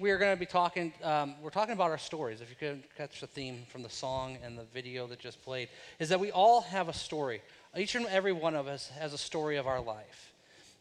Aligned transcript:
we 0.00 0.10
are 0.10 0.18
going 0.18 0.34
to 0.34 0.40
be 0.40 0.46
talking, 0.46 0.92
um, 1.04 1.34
we're 1.42 1.50
talking 1.50 1.74
about 1.74 1.90
our 1.90 1.98
stories. 1.98 2.40
If 2.40 2.48
you 2.48 2.56
can 2.56 2.82
catch 2.96 3.20
the 3.20 3.26
theme 3.26 3.66
from 3.68 3.82
the 3.82 3.90
song 3.90 4.38
and 4.42 4.58
the 4.58 4.64
video 4.72 5.06
that 5.08 5.18
just 5.18 5.42
played, 5.42 5.68
is 5.98 6.08
that 6.08 6.18
we 6.18 6.32
all 6.32 6.62
have 6.62 6.88
a 6.88 6.92
story. 6.92 7.42
Each 7.76 7.94
and 7.94 8.06
every 8.06 8.32
one 8.32 8.56
of 8.56 8.66
us 8.66 8.88
has 8.98 9.12
a 9.12 9.18
story 9.18 9.58
of 9.58 9.66
our 9.66 9.80
life. 9.80 10.32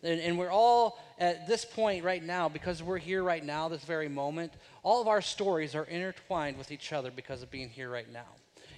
And, 0.01 0.21
and 0.21 0.39
we're 0.39 0.51
all 0.51 0.97
at 1.19 1.47
this 1.47 1.65
point 1.65 2.05
right 2.05 2.23
now, 2.23 2.47
because 2.47 2.81
we're 2.81 2.97
here 2.97 3.21
right 3.21 3.43
now, 3.43 3.67
this 3.67 3.83
very 3.83 4.07
moment, 4.07 4.53
all 4.83 5.01
of 5.01 5.09
our 5.09 5.21
stories 5.21 5.75
are 5.75 5.83
intertwined 5.83 6.57
with 6.57 6.71
each 6.71 6.93
other 6.93 7.11
because 7.11 7.43
of 7.43 7.51
being 7.51 7.69
here 7.69 7.89
right 7.89 8.11
now. 8.11 8.27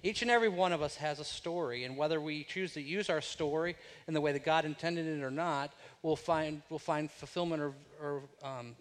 Each 0.02 0.24
and 0.24 0.32
every 0.32 0.50
one 0.50 0.74
of 0.74 0.82
us 0.82 0.96
has 0.96 1.20
a 1.20 1.24
story, 1.24 1.84
and 1.84 1.96
whether 1.96 2.20
we 2.20 2.44
choose 2.44 2.74
to 2.74 2.82
use 2.82 3.12
our 3.12 3.22
story 3.22 3.76
in 4.08 4.16
the 4.16 4.22
way 4.22 4.32
that 4.32 4.44
God 4.44 4.66
intended 4.66 5.06
it 5.06 5.22
or 5.22 5.30
not, 5.30 5.74
we'll 6.02 6.16
find, 6.16 6.64
we'll 6.72 6.80
find 6.80 7.12
fulfillment 7.12 7.62
or, 7.62 7.74
or 8.02 8.24
um, 8.42 8.76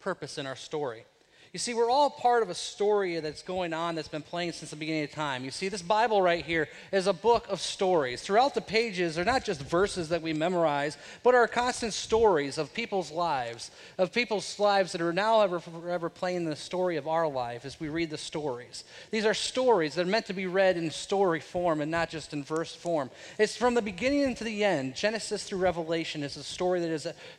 purpose 0.00 0.38
in 0.38 0.46
our 0.46 0.56
story. 0.56 1.04
You 1.52 1.58
see, 1.58 1.74
we're 1.74 1.90
all 1.90 2.10
part 2.10 2.44
of 2.44 2.50
a 2.50 2.54
story 2.54 3.18
that's 3.18 3.42
going 3.42 3.72
on 3.72 3.96
that's 3.96 4.06
been 4.06 4.22
playing 4.22 4.52
since 4.52 4.70
the 4.70 4.76
beginning 4.76 5.02
of 5.02 5.10
time. 5.10 5.44
You 5.44 5.50
see, 5.50 5.68
this 5.68 5.82
Bible 5.82 6.22
right 6.22 6.44
here 6.44 6.68
is 6.92 7.08
a 7.08 7.12
book 7.12 7.48
of 7.48 7.60
stories. 7.60 8.22
Throughout 8.22 8.54
the 8.54 8.60
pages, 8.60 9.16
they're 9.16 9.24
not 9.24 9.44
just 9.44 9.60
verses 9.60 10.10
that 10.10 10.22
we 10.22 10.32
memorize, 10.32 10.96
but 11.24 11.34
are 11.34 11.48
constant 11.48 11.92
stories 11.92 12.56
of 12.56 12.72
people's 12.72 13.10
lives, 13.10 13.72
of 13.98 14.12
people's 14.12 14.60
lives 14.60 14.92
that 14.92 15.00
are 15.00 15.12
now 15.12 15.40
ever 15.40 15.58
forever 15.58 16.08
playing 16.08 16.44
the 16.44 16.54
story 16.54 16.96
of 16.96 17.08
our 17.08 17.26
life 17.26 17.64
as 17.64 17.80
we 17.80 17.88
read 17.88 18.10
the 18.10 18.18
stories. 18.18 18.84
These 19.10 19.26
are 19.26 19.34
stories 19.34 19.96
that 19.96 20.06
are 20.06 20.10
meant 20.10 20.26
to 20.26 20.32
be 20.32 20.46
read 20.46 20.76
in 20.76 20.88
story 20.92 21.40
form 21.40 21.80
and 21.80 21.90
not 21.90 22.10
just 22.10 22.32
in 22.32 22.44
verse 22.44 22.76
form. 22.76 23.10
It's 23.40 23.56
from 23.56 23.74
the 23.74 23.82
beginning 23.82 24.36
to 24.36 24.44
the 24.44 24.62
end. 24.62 24.94
Genesis 24.94 25.42
through 25.42 25.58
Revelation 25.58 26.22
is 26.22 26.36
a 26.36 26.44
story 26.44 26.78
that 26.78 26.90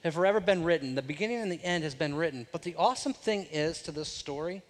has 0.03 0.13
forever 0.13 0.41
been 0.41 0.65
written. 0.65 0.95
The 0.95 1.01
beginning 1.01 1.37
and 1.37 1.51
the 1.51 1.63
end 1.63 1.85
has 1.85 1.95
been 1.95 2.13
written. 2.13 2.45
But 2.51 2.63
the 2.63 2.75
awesome 2.75 3.13
thing 3.13 3.47
is 3.53 3.81
to 3.83 3.93
the 3.93 4.00
this 4.01 4.09
story 4.09 4.63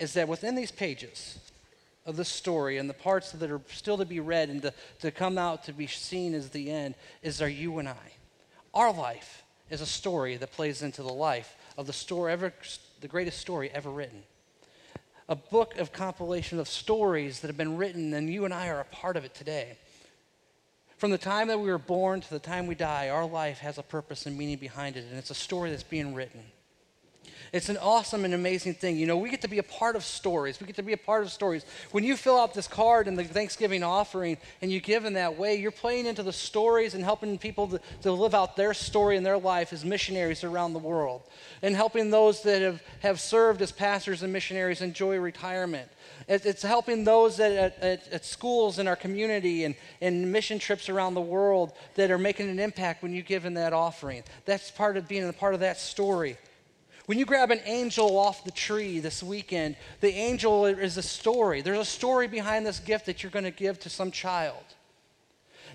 is 0.00 0.14
that 0.14 0.26
within 0.26 0.56
these 0.56 0.72
pages 0.72 1.38
of 2.04 2.16
the 2.16 2.24
story 2.24 2.76
and 2.76 2.90
the 2.90 2.94
parts 2.94 3.30
that 3.30 3.52
are 3.52 3.60
still 3.68 3.96
to 3.98 4.04
be 4.04 4.18
read 4.18 4.48
and 4.48 4.62
to, 4.62 4.74
to 4.98 5.12
come 5.12 5.38
out 5.38 5.62
to 5.62 5.72
be 5.72 5.86
seen 5.86 6.34
as 6.34 6.48
the 6.48 6.68
end 6.68 6.96
is 7.22 7.40
our 7.40 7.48
you 7.48 7.78
and 7.78 7.88
I. 7.88 8.12
Our 8.74 8.92
life 8.92 9.44
is 9.70 9.80
a 9.80 9.86
story 9.86 10.36
that 10.38 10.50
plays 10.50 10.82
into 10.82 11.04
the 11.04 11.12
life 11.12 11.54
of 11.78 11.86
the 11.86 11.92
story 11.92 12.32
ever, 12.32 12.52
the 13.00 13.06
greatest 13.06 13.38
story 13.38 13.70
ever 13.72 13.90
written. 13.90 14.24
A 15.28 15.36
book 15.36 15.78
of 15.78 15.92
compilation 15.92 16.58
of 16.58 16.66
stories 16.66 17.38
that 17.40 17.46
have 17.46 17.56
been 17.56 17.76
written, 17.76 18.12
and 18.12 18.28
you 18.28 18.44
and 18.44 18.52
I 18.52 18.70
are 18.70 18.80
a 18.80 18.86
part 18.86 19.16
of 19.16 19.24
it 19.24 19.36
today. 19.36 19.78
From 20.98 21.12
the 21.12 21.18
time 21.18 21.46
that 21.46 21.60
we 21.60 21.70
were 21.70 21.78
born 21.78 22.22
to 22.22 22.30
the 22.30 22.40
time 22.40 22.66
we 22.66 22.74
die, 22.74 23.08
our 23.08 23.26
life 23.26 23.60
has 23.60 23.78
a 23.78 23.84
purpose 23.84 24.26
and 24.26 24.36
meaning 24.36 24.56
behind 24.56 24.96
it, 24.96 25.04
and 25.08 25.16
it's 25.16 25.30
a 25.30 25.34
story 25.34 25.70
that's 25.70 25.84
being 25.84 26.12
written. 26.12 26.42
It's 27.56 27.70
an 27.70 27.78
awesome 27.78 28.26
and 28.26 28.34
amazing 28.34 28.74
thing. 28.74 28.98
You 28.98 29.06
know, 29.06 29.16
we 29.16 29.30
get 29.30 29.40
to 29.40 29.48
be 29.48 29.56
a 29.56 29.62
part 29.62 29.96
of 29.96 30.04
stories. 30.04 30.60
We 30.60 30.66
get 30.66 30.76
to 30.76 30.82
be 30.82 30.92
a 30.92 30.98
part 30.98 31.22
of 31.22 31.32
stories. 31.32 31.64
When 31.90 32.04
you 32.04 32.14
fill 32.14 32.38
out 32.38 32.52
this 32.52 32.68
card 32.68 33.08
in 33.08 33.14
the 33.14 33.24
Thanksgiving 33.24 33.82
offering 33.82 34.36
and 34.60 34.70
you 34.70 34.78
give 34.78 35.06
in 35.06 35.14
that 35.14 35.38
way, 35.38 35.54
you're 35.54 35.70
playing 35.70 36.04
into 36.04 36.22
the 36.22 36.34
stories 36.34 36.92
and 36.92 37.02
helping 37.02 37.38
people 37.38 37.68
to, 37.68 37.80
to 38.02 38.12
live 38.12 38.34
out 38.34 38.56
their 38.56 38.74
story 38.74 39.16
in 39.16 39.22
their 39.22 39.38
life 39.38 39.72
as 39.72 39.86
missionaries 39.86 40.44
around 40.44 40.74
the 40.74 40.78
world. 40.78 41.22
And 41.62 41.74
helping 41.74 42.10
those 42.10 42.42
that 42.42 42.60
have, 42.60 42.82
have 43.00 43.20
served 43.20 43.62
as 43.62 43.72
pastors 43.72 44.22
and 44.22 44.34
missionaries 44.34 44.82
enjoy 44.82 45.16
retirement. 45.16 45.88
It's 46.28 46.62
helping 46.62 47.04
those 47.04 47.40
at, 47.40 47.80
at, 47.80 48.12
at, 48.12 48.24
schools 48.24 48.78
in 48.78 48.86
our 48.86 48.96
community 48.96 49.64
and, 49.64 49.76
and 50.00 50.30
mission 50.30 50.58
trips 50.58 50.88
around 50.88 51.14
the 51.14 51.20
world 51.20 51.72
that 51.94 52.10
are 52.10 52.18
making 52.18 52.50
an 52.50 52.58
impact 52.58 53.02
when 53.02 53.12
you 53.12 53.22
give 53.22 53.44
in 53.46 53.54
that 53.54 53.72
offering. 53.72 54.24
That's 54.44 54.70
part 54.70 54.96
of 54.96 55.08
being 55.08 55.26
a 55.26 55.32
part 55.32 55.54
of 55.54 55.60
that 55.60 55.78
story. 55.78 56.36
When 57.06 57.18
you 57.18 57.24
grab 57.24 57.52
an 57.52 57.60
angel 57.64 58.18
off 58.18 58.44
the 58.44 58.50
tree 58.50 58.98
this 58.98 59.22
weekend, 59.22 59.76
the 60.00 60.12
angel 60.12 60.66
is 60.66 60.96
a 60.96 61.02
story. 61.02 61.62
There's 61.62 61.78
a 61.78 61.84
story 61.84 62.26
behind 62.26 62.66
this 62.66 62.80
gift 62.80 63.06
that 63.06 63.22
you're 63.22 63.30
going 63.30 63.44
to 63.44 63.52
give 63.52 63.78
to 63.80 63.90
some 63.90 64.10
child. 64.10 64.62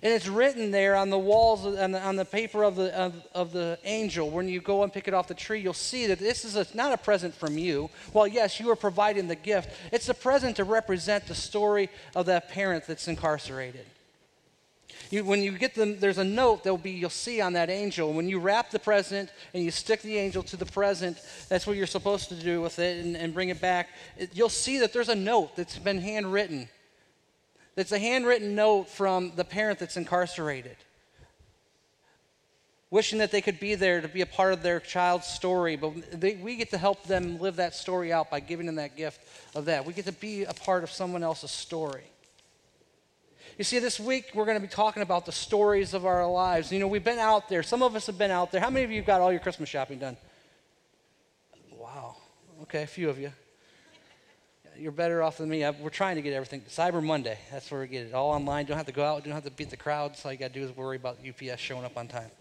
And 0.03 0.11
it's 0.11 0.27
written 0.27 0.71
there 0.71 0.95
on 0.95 1.09
the 1.09 1.19
walls, 1.19 1.65
on 1.65 1.91
the, 1.91 2.01
on 2.01 2.15
the 2.15 2.25
paper 2.25 2.63
of 2.63 2.75
the, 2.75 2.93
of, 2.97 3.23
of, 3.35 3.51
the 3.51 3.77
angel. 3.83 4.29
When 4.29 4.49
you 4.49 4.59
go 4.59 4.83
and 4.83 4.91
pick 4.91 5.07
it 5.07 5.13
off 5.13 5.27
the 5.27 5.35
tree, 5.35 5.59
you'll 5.59 5.73
see 5.73 6.07
that 6.07 6.17
this 6.17 6.43
is 6.43 6.55
a, 6.55 6.65
not 6.73 6.91
a 6.91 6.97
present 6.97 7.35
from 7.35 7.57
you. 7.57 7.89
Well, 8.11 8.25
yes, 8.25 8.59
you 8.59 8.69
are 8.71 8.75
providing 8.75 9.27
the 9.27 9.35
gift. 9.35 9.69
It's 9.91 10.09
a 10.09 10.15
present 10.15 10.55
to 10.55 10.63
represent 10.63 11.27
the 11.27 11.35
story 11.35 11.89
of 12.15 12.25
that 12.25 12.49
parent 12.49 12.87
that's 12.87 13.07
incarcerated. 13.07 13.85
You, 15.11 15.25
when 15.25 15.43
you 15.43 15.51
get 15.51 15.75
them, 15.75 15.99
there's 15.99 16.17
a 16.17 16.23
note 16.23 16.63
there'll 16.63 16.77
be, 16.77 16.91
you'll 16.91 17.09
see 17.09 17.41
on 17.41 17.53
that 17.53 17.69
angel. 17.69 18.13
When 18.13 18.29
you 18.29 18.39
wrap 18.39 18.71
the 18.71 18.79
present 18.79 19.29
and 19.53 19.61
you 19.61 19.69
stick 19.69 20.01
the 20.01 20.17
angel 20.17 20.41
to 20.43 20.55
the 20.55 20.65
present, 20.65 21.17
that's 21.49 21.67
what 21.67 21.75
you're 21.75 21.85
supposed 21.85 22.29
to 22.29 22.35
do 22.35 22.61
with 22.61 22.79
it 22.79 23.05
and, 23.05 23.17
and 23.17 23.33
bring 23.33 23.49
it 23.49 23.59
back. 23.59 23.89
It, 24.17 24.29
you'll 24.33 24.47
see 24.47 24.79
that 24.79 24.93
there's 24.93 25.09
a 25.09 25.15
note 25.15 25.57
that's 25.57 25.77
been 25.77 25.99
handwritten. 25.99 26.69
That's 27.75 27.91
a 27.91 27.99
handwritten 27.99 28.55
note 28.55 28.87
from 28.87 29.33
the 29.35 29.43
parent 29.43 29.79
that's 29.79 29.97
incarcerated. 29.97 30.77
Wishing 32.89 33.19
that 33.19 33.31
they 33.31 33.41
could 33.41 33.59
be 33.59 33.75
there 33.75 33.99
to 33.99 34.07
be 34.07 34.21
a 34.21 34.25
part 34.25 34.53
of 34.53 34.63
their 34.63 34.79
child's 34.79 35.27
story, 35.27 35.75
but 35.75 36.21
they, 36.21 36.35
we 36.35 36.55
get 36.55 36.69
to 36.71 36.77
help 36.77 37.03
them 37.03 37.37
live 37.39 37.57
that 37.57 37.75
story 37.75 38.13
out 38.13 38.29
by 38.29 38.39
giving 38.39 38.65
them 38.65 38.75
that 38.75 38.95
gift 38.95 39.21
of 39.55 39.65
that. 39.65 39.85
We 39.85 39.91
get 39.91 40.05
to 40.05 40.13
be 40.13 40.45
a 40.45 40.53
part 40.53 40.83
of 40.83 40.91
someone 40.91 41.23
else's 41.23 41.51
story. 41.51 42.10
You 43.57 43.63
see, 43.63 43.79
this 43.79 43.99
week 43.99 44.31
we're 44.33 44.45
going 44.45 44.57
to 44.57 44.61
be 44.61 44.71
talking 44.71 45.03
about 45.03 45.25
the 45.25 45.31
stories 45.31 45.93
of 45.93 46.05
our 46.05 46.25
lives. 46.25 46.71
You 46.71 46.79
know, 46.79 46.87
we've 46.87 47.03
been 47.03 47.19
out 47.19 47.49
there. 47.49 47.63
Some 47.63 47.83
of 47.83 47.95
us 47.95 48.07
have 48.07 48.17
been 48.17 48.31
out 48.31 48.51
there. 48.51 48.61
How 48.61 48.69
many 48.69 48.85
of 48.85 48.91
you 48.91 49.01
got 49.01 49.21
all 49.21 49.31
your 49.31 49.41
Christmas 49.41 49.69
shopping 49.69 49.99
done? 49.99 50.17
Wow. 51.77 52.15
Okay, 52.63 52.83
a 52.83 52.87
few 52.87 53.09
of 53.09 53.19
you. 53.19 53.31
You're 54.77 54.93
better 54.93 55.21
off 55.21 55.37
than 55.37 55.49
me. 55.49 55.69
we're 55.81 55.89
trying 55.89 56.15
to 56.15 56.21
get 56.21 56.33
everything. 56.33 56.61
Cyber 56.61 57.03
Monday, 57.03 57.37
that's 57.51 57.69
where 57.69 57.81
we 57.81 57.87
get 57.87 58.07
it. 58.07 58.13
All 58.13 58.31
online. 58.31 58.65
Don't 58.65 58.77
have 58.77 58.85
to 58.85 58.93
go 58.93 59.03
out. 59.03 59.23
Don't 59.23 59.33
have 59.33 59.43
to 59.43 59.51
beat 59.51 59.69
the 59.69 59.77
crowds. 59.77 60.25
All 60.25 60.31
you 60.31 60.39
got 60.39 60.53
to 60.53 60.59
do 60.59 60.65
is 60.65 60.75
worry 60.75 60.95
about 60.95 61.17
UPS 61.27 61.59
showing 61.59 61.83
up 61.83 61.97
on 61.97 62.07
time. 62.07 62.31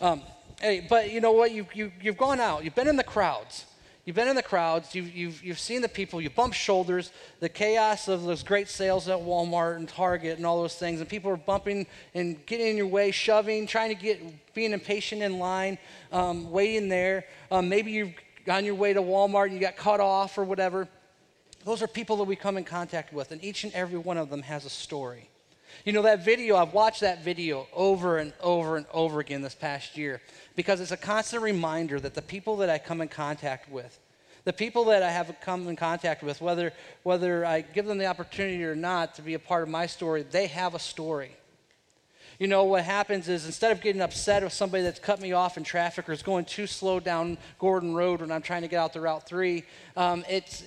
Um, 0.00 0.22
hey, 0.60 0.86
but 0.88 1.12
you 1.12 1.20
know 1.20 1.32
what? 1.32 1.52
You, 1.52 1.66
you, 1.74 1.92
you've 2.00 2.16
gone 2.16 2.40
out. 2.40 2.64
You've 2.64 2.74
been 2.74 2.88
in 2.88 2.96
the 2.96 3.04
crowds. 3.04 3.66
You've 4.06 4.14
been 4.14 4.28
in 4.28 4.36
the 4.36 4.42
crowds, 4.42 4.94
you've, 4.94 5.12
you've, 5.12 5.44
you've 5.44 5.58
seen 5.58 5.82
the 5.82 5.88
people, 5.88 6.20
you 6.20 6.30
bump 6.30 6.54
shoulders, 6.54 7.10
the 7.40 7.48
chaos 7.48 8.06
of 8.06 8.22
those 8.22 8.44
great 8.44 8.68
sales 8.68 9.08
at 9.08 9.18
Walmart 9.18 9.76
and 9.76 9.88
Target 9.88 10.36
and 10.36 10.46
all 10.46 10.62
those 10.62 10.76
things, 10.76 11.00
and 11.00 11.08
people 11.08 11.28
are 11.32 11.36
bumping 11.36 11.88
and 12.14 12.46
getting 12.46 12.68
in 12.68 12.76
your 12.76 12.86
way, 12.86 13.10
shoving, 13.10 13.66
trying 13.66 13.88
to 13.88 14.00
get, 14.00 14.54
being 14.54 14.72
impatient 14.72 15.22
in 15.22 15.40
line, 15.40 15.76
um, 16.12 16.52
waiting 16.52 16.88
there. 16.88 17.24
Um, 17.50 17.68
maybe 17.68 17.90
you've 17.90 18.14
on 18.48 18.64
your 18.64 18.76
way 18.76 18.92
to 18.92 19.02
Walmart 19.02 19.46
and 19.46 19.54
you 19.54 19.60
got 19.60 19.76
cut 19.76 20.00
off 20.00 20.38
or 20.38 20.44
whatever. 20.44 20.88
Those 21.64 21.82
are 21.82 21.88
people 21.88 22.16
that 22.18 22.24
we 22.24 22.36
come 22.36 22.56
in 22.56 22.62
contact 22.62 23.12
with, 23.12 23.32
and 23.32 23.42
each 23.42 23.64
and 23.64 23.72
every 23.72 23.98
one 23.98 24.18
of 24.18 24.30
them 24.30 24.42
has 24.42 24.64
a 24.64 24.70
story. 24.70 25.28
You 25.84 25.92
know, 25.92 26.02
that 26.02 26.24
video, 26.24 26.56
I've 26.56 26.72
watched 26.72 27.00
that 27.00 27.22
video 27.22 27.66
over 27.72 28.18
and 28.18 28.32
over 28.40 28.76
and 28.76 28.86
over 28.92 29.20
again 29.20 29.42
this 29.42 29.54
past 29.54 29.96
year 29.96 30.20
because 30.56 30.80
it's 30.80 30.90
a 30.90 30.96
constant 30.96 31.42
reminder 31.42 32.00
that 32.00 32.14
the 32.14 32.22
people 32.22 32.56
that 32.56 32.70
I 32.70 32.78
come 32.78 33.00
in 33.00 33.08
contact 33.08 33.70
with, 33.70 33.98
the 34.44 34.52
people 34.52 34.84
that 34.86 35.02
I 35.02 35.10
have 35.10 35.34
come 35.40 35.68
in 35.68 35.76
contact 35.76 36.22
with, 36.22 36.40
whether, 36.40 36.72
whether 37.02 37.44
I 37.44 37.60
give 37.60 37.86
them 37.86 37.98
the 37.98 38.06
opportunity 38.06 38.64
or 38.64 38.74
not 38.74 39.14
to 39.16 39.22
be 39.22 39.34
a 39.34 39.38
part 39.38 39.62
of 39.62 39.68
my 39.68 39.86
story, 39.86 40.22
they 40.22 40.46
have 40.46 40.74
a 40.74 40.78
story. 40.78 41.36
You 42.38 42.48
know, 42.48 42.64
what 42.64 42.84
happens 42.84 43.28
is 43.28 43.46
instead 43.46 43.72
of 43.72 43.80
getting 43.80 44.02
upset 44.02 44.42
with 44.42 44.52
somebody 44.52 44.82
that's 44.82 44.98
cut 44.98 45.20
me 45.20 45.32
off 45.32 45.56
in 45.56 45.64
traffic 45.64 46.08
or 46.08 46.12
is 46.12 46.22
going 46.22 46.44
too 46.44 46.66
slow 46.66 47.00
down 47.00 47.38
Gordon 47.58 47.94
Road 47.94 48.20
when 48.20 48.30
I'm 48.30 48.42
trying 48.42 48.62
to 48.62 48.68
get 48.68 48.78
out 48.78 48.92
to 48.92 49.00
Route 49.00 49.26
3, 49.26 49.64
um, 49.96 50.24
it's, 50.28 50.62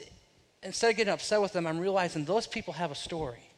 instead 0.64 0.90
of 0.90 0.98
getting 0.98 1.14
upset 1.14 1.42
with 1.42 1.54
them, 1.54 1.68
I'm 1.68 1.80
realizing 1.80 2.26
those 2.26 2.48
people 2.48 2.74
have 2.74 2.92
a 2.92 2.96
story. 2.96 3.49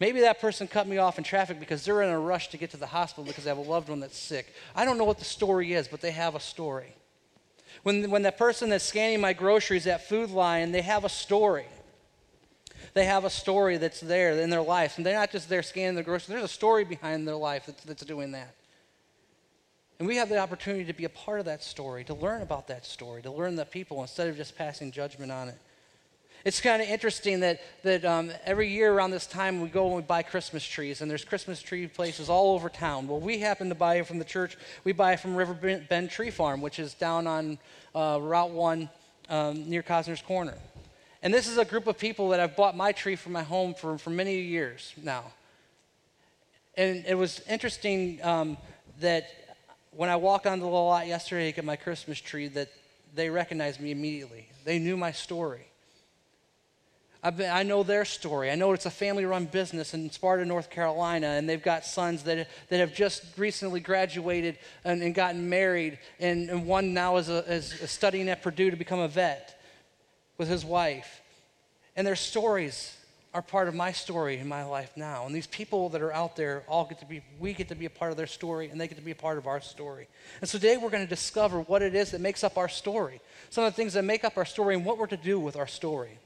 Maybe 0.00 0.20
that 0.20 0.40
person 0.40 0.66
cut 0.66 0.86
me 0.86 0.98
off 0.98 1.18
in 1.18 1.24
traffic 1.24 1.60
because 1.60 1.84
they're 1.84 2.02
in 2.02 2.10
a 2.10 2.18
rush 2.18 2.48
to 2.48 2.56
get 2.56 2.70
to 2.70 2.76
the 2.76 2.86
hospital 2.86 3.24
because 3.24 3.44
they 3.44 3.50
have 3.50 3.58
a 3.58 3.60
loved 3.60 3.88
one 3.88 4.00
that's 4.00 4.18
sick. 4.18 4.52
I 4.74 4.84
don't 4.84 4.98
know 4.98 5.04
what 5.04 5.18
the 5.18 5.24
story 5.24 5.74
is, 5.74 5.88
but 5.88 6.00
they 6.00 6.10
have 6.10 6.34
a 6.34 6.40
story. 6.40 6.94
When, 7.82 8.10
when 8.10 8.22
that 8.22 8.38
person 8.38 8.68
that's 8.68 8.84
scanning 8.84 9.20
my 9.20 9.32
groceries 9.32 9.86
at 9.86 10.08
Food 10.08 10.30
Lion, 10.30 10.72
they 10.72 10.82
have 10.82 11.04
a 11.04 11.08
story. 11.08 11.66
They 12.94 13.04
have 13.04 13.24
a 13.24 13.30
story 13.30 13.76
that's 13.78 14.00
there 14.00 14.32
in 14.32 14.50
their 14.50 14.62
life. 14.62 14.96
And 14.96 15.06
they're 15.06 15.18
not 15.18 15.30
just 15.30 15.48
there 15.48 15.62
scanning 15.62 15.94
the 15.94 16.02
groceries, 16.02 16.28
there's 16.28 16.44
a 16.44 16.48
story 16.48 16.84
behind 16.84 17.26
their 17.26 17.36
life 17.36 17.66
that's, 17.66 17.84
that's 17.84 18.04
doing 18.04 18.32
that. 18.32 18.54
And 19.98 20.08
we 20.08 20.16
have 20.16 20.28
the 20.28 20.38
opportunity 20.38 20.84
to 20.84 20.92
be 20.92 21.04
a 21.04 21.08
part 21.08 21.38
of 21.38 21.46
that 21.46 21.62
story, 21.62 22.02
to 22.04 22.14
learn 22.14 22.42
about 22.42 22.66
that 22.68 22.84
story, 22.84 23.22
to 23.22 23.30
learn 23.30 23.56
the 23.56 23.64
people 23.64 24.00
instead 24.02 24.28
of 24.28 24.36
just 24.36 24.56
passing 24.56 24.90
judgment 24.90 25.30
on 25.30 25.48
it. 25.48 25.58
It's 26.44 26.60
kind 26.60 26.82
of 26.82 26.88
interesting 26.88 27.40
that, 27.40 27.60
that 27.84 28.04
um, 28.04 28.32
every 28.44 28.68
year 28.68 28.92
around 28.92 29.12
this 29.12 29.26
time 29.28 29.60
we 29.60 29.68
go 29.68 29.86
and 29.86 29.96
we 29.96 30.02
buy 30.02 30.22
Christmas 30.22 30.64
trees, 30.64 31.00
and 31.00 31.08
there's 31.08 31.24
Christmas 31.24 31.62
tree 31.62 31.86
places 31.86 32.28
all 32.28 32.54
over 32.54 32.68
town. 32.68 33.06
Well, 33.06 33.20
we 33.20 33.38
happen 33.38 33.68
to 33.68 33.76
buy 33.76 34.02
from 34.02 34.18
the 34.18 34.24
church. 34.24 34.56
We 34.82 34.92
buy 34.92 35.14
from 35.14 35.36
River 35.36 35.82
Bend 35.88 36.10
Tree 36.10 36.30
Farm, 36.30 36.60
which 36.60 36.80
is 36.80 36.94
down 36.94 37.28
on 37.28 37.58
uh, 37.94 38.18
Route 38.20 38.50
1 38.50 38.90
um, 39.28 39.70
near 39.70 39.84
Cosner's 39.84 40.20
Corner. 40.20 40.54
And 41.22 41.32
this 41.32 41.46
is 41.46 41.58
a 41.58 41.64
group 41.64 41.86
of 41.86 41.96
people 41.96 42.30
that 42.30 42.40
I've 42.40 42.56
bought 42.56 42.76
my 42.76 42.90
tree 42.90 43.14
for 43.14 43.30
my 43.30 43.44
home 43.44 43.74
for, 43.74 43.96
for 43.96 44.10
many 44.10 44.40
years 44.40 44.92
now. 45.00 45.24
And 46.76 47.04
it 47.06 47.14
was 47.14 47.40
interesting 47.48 48.18
um, 48.24 48.56
that 49.00 49.28
when 49.92 50.08
I 50.08 50.16
walked 50.16 50.48
onto 50.48 50.64
the 50.64 50.70
lot 50.70 51.06
yesterday 51.06 51.50
to 51.50 51.54
get 51.54 51.64
my 51.64 51.76
Christmas 51.76 52.20
tree, 52.20 52.48
that 52.48 52.72
they 53.14 53.30
recognized 53.30 53.80
me 53.80 53.92
immediately. 53.92 54.48
They 54.64 54.80
knew 54.80 54.96
my 54.96 55.12
story. 55.12 55.66
Been, 57.30 57.50
i 57.52 57.62
know 57.62 57.84
their 57.84 58.04
story. 58.04 58.50
I 58.50 58.56
know 58.56 58.72
it's 58.72 58.86
a 58.86 58.90
family 58.90 59.24
run 59.24 59.44
business 59.44 59.94
in 59.94 60.10
Sparta, 60.10 60.44
North 60.44 60.70
Carolina, 60.70 61.28
and 61.28 61.48
they've 61.48 61.62
got 61.62 61.84
sons 61.84 62.24
that, 62.24 62.48
that 62.68 62.80
have 62.80 62.92
just 62.92 63.22
recently 63.38 63.78
graduated 63.78 64.58
and, 64.84 65.02
and 65.02 65.14
gotten 65.14 65.48
married, 65.48 66.00
and, 66.18 66.50
and 66.50 66.66
one 66.66 66.92
now 66.92 67.18
is, 67.18 67.28
a, 67.28 67.48
is 67.52 67.72
studying 67.86 68.28
at 68.28 68.42
Purdue 68.42 68.72
to 68.72 68.76
become 68.76 68.98
a 68.98 69.06
vet 69.06 69.60
with 70.36 70.48
his 70.48 70.64
wife. 70.64 71.20
And 71.94 72.04
their 72.04 72.16
stories 72.16 72.96
are 73.32 73.40
part 73.40 73.68
of 73.68 73.74
my 73.74 73.92
story 73.92 74.38
in 74.38 74.48
my 74.48 74.64
life 74.64 74.90
now. 74.96 75.24
And 75.24 75.34
these 75.34 75.46
people 75.46 75.90
that 75.90 76.02
are 76.02 76.12
out 76.12 76.34
there 76.34 76.64
all 76.66 76.86
get 76.86 76.98
to 76.98 77.06
be, 77.06 77.22
we 77.38 77.52
get 77.52 77.68
to 77.68 77.76
be 77.76 77.86
a 77.86 77.90
part 77.90 78.10
of 78.10 78.16
their 78.16 78.26
story, 78.26 78.68
and 78.68 78.80
they 78.80 78.88
get 78.88 78.98
to 78.98 79.04
be 79.04 79.12
a 79.12 79.14
part 79.14 79.38
of 79.38 79.46
our 79.46 79.60
story. 79.60 80.08
And 80.40 80.50
so 80.50 80.58
today 80.58 80.76
we're 80.76 80.90
going 80.90 81.04
to 81.04 81.08
discover 81.08 81.60
what 81.60 81.82
it 81.82 81.94
is 81.94 82.10
that 82.10 82.20
makes 82.20 82.42
up 82.42 82.58
our 82.58 82.68
story, 82.68 83.20
some 83.48 83.62
of 83.62 83.72
the 83.72 83.76
things 83.76 83.92
that 83.92 84.02
make 84.02 84.24
up 84.24 84.36
our 84.36 84.44
story, 84.44 84.74
and 84.74 84.84
what 84.84 84.98
we're 84.98 85.06
to 85.06 85.16
do 85.16 85.38
with 85.38 85.54
our 85.54 85.68
story. 85.68 86.18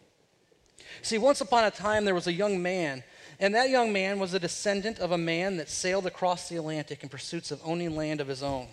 See, 1.03 1.19
once 1.19 1.41
upon 1.41 1.65
a 1.65 1.71
time, 1.71 2.05
there 2.05 2.15
was 2.15 2.27
a 2.27 2.33
young 2.33 2.63
man, 2.63 3.05
and 3.39 3.55
that 3.55 3.71
young 3.71 3.93
man 3.93 4.19
was 4.19 4.35
a 4.35 4.41
descendant 4.41 4.99
of 4.99 5.13
a 5.13 5.19
man 5.19 5.57
that 5.59 5.69
sailed 5.69 6.07
across 6.07 6.49
the 6.49 6.57
Atlantic 6.57 7.03
in 7.03 7.09
pursuits 7.09 7.51
of 7.51 7.61
owning 7.65 7.95
land 7.95 8.21
of 8.21 8.29
his 8.29 8.43
own. 8.43 8.69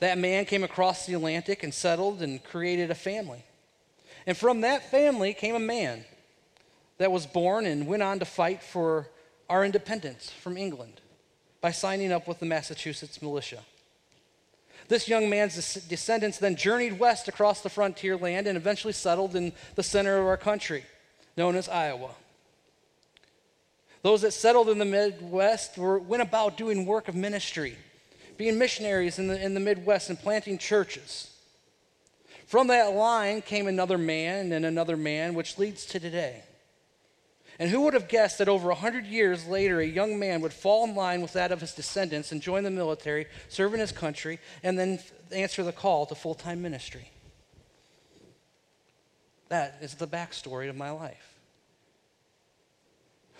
That 0.00 0.18
man 0.18 0.44
came 0.44 0.64
across 0.64 1.06
the 1.06 1.14
Atlantic 1.14 1.62
and 1.62 1.72
settled 1.72 2.22
and 2.22 2.42
created 2.42 2.90
a 2.90 2.94
family. 2.94 3.44
And 4.26 4.36
from 4.36 4.60
that 4.62 4.90
family 4.90 5.32
came 5.32 5.54
a 5.54 5.60
man 5.60 6.04
that 6.98 7.12
was 7.12 7.26
born 7.26 7.66
and 7.66 7.86
went 7.86 8.02
on 8.02 8.18
to 8.18 8.24
fight 8.24 8.62
for 8.62 9.08
our 9.48 9.64
independence 9.64 10.30
from 10.30 10.56
England 10.56 11.00
by 11.60 11.70
signing 11.70 12.12
up 12.12 12.26
with 12.26 12.40
the 12.40 12.46
Massachusetts 12.46 13.22
militia. 13.22 13.62
This 14.88 15.08
young 15.08 15.28
man's 15.28 15.74
descendants 15.88 16.38
then 16.38 16.56
journeyed 16.56 16.98
west 16.98 17.28
across 17.28 17.60
the 17.60 17.70
frontier 17.70 18.16
land 18.16 18.46
and 18.46 18.56
eventually 18.56 18.92
settled 18.92 19.34
in 19.34 19.52
the 19.74 19.82
center 19.82 20.18
of 20.18 20.26
our 20.26 20.36
country 20.36 20.84
known 21.36 21.56
as 21.56 21.68
Iowa. 21.68 22.10
Those 24.02 24.22
that 24.22 24.32
settled 24.32 24.68
in 24.68 24.78
the 24.78 24.84
Midwest 24.84 25.76
were, 25.76 25.98
went 25.98 26.22
about 26.22 26.56
doing 26.56 26.86
work 26.86 27.08
of 27.08 27.14
ministry, 27.14 27.76
being 28.36 28.58
missionaries 28.58 29.18
in 29.18 29.26
the, 29.26 29.42
in 29.42 29.54
the 29.54 29.60
Midwest 29.60 30.10
and 30.10 30.18
planting 30.18 30.58
churches. 30.58 31.32
From 32.46 32.68
that 32.68 32.94
line 32.94 33.42
came 33.42 33.66
another 33.66 33.98
man 33.98 34.52
and 34.52 34.64
another 34.64 34.96
man, 34.96 35.34
which 35.34 35.58
leads 35.58 35.84
to 35.86 35.98
today. 35.98 36.44
And 37.58 37.70
who 37.70 37.82
would 37.82 37.94
have 37.94 38.08
guessed 38.08 38.38
that 38.38 38.48
over 38.48 38.68
100 38.68 39.06
years 39.06 39.46
later, 39.46 39.80
a 39.80 39.86
young 39.86 40.18
man 40.18 40.40
would 40.42 40.52
fall 40.52 40.84
in 40.84 40.94
line 40.94 41.22
with 41.22 41.32
that 41.32 41.52
of 41.52 41.60
his 41.60 41.72
descendants 41.72 42.32
and 42.32 42.42
join 42.42 42.64
the 42.64 42.70
military, 42.70 43.26
serve 43.48 43.72
in 43.72 43.80
his 43.80 43.92
country, 43.92 44.38
and 44.62 44.78
then 44.78 44.98
answer 45.32 45.62
the 45.62 45.72
call 45.72 46.06
to 46.06 46.14
full 46.14 46.34
time 46.34 46.60
ministry? 46.60 47.10
That 49.48 49.78
is 49.80 49.94
the 49.94 50.08
backstory 50.08 50.68
of 50.68 50.76
my 50.76 50.90
life. 50.90 51.35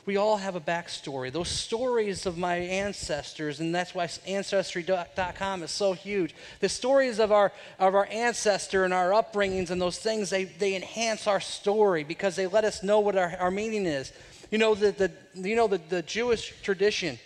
We 0.07 0.17
all 0.17 0.37
have 0.37 0.55
a 0.55 0.61
backstory. 0.61 1.33
Those 1.33 1.49
stories 1.49 2.27
of 2.27 2.39
my 2.39 2.55
ancestors, 2.55 3.59
and 3.59 3.75
that's 3.75 3.93
why 3.93 4.09
Ancestry.com 4.25 5.65
is 5.65 5.73
so 5.73 5.95
huge. 5.95 6.33
The 6.61 6.69
stories 6.69 7.19
of 7.19 7.33
our, 7.33 7.53
of 7.81 7.97
our 7.97 8.07
ancestor 8.07 8.85
and 8.85 8.95
our 8.95 9.11
upbringings 9.11 9.71
and 9.71 9.83
those 9.83 9.99
things, 9.99 10.31
they, 10.31 10.45
they 10.45 10.77
enhance 10.77 11.27
our 11.27 11.41
story 11.41 12.05
because 12.05 12.37
they 12.37 12.47
let 12.47 12.63
us 12.63 12.85
know 12.85 13.01
what 13.01 13.17
our, 13.17 13.37
our 13.41 13.51
meaning 13.51 13.85
is. 13.85 14.13
You 14.53 14.59
know, 14.59 14.77
the, 14.77 14.93
the, 14.93 15.11
you 15.49 15.57
know 15.57 15.67
the, 15.67 15.79
the 15.89 16.03
Jewish 16.03 16.55
tradition. 16.63 17.19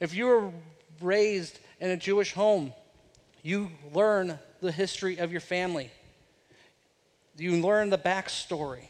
If 0.00 0.14
you 0.14 0.24
were 0.24 0.50
raised 1.02 1.58
in 1.78 1.90
a 1.90 1.96
Jewish 1.98 2.32
home, 2.32 2.72
you 3.42 3.70
learn 3.92 4.38
the 4.62 4.72
history 4.72 5.18
of 5.18 5.30
your 5.30 5.42
family. 5.42 5.90
You 7.36 7.60
learn 7.60 7.90
the 7.90 7.98
backstory. 7.98 8.86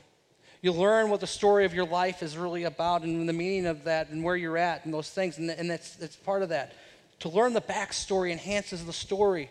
You 0.64 0.72
learn 0.72 1.10
what 1.10 1.20
the 1.20 1.26
story 1.26 1.66
of 1.66 1.74
your 1.74 1.84
life 1.84 2.22
is 2.22 2.38
really 2.38 2.64
about 2.64 3.02
and 3.02 3.28
the 3.28 3.34
meaning 3.34 3.66
of 3.66 3.84
that 3.84 4.08
and 4.08 4.24
where 4.24 4.34
you're 4.34 4.56
at 4.56 4.86
and 4.86 4.94
those 4.94 5.10
things. 5.10 5.36
And, 5.36 5.50
and 5.50 5.68
that's, 5.68 6.16
part 6.16 6.42
of 6.42 6.48
that. 6.48 6.72
To 7.20 7.28
learn 7.28 7.52
the 7.52 7.60
backstory 7.60 8.32
enhances 8.32 8.82
the 8.82 8.92
story 8.94 9.50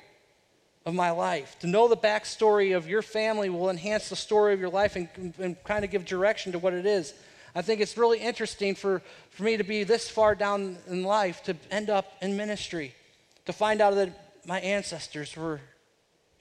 of 0.87 0.95
my 0.95 1.11
life. 1.11 1.55
To 1.59 1.67
know 1.67 1.87
the 1.87 1.95
backstory 1.95 2.75
of 2.75 2.89
your 2.89 3.03
family 3.03 3.51
will 3.51 3.69
enhance 3.69 4.09
the 4.09 4.15
story 4.15 4.55
of 4.55 4.59
your 4.59 4.71
life 4.71 4.95
and, 4.95 5.07
and 5.37 5.63
kind 5.63 5.85
of 5.85 5.91
give 5.91 6.03
direction 6.03 6.51
to 6.53 6.57
what 6.57 6.73
it 6.73 6.87
is. 6.87 7.13
I 7.53 7.61
think 7.61 7.79
it's 7.79 7.95
really 7.95 8.17
interesting 8.17 8.73
for, 8.73 9.03
for 9.29 9.43
me 9.43 9.55
to 9.57 9.63
be 9.63 9.83
this 9.83 10.09
far 10.09 10.33
down 10.33 10.77
in 10.87 11.03
life 11.03 11.43
to 11.43 11.55
end 11.69 11.91
up 11.91 12.11
in 12.23 12.35
ministry, 12.35 12.95
to 13.45 13.53
find 13.53 13.81
out 13.81 13.93
that 13.93 14.47
my 14.47 14.59
ancestors 14.61 15.37
were 15.37 15.61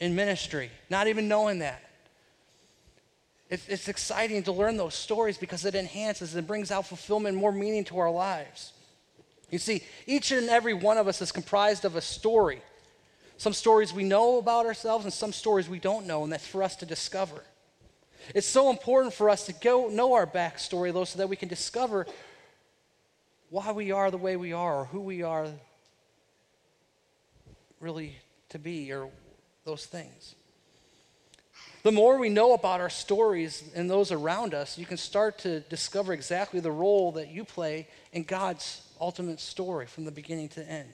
in 0.00 0.14
ministry, 0.14 0.70
not 0.88 1.08
even 1.08 1.28
knowing 1.28 1.58
that. 1.58 1.82
It's, 3.52 3.68
it's 3.68 3.88
exciting 3.88 4.42
to 4.44 4.52
learn 4.52 4.78
those 4.78 4.94
stories 4.94 5.36
because 5.36 5.66
it 5.66 5.74
enhances 5.74 6.34
and 6.34 6.46
brings 6.46 6.70
out 6.70 6.86
fulfillment, 6.86 7.36
more 7.36 7.52
meaning 7.52 7.84
to 7.84 7.98
our 7.98 8.10
lives. 8.10 8.72
You 9.50 9.58
see, 9.58 9.82
each 10.06 10.32
and 10.32 10.48
every 10.48 10.72
one 10.72 10.96
of 10.96 11.06
us 11.06 11.20
is 11.20 11.32
comprised 11.32 11.84
of 11.84 11.94
a 11.94 12.00
story. 12.00 12.62
Some 13.36 13.52
stories 13.52 13.92
we 13.92 14.04
know 14.04 14.38
about 14.38 14.64
ourselves, 14.64 15.04
and 15.04 15.12
some 15.12 15.34
stories 15.34 15.68
we 15.68 15.78
don't 15.78 16.06
know, 16.06 16.24
and 16.24 16.32
that's 16.32 16.46
for 16.46 16.62
us 16.62 16.76
to 16.76 16.86
discover. 16.86 17.44
It's 18.34 18.46
so 18.46 18.70
important 18.70 19.12
for 19.12 19.28
us 19.28 19.44
to 19.44 19.52
go 19.52 19.88
know 19.88 20.14
our 20.14 20.26
backstory, 20.26 20.90
though, 20.90 21.04
so 21.04 21.18
that 21.18 21.28
we 21.28 21.36
can 21.36 21.50
discover 21.50 22.06
why 23.50 23.70
we 23.72 23.92
are 23.92 24.10
the 24.10 24.16
way 24.16 24.36
we 24.36 24.54
are, 24.54 24.76
or 24.76 24.84
who 24.86 25.00
we 25.00 25.22
are 25.22 25.46
really 27.80 28.16
to 28.48 28.58
be, 28.58 28.90
or 28.94 29.10
those 29.66 29.84
things. 29.84 30.36
The 31.82 31.92
more 31.92 32.16
we 32.16 32.28
know 32.28 32.52
about 32.54 32.80
our 32.80 32.90
stories 32.90 33.64
and 33.74 33.90
those 33.90 34.12
around 34.12 34.54
us, 34.54 34.78
you 34.78 34.86
can 34.86 34.96
start 34.96 35.38
to 35.40 35.60
discover 35.60 36.12
exactly 36.12 36.60
the 36.60 36.70
role 36.70 37.12
that 37.12 37.30
you 37.30 37.44
play 37.44 37.88
in 38.12 38.22
God's 38.22 38.82
ultimate 39.00 39.40
story 39.40 39.86
from 39.86 40.04
the 40.04 40.12
beginning 40.12 40.48
to 40.50 40.68
end. 40.68 40.92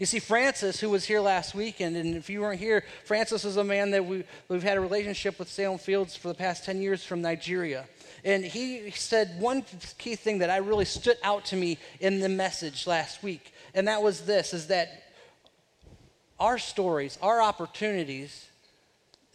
You 0.00 0.06
see, 0.06 0.18
Francis, 0.18 0.80
who 0.80 0.90
was 0.90 1.04
here 1.04 1.20
last 1.20 1.54
weekend, 1.54 1.96
and 1.96 2.16
if 2.16 2.28
you 2.28 2.40
weren't 2.40 2.58
here, 2.58 2.84
Francis 3.04 3.44
is 3.44 3.56
a 3.56 3.62
man 3.62 3.92
that 3.92 4.04
we, 4.04 4.24
we've 4.48 4.64
had 4.64 4.76
a 4.76 4.80
relationship 4.80 5.38
with 5.38 5.48
Salem 5.48 5.78
Fields 5.78 6.16
for 6.16 6.26
the 6.26 6.34
past 6.34 6.64
10 6.64 6.82
years 6.82 7.04
from 7.04 7.22
Nigeria. 7.22 7.84
And 8.24 8.44
he 8.44 8.90
said 8.90 9.38
one 9.38 9.64
key 9.98 10.16
thing 10.16 10.38
that 10.38 10.50
I 10.50 10.56
really 10.56 10.84
stood 10.84 11.18
out 11.22 11.44
to 11.46 11.56
me 11.56 11.78
in 12.00 12.18
the 12.18 12.28
message 12.28 12.88
last 12.88 13.22
week, 13.22 13.52
and 13.74 13.86
that 13.86 14.02
was 14.02 14.22
this, 14.22 14.52
is 14.52 14.66
that 14.66 15.04
our 16.40 16.58
stories, 16.58 17.16
our 17.22 17.40
opportunities, 17.40 18.48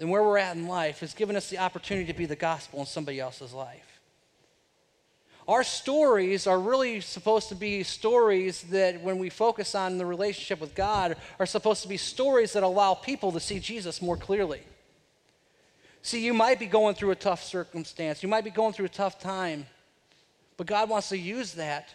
and 0.01 0.09
where 0.09 0.23
we're 0.23 0.39
at 0.39 0.55
in 0.55 0.67
life 0.67 0.99
has 1.01 1.13
given 1.13 1.35
us 1.35 1.49
the 1.49 1.59
opportunity 1.59 2.11
to 2.11 2.17
be 2.17 2.25
the 2.25 2.35
gospel 2.35 2.79
in 2.79 2.85
somebody 2.87 3.19
else's 3.19 3.53
life. 3.53 3.99
Our 5.47 5.63
stories 5.63 6.47
are 6.47 6.59
really 6.59 7.01
supposed 7.01 7.49
to 7.49 7.55
be 7.55 7.83
stories 7.83 8.63
that, 8.63 9.01
when 9.01 9.19
we 9.19 9.29
focus 9.29 9.75
on 9.75 9.97
the 9.97 10.05
relationship 10.05 10.59
with 10.59 10.73
God, 10.73 11.17
are 11.39 11.45
supposed 11.45 11.83
to 11.83 11.87
be 11.87 11.97
stories 11.97 12.53
that 12.53 12.63
allow 12.63 12.95
people 12.95 13.31
to 13.31 13.39
see 13.39 13.59
Jesus 13.59 14.01
more 14.01 14.17
clearly. 14.17 14.61
See, 16.01 16.25
you 16.25 16.33
might 16.33 16.57
be 16.57 16.65
going 16.65 16.95
through 16.95 17.11
a 17.11 17.15
tough 17.15 17.43
circumstance, 17.43 18.23
you 18.23 18.29
might 18.29 18.43
be 18.43 18.49
going 18.49 18.73
through 18.73 18.85
a 18.85 18.89
tough 18.89 19.19
time, 19.19 19.67
but 20.57 20.65
God 20.65 20.89
wants 20.89 21.09
to 21.09 21.17
use 21.17 21.53
that 21.53 21.93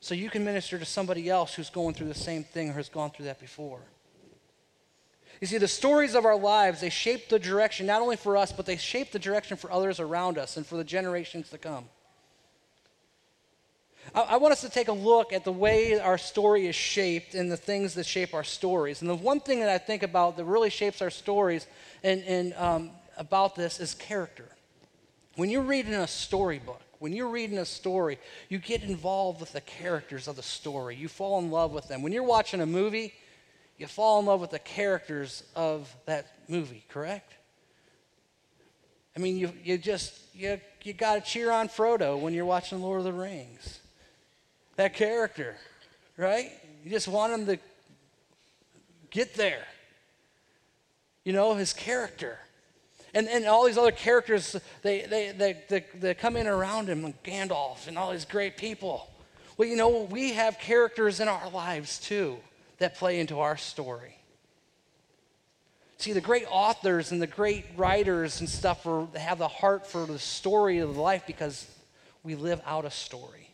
so 0.00 0.14
you 0.14 0.30
can 0.30 0.44
minister 0.44 0.78
to 0.78 0.84
somebody 0.84 1.28
else 1.28 1.54
who's 1.54 1.70
going 1.70 1.94
through 1.94 2.08
the 2.08 2.14
same 2.14 2.44
thing 2.44 2.70
or 2.70 2.74
has 2.74 2.88
gone 2.88 3.10
through 3.10 3.24
that 3.24 3.40
before. 3.40 3.80
You 5.40 5.46
see, 5.46 5.58
the 5.58 5.68
stories 5.68 6.14
of 6.14 6.24
our 6.24 6.36
lives, 6.36 6.80
they 6.80 6.90
shape 6.90 7.28
the 7.28 7.38
direction 7.38 7.86
not 7.86 8.02
only 8.02 8.16
for 8.16 8.36
us, 8.36 8.50
but 8.50 8.66
they 8.66 8.76
shape 8.76 9.12
the 9.12 9.18
direction 9.18 9.56
for 9.56 9.70
others 9.70 10.00
around 10.00 10.36
us 10.36 10.56
and 10.56 10.66
for 10.66 10.76
the 10.76 10.84
generations 10.84 11.48
to 11.50 11.58
come. 11.58 11.84
I, 14.14 14.20
I 14.20 14.36
want 14.38 14.52
us 14.52 14.62
to 14.62 14.68
take 14.68 14.88
a 14.88 14.92
look 14.92 15.32
at 15.32 15.44
the 15.44 15.52
way 15.52 15.98
our 16.00 16.18
story 16.18 16.66
is 16.66 16.74
shaped 16.74 17.34
and 17.34 17.50
the 17.50 17.56
things 17.56 17.94
that 17.94 18.06
shape 18.06 18.34
our 18.34 18.44
stories. 18.44 19.00
And 19.00 19.08
the 19.08 19.14
one 19.14 19.38
thing 19.40 19.60
that 19.60 19.68
I 19.68 19.78
think 19.78 20.02
about 20.02 20.36
that 20.36 20.44
really 20.44 20.70
shapes 20.70 21.00
our 21.02 21.10
stories 21.10 21.66
and, 22.02 22.22
and 22.24 22.54
um, 22.54 22.90
about 23.16 23.54
this 23.54 23.78
is 23.78 23.94
character. 23.94 24.48
When 25.36 25.50
you're 25.50 25.62
reading 25.62 25.94
a 25.94 26.08
storybook, 26.08 26.82
when 26.98 27.12
you're 27.12 27.28
reading 27.28 27.58
a 27.58 27.64
story, 27.64 28.18
you 28.48 28.58
get 28.58 28.82
involved 28.82 29.40
with 29.40 29.52
the 29.52 29.60
characters 29.60 30.26
of 30.26 30.34
the 30.34 30.42
story. 30.42 30.96
You 30.96 31.06
fall 31.06 31.38
in 31.38 31.52
love 31.52 31.70
with 31.70 31.86
them. 31.86 32.02
When 32.02 32.12
you're 32.12 32.24
watching 32.24 32.60
a 32.60 32.66
movie, 32.66 33.14
you 33.78 33.86
fall 33.86 34.18
in 34.18 34.26
love 34.26 34.40
with 34.40 34.50
the 34.50 34.58
characters 34.58 35.44
of 35.54 35.94
that 36.06 36.26
movie, 36.48 36.84
correct? 36.88 37.32
I 39.16 39.20
mean, 39.20 39.36
you, 39.36 39.52
you 39.64 39.78
just, 39.78 40.14
you, 40.34 40.60
you 40.82 40.92
got 40.92 41.14
to 41.14 41.20
cheer 41.20 41.50
on 41.50 41.68
Frodo 41.68 42.20
when 42.20 42.34
you're 42.34 42.44
watching 42.44 42.82
Lord 42.82 42.98
of 42.98 43.04
the 43.04 43.12
Rings. 43.12 43.80
That 44.76 44.94
character, 44.94 45.56
right? 46.16 46.50
You 46.84 46.90
just 46.90 47.08
want 47.08 47.32
him 47.32 47.46
to 47.46 47.58
get 49.10 49.34
there. 49.34 49.64
You 51.24 51.32
know, 51.32 51.54
his 51.54 51.72
character. 51.72 52.38
And, 53.14 53.28
and 53.28 53.46
all 53.46 53.64
these 53.64 53.78
other 53.78 53.92
characters, 53.92 54.56
they, 54.82 55.02
they, 55.02 55.32
they, 55.32 55.56
they, 55.68 55.84
they 55.94 56.14
come 56.14 56.36
in 56.36 56.46
around 56.46 56.88
him, 56.88 57.02
like 57.02 57.22
Gandalf 57.22 57.86
and 57.86 57.96
all 57.96 58.12
these 58.12 58.24
great 58.24 58.56
people. 58.56 59.08
Well, 59.56 59.68
you 59.68 59.76
know, 59.76 60.02
we 60.10 60.32
have 60.32 60.58
characters 60.58 61.20
in 61.20 61.28
our 61.28 61.48
lives 61.50 61.98
too 61.98 62.38
that 62.78 62.96
play 62.96 63.20
into 63.20 63.40
our 63.40 63.56
story. 63.56 64.16
See, 65.98 66.12
the 66.12 66.20
great 66.20 66.46
authors 66.48 67.10
and 67.10 67.20
the 67.20 67.26
great 67.26 67.64
writers 67.76 68.38
and 68.40 68.48
stuff 68.48 68.86
are, 68.86 69.06
have 69.16 69.38
the 69.38 69.48
heart 69.48 69.86
for 69.86 70.06
the 70.06 70.18
story 70.18 70.78
of 70.78 70.96
life 70.96 71.24
because 71.26 71.66
we 72.22 72.36
live 72.36 72.60
out 72.64 72.84
a 72.84 72.90
story. 72.90 73.48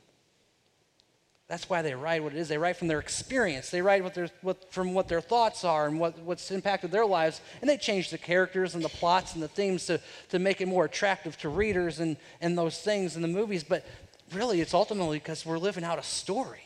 That's 1.47 1.69
why 1.69 1.83
they 1.83 1.95
write 1.95 2.23
what 2.23 2.33
it 2.33 2.39
is. 2.39 2.49
They 2.49 2.59
write 2.59 2.77
from 2.77 2.89
their 2.89 2.99
experience. 2.99 3.71
They 3.71 3.83
write 3.83 4.03
what 4.03 4.31
what, 4.41 4.73
from 4.73 4.95
what 4.95 5.09
their 5.09 5.21
thoughts 5.21 5.65
are 5.65 5.87
and 5.87 6.01
what, 6.01 6.19
what's 6.21 6.51
impacted 6.51 6.91
their 6.91 7.05
lives. 7.05 7.41
And 7.61 7.69
they 7.69 7.77
change 7.77 8.11
the 8.11 8.19
characters 8.19 8.75
and 8.75 8.83
the 8.83 8.89
plots 8.89 9.35
and 9.35 9.43
the 9.43 9.49
themes 9.49 9.87
to, 9.87 10.01
to 10.31 10.39
make 10.39 10.61
it 10.61 10.69
more 10.69 10.87
attractive 10.87 11.37
to 11.39 11.51
readers 11.51 12.01
and, 12.01 12.17
and 12.41 12.57
those 12.57 12.81
things 12.81 13.17
in 13.17 13.23
the 13.23 13.29
movies. 13.29 13.63
But 13.63 13.87
really, 14.33 14.61
it's 14.63 14.75
ultimately 14.75 15.19
because 15.19 15.45
we're 15.45 15.59
living 15.59 15.85
out 15.85 15.99
a 15.99 16.03
story. 16.03 16.64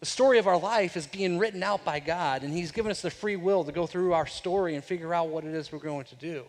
The 0.00 0.06
story 0.06 0.38
of 0.38 0.46
our 0.46 0.58
life 0.58 0.96
is 0.96 1.06
being 1.06 1.38
written 1.38 1.62
out 1.62 1.84
by 1.84 1.98
God, 1.98 2.42
and 2.42 2.52
He's 2.52 2.70
given 2.70 2.90
us 2.90 3.02
the 3.02 3.10
free 3.10 3.36
will 3.36 3.64
to 3.64 3.72
go 3.72 3.86
through 3.86 4.12
our 4.12 4.26
story 4.26 4.74
and 4.74 4.84
figure 4.84 5.12
out 5.12 5.28
what 5.28 5.44
it 5.44 5.54
is 5.54 5.72
we're 5.72 5.78
going 5.78 6.04
to 6.06 6.14
do. 6.14 6.44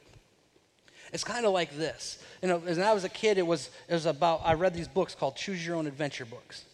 It's 1.11 1.23
kind 1.23 1.45
of 1.45 1.53
like 1.53 1.75
this. 1.75 2.23
You 2.41 2.49
know, 2.49 2.57
when 2.59 2.81
I 2.81 2.93
was 2.93 3.03
a 3.03 3.09
kid, 3.09 3.39
it 3.39 3.47
was, 3.47 3.71
it 3.87 3.93
was 3.93 4.05
about, 4.05 4.41
I 4.43 4.53
read 4.53 4.75
these 4.75 4.87
books 4.87 5.15
called 5.15 5.35
Choose 5.35 5.65
Your 5.65 5.75
Own 5.75 5.87
Adventure 5.87 6.25
books. 6.25 6.65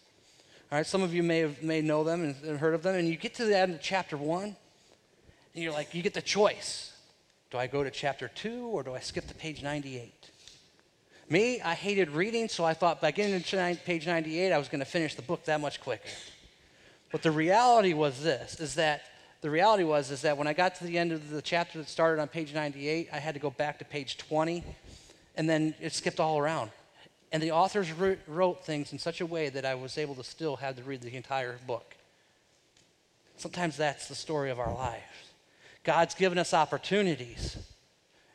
All 0.70 0.76
right, 0.76 0.86
some 0.86 1.02
of 1.02 1.14
you 1.14 1.22
may 1.22 1.38
have 1.38 1.62
may 1.62 1.80
know 1.80 2.04
them 2.04 2.22
and, 2.22 2.36
and 2.44 2.58
heard 2.58 2.74
of 2.74 2.82
them, 2.82 2.96
and 2.96 3.08
you 3.08 3.16
get 3.16 3.34
to 3.36 3.44
the 3.44 3.56
end 3.56 3.74
of 3.74 3.80
chapter 3.80 4.16
one, 4.16 4.56
and 5.54 5.64
you're 5.64 5.72
like, 5.72 5.94
you 5.94 6.02
get 6.02 6.12
the 6.12 6.20
choice. 6.20 6.92
Do 7.50 7.56
I 7.56 7.68
go 7.68 7.84
to 7.84 7.90
chapter 7.90 8.28
two 8.28 8.66
or 8.66 8.82
do 8.82 8.92
I 8.92 8.98
skip 8.98 9.26
to 9.28 9.34
page 9.34 9.62
98? 9.62 10.12
Me, 11.30 11.60
I 11.60 11.74
hated 11.74 12.10
reading, 12.10 12.48
so 12.48 12.64
I 12.64 12.74
thought 12.74 13.00
by 13.00 13.12
getting 13.12 13.40
to 13.40 13.78
page 13.84 14.06
98, 14.06 14.52
I 14.52 14.58
was 14.58 14.68
going 14.68 14.80
to 14.80 14.84
finish 14.84 15.14
the 15.14 15.22
book 15.22 15.44
that 15.46 15.60
much 15.60 15.80
quicker. 15.80 16.08
But 17.16 17.22
the 17.22 17.30
reality 17.30 17.94
was 17.94 18.22
this, 18.22 18.60
is 18.60 18.74
that 18.74 19.00
the 19.40 19.48
reality 19.48 19.84
was 19.84 20.10
is 20.10 20.20
that 20.20 20.36
when 20.36 20.46
I 20.46 20.52
got 20.52 20.74
to 20.74 20.84
the 20.84 20.98
end 20.98 21.12
of 21.12 21.30
the 21.30 21.40
chapter 21.40 21.78
that 21.78 21.88
started 21.88 22.20
on 22.20 22.28
page 22.28 22.52
98, 22.52 23.08
I 23.10 23.18
had 23.18 23.32
to 23.32 23.40
go 23.40 23.48
back 23.48 23.78
to 23.78 23.86
page 23.86 24.18
20, 24.18 24.62
and 25.34 25.48
then 25.48 25.74
it 25.80 25.94
skipped 25.94 26.20
all 26.20 26.36
around. 26.36 26.72
And 27.32 27.42
the 27.42 27.52
authors 27.52 27.90
wrote 28.26 28.66
things 28.66 28.92
in 28.92 28.98
such 28.98 29.22
a 29.22 29.26
way 29.26 29.48
that 29.48 29.64
I 29.64 29.76
was 29.76 29.96
able 29.96 30.14
to 30.16 30.24
still 30.24 30.56
have 30.56 30.76
to 30.76 30.82
read 30.82 31.00
the 31.00 31.16
entire 31.16 31.56
book. 31.66 31.96
Sometimes 33.38 33.78
that's 33.78 34.08
the 34.08 34.14
story 34.14 34.50
of 34.50 34.60
our 34.60 34.74
lives. 34.74 35.02
God's 35.84 36.14
given 36.14 36.36
us 36.36 36.52
opportunities, 36.52 37.56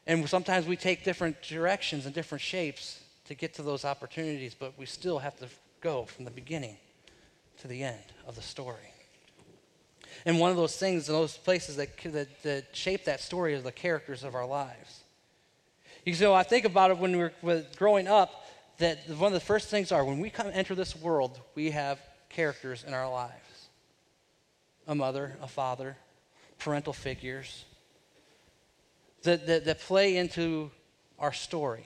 and 0.07 0.27
sometimes 0.27 0.65
we 0.65 0.75
take 0.75 1.03
different 1.03 1.39
directions 1.43 2.07
and 2.07 2.15
different 2.15 2.41
shapes 2.41 2.99
to 3.25 3.35
get 3.35 3.53
to 3.53 3.61
those 3.61 3.85
opportunities, 3.85 4.55
but 4.55 4.73
we 4.75 4.87
still 4.87 5.19
have 5.19 5.37
to 5.37 5.49
go 5.81 6.05
from 6.05 6.25
the 6.25 6.31
beginning 6.31 6.77
to 7.59 7.67
the 7.67 7.83
end 7.83 8.01
of 8.31 8.37
the 8.37 8.41
story. 8.41 8.93
And 10.25 10.39
one 10.39 10.51
of 10.51 10.57
those 10.57 10.77
things, 10.77 11.07
those 11.07 11.35
places 11.35 11.75
that, 11.75 11.97
that, 12.03 12.43
that 12.43 12.75
shape 12.75 13.05
that 13.05 13.19
story 13.19 13.53
is 13.53 13.63
the 13.63 13.71
characters 13.73 14.23
of 14.23 14.35
our 14.35 14.45
lives. 14.45 15.01
You 16.05 16.15
know, 16.19 16.33
I 16.33 16.43
think 16.43 16.63
about 16.65 16.91
it 16.91 16.97
when 16.97 17.11
we 17.17 17.29
were 17.41 17.65
growing 17.75 18.07
up, 18.07 18.45
that 18.77 18.97
one 19.09 19.27
of 19.27 19.33
the 19.33 19.45
first 19.45 19.67
things 19.67 19.91
are 19.91 20.03
when 20.05 20.19
we 20.19 20.29
come 20.29 20.47
enter 20.53 20.75
this 20.75 20.95
world, 20.95 21.39
we 21.55 21.71
have 21.71 21.99
characters 22.29 22.83
in 22.87 22.93
our 22.93 23.09
lives 23.09 23.35
a 24.87 24.95
mother, 24.95 25.37
a 25.41 25.47
father, 25.47 25.95
parental 26.57 26.93
figures 26.93 27.65
that, 29.23 29.45
that, 29.45 29.65
that 29.65 29.79
play 29.79 30.17
into 30.17 30.71
our 31.19 31.31
story. 31.31 31.85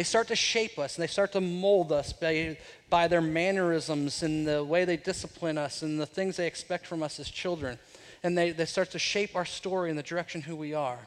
They 0.00 0.04
start 0.04 0.28
to 0.28 0.34
shape 0.34 0.78
us 0.78 0.96
and 0.96 1.02
they 1.02 1.08
start 1.08 1.32
to 1.32 1.42
mold 1.42 1.92
us 1.92 2.14
by, 2.14 2.56
by 2.88 3.06
their 3.06 3.20
mannerisms 3.20 4.22
and 4.22 4.48
the 4.48 4.64
way 4.64 4.86
they 4.86 4.96
discipline 4.96 5.58
us 5.58 5.82
and 5.82 6.00
the 6.00 6.06
things 6.06 6.38
they 6.38 6.46
expect 6.46 6.86
from 6.86 7.02
us 7.02 7.20
as 7.20 7.28
children. 7.28 7.78
And 8.22 8.38
they, 8.38 8.52
they 8.52 8.64
start 8.64 8.92
to 8.92 8.98
shape 8.98 9.36
our 9.36 9.44
story 9.44 9.90
in 9.90 9.96
the 9.96 10.02
direction 10.02 10.40
who 10.40 10.56
we 10.56 10.72
are. 10.72 11.00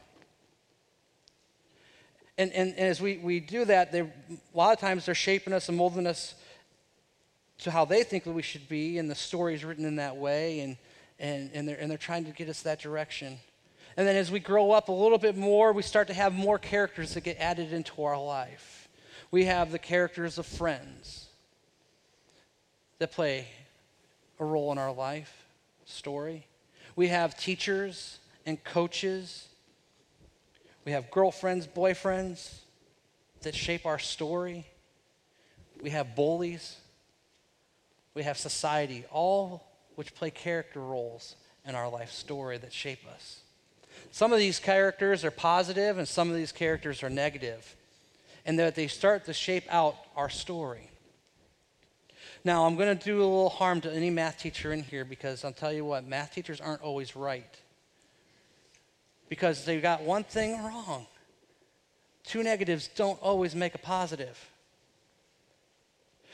And, 2.38 2.52
and, 2.52 2.76
and 2.78 2.88
as 2.88 3.02
we, 3.02 3.18
we 3.18 3.40
do 3.40 3.66
that, 3.66 3.92
they, 3.92 4.02
a 4.02 4.08
lot 4.54 4.74
of 4.74 4.80
times 4.80 5.08
they're 5.08 5.16
shaping 5.16 5.54
us 5.54 5.70
and 5.70 5.76
molding 5.76 6.06
us 6.06 6.36
to 7.62 7.72
how 7.72 7.86
they 7.86 8.04
think 8.04 8.26
that 8.26 8.34
we 8.34 8.44
should 8.44 8.70
be, 8.70 9.00
and 9.00 9.10
the 9.10 9.16
story 9.16 9.56
is 9.56 9.66
written 9.66 9.86
in 9.86 9.96
that 9.96 10.18
way, 10.18 10.60
and, 10.60 10.78
and, 11.18 11.50
and, 11.56 11.68
they're, 11.68 11.78
and 11.80 11.90
they're 11.90 11.98
trying 11.98 12.26
to 12.26 12.32
get 12.32 12.48
us 12.48 12.62
that 12.62 12.80
direction. 12.80 13.40
And 13.98 14.08
then 14.08 14.18
as 14.18 14.30
we 14.30 14.40
grow 14.40 14.72
up 14.72 14.90
a 14.90 14.92
little 14.92 15.18
bit 15.18 15.36
more, 15.36 15.74
we 15.74 15.82
start 15.82 16.10
to 16.10 16.14
have 16.14 16.32
more 16.32 16.60
characters 16.60 17.16
that 17.16 17.24
get 17.24 17.38
added 17.40 17.74
into 17.74 18.04
our 18.04 18.24
life. 18.24 18.73
We 19.34 19.46
have 19.46 19.72
the 19.72 19.80
characters 19.80 20.38
of 20.38 20.46
friends 20.46 21.26
that 23.00 23.12
play 23.12 23.48
a 24.40 24.46
role 24.46 24.72
in 24.72 24.78
our 24.78 24.94
life 24.94 25.48
story. 25.86 26.46
We 26.96 27.08
have 27.08 27.36
teachers 27.36 28.20
and 28.46 28.64
coaches. 28.64 29.48
We 30.86 30.92
have 30.92 31.10
girlfriends, 31.10 31.66
boyfriends 31.66 32.60
that 33.42 33.56
shape 33.56 33.88
our 33.88 33.98
story. 33.98 34.68
We 35.82 35.90
have 35.90 36.16
bullies. 36.16 36.78
We 38.14 38.22
have 38.22 38.38
society, 38.38 39.04
all 39.12 39.66
which 39.96 40.14
play 40.14 40.30
character 40.30 40.80
roles 40.80 41.38
in 41.66 41.74
our 41.74 41.90
life 41.90 42.12
story 42.12 42.60
that 42.60 42.72
shape 42.72 43.02
us. 43.12 43.40
Some 44.12 44.32
of 44.32 44.38
these 44.38 44.60
characters 44.60 45.26
are 45.26 45.32
positive 45.32 45.98
and 45.98 46.08
some 46.08 46.30
of 46.30 46.36
these 46.36 46.52
characters 46.52 47.02
are 47.02 47.10
negative, 47.10 47.76
and 48.46 48.60
that 48.60 48.76
they 48.76 48.88
start 48.88 49.26
to 49.26 49.34
shape 49.34 49.66
out 49.70 49.96
our 50.16 50.30
story. 50.30 50.90
Now, 52.46 52.66
I'm 52.66 52.76
going 52.76 52.98
to 52.98 53.06
do 53.06 53.20
a 53.20 53.24
little 53.24 53.50
harm 53.50 53.80
to 53.82 53.92
any 53.92 54.10
math 54.10 54.40
teacher 54.40 54.74
in 54.74 54.84
here 54.84 55.06
because 55.06 55.46
I'll 55.46 55.54
tell 55.54 55.72
you 55.72 55.86
what, 55.86 56.06
math 56.06 56.34
teachers 56.34 56.60
aren't 56.60 56.82
always 56.82 57.16
right. 57.16 57.56
Because 59.30 59.64
they've 59.64 59.82
got 59.82 60.02
one 60.02 60.24
thing 60.26 60.62
wrong. 60.62 61.08
Two 62.26 62.44
negatives 62.44 62.90
don't 62.96 63.22
always 63.22 63.56
make 63.56 63.76
a 63.76 63.78
positive. 63.78 64.38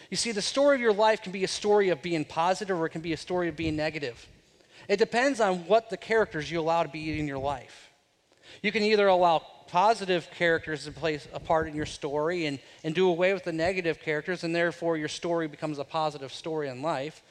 You 0.10 0.18
see, 0.18 0.32
the 0.32 0.42
story 0.42 0.76
of 0.76 0.82
your 0.82 0.94
life 0.94 1.22
can 1.22 1.32
be 1.32 1.44
a 1.44 1.48
story 1.48 1.90
of 1.90 2.02
being 2.02 2.26
positive 2.26 2.80
or 2.80 2.88
it 2.88 2.90
can 2.90 3.02
be 3.02 3.14
a 3.14 3.18
story 3.18 3.48
of 3.48 3.56
being 3.56 3.76
negative. 3.76 4.28
It 4.88 4.98
depends 4.98 5.40
on 5.40 5.68
what 5.68 5.92
the 5.92 5.98
characters 5.98 6.50
you 6.50 6.60
allow 6.60 6.82
to 6.82 6.90
be 6.90 7.20
in 7.20 7.28
your 7.28 7.38
life. 7.38 7.92
You 8.64 8.72
can 8.72 8.82
either 8.82 9.08
allow 9.08 9.46
positive 9.72 10.30
characters 10.38 10.86
to 10.86 10.92
play 10.92 11.20
a 11.34 11.40
part 11.40 11.68
in 11.68 11.76
your 11.76 11.86
story 11.86 12.46
and, 12.46 12.60
and 12.84 12.96
do 12.96 13.08
away 13.08 13.34
with 13.34 13.44
the 13.44 13.52
negative 13.52 14.00
characters, 14.00 14.44
and 14.44 14.56
therefore 14.56 14.98
your 14.98 15.08
story 15.08 15.48
becomes 15.48 15.80
a 15.80 15.84
positive 15.84 16.34
story 16.34 16.68
in 16.70 16.82
life 16.82 17.22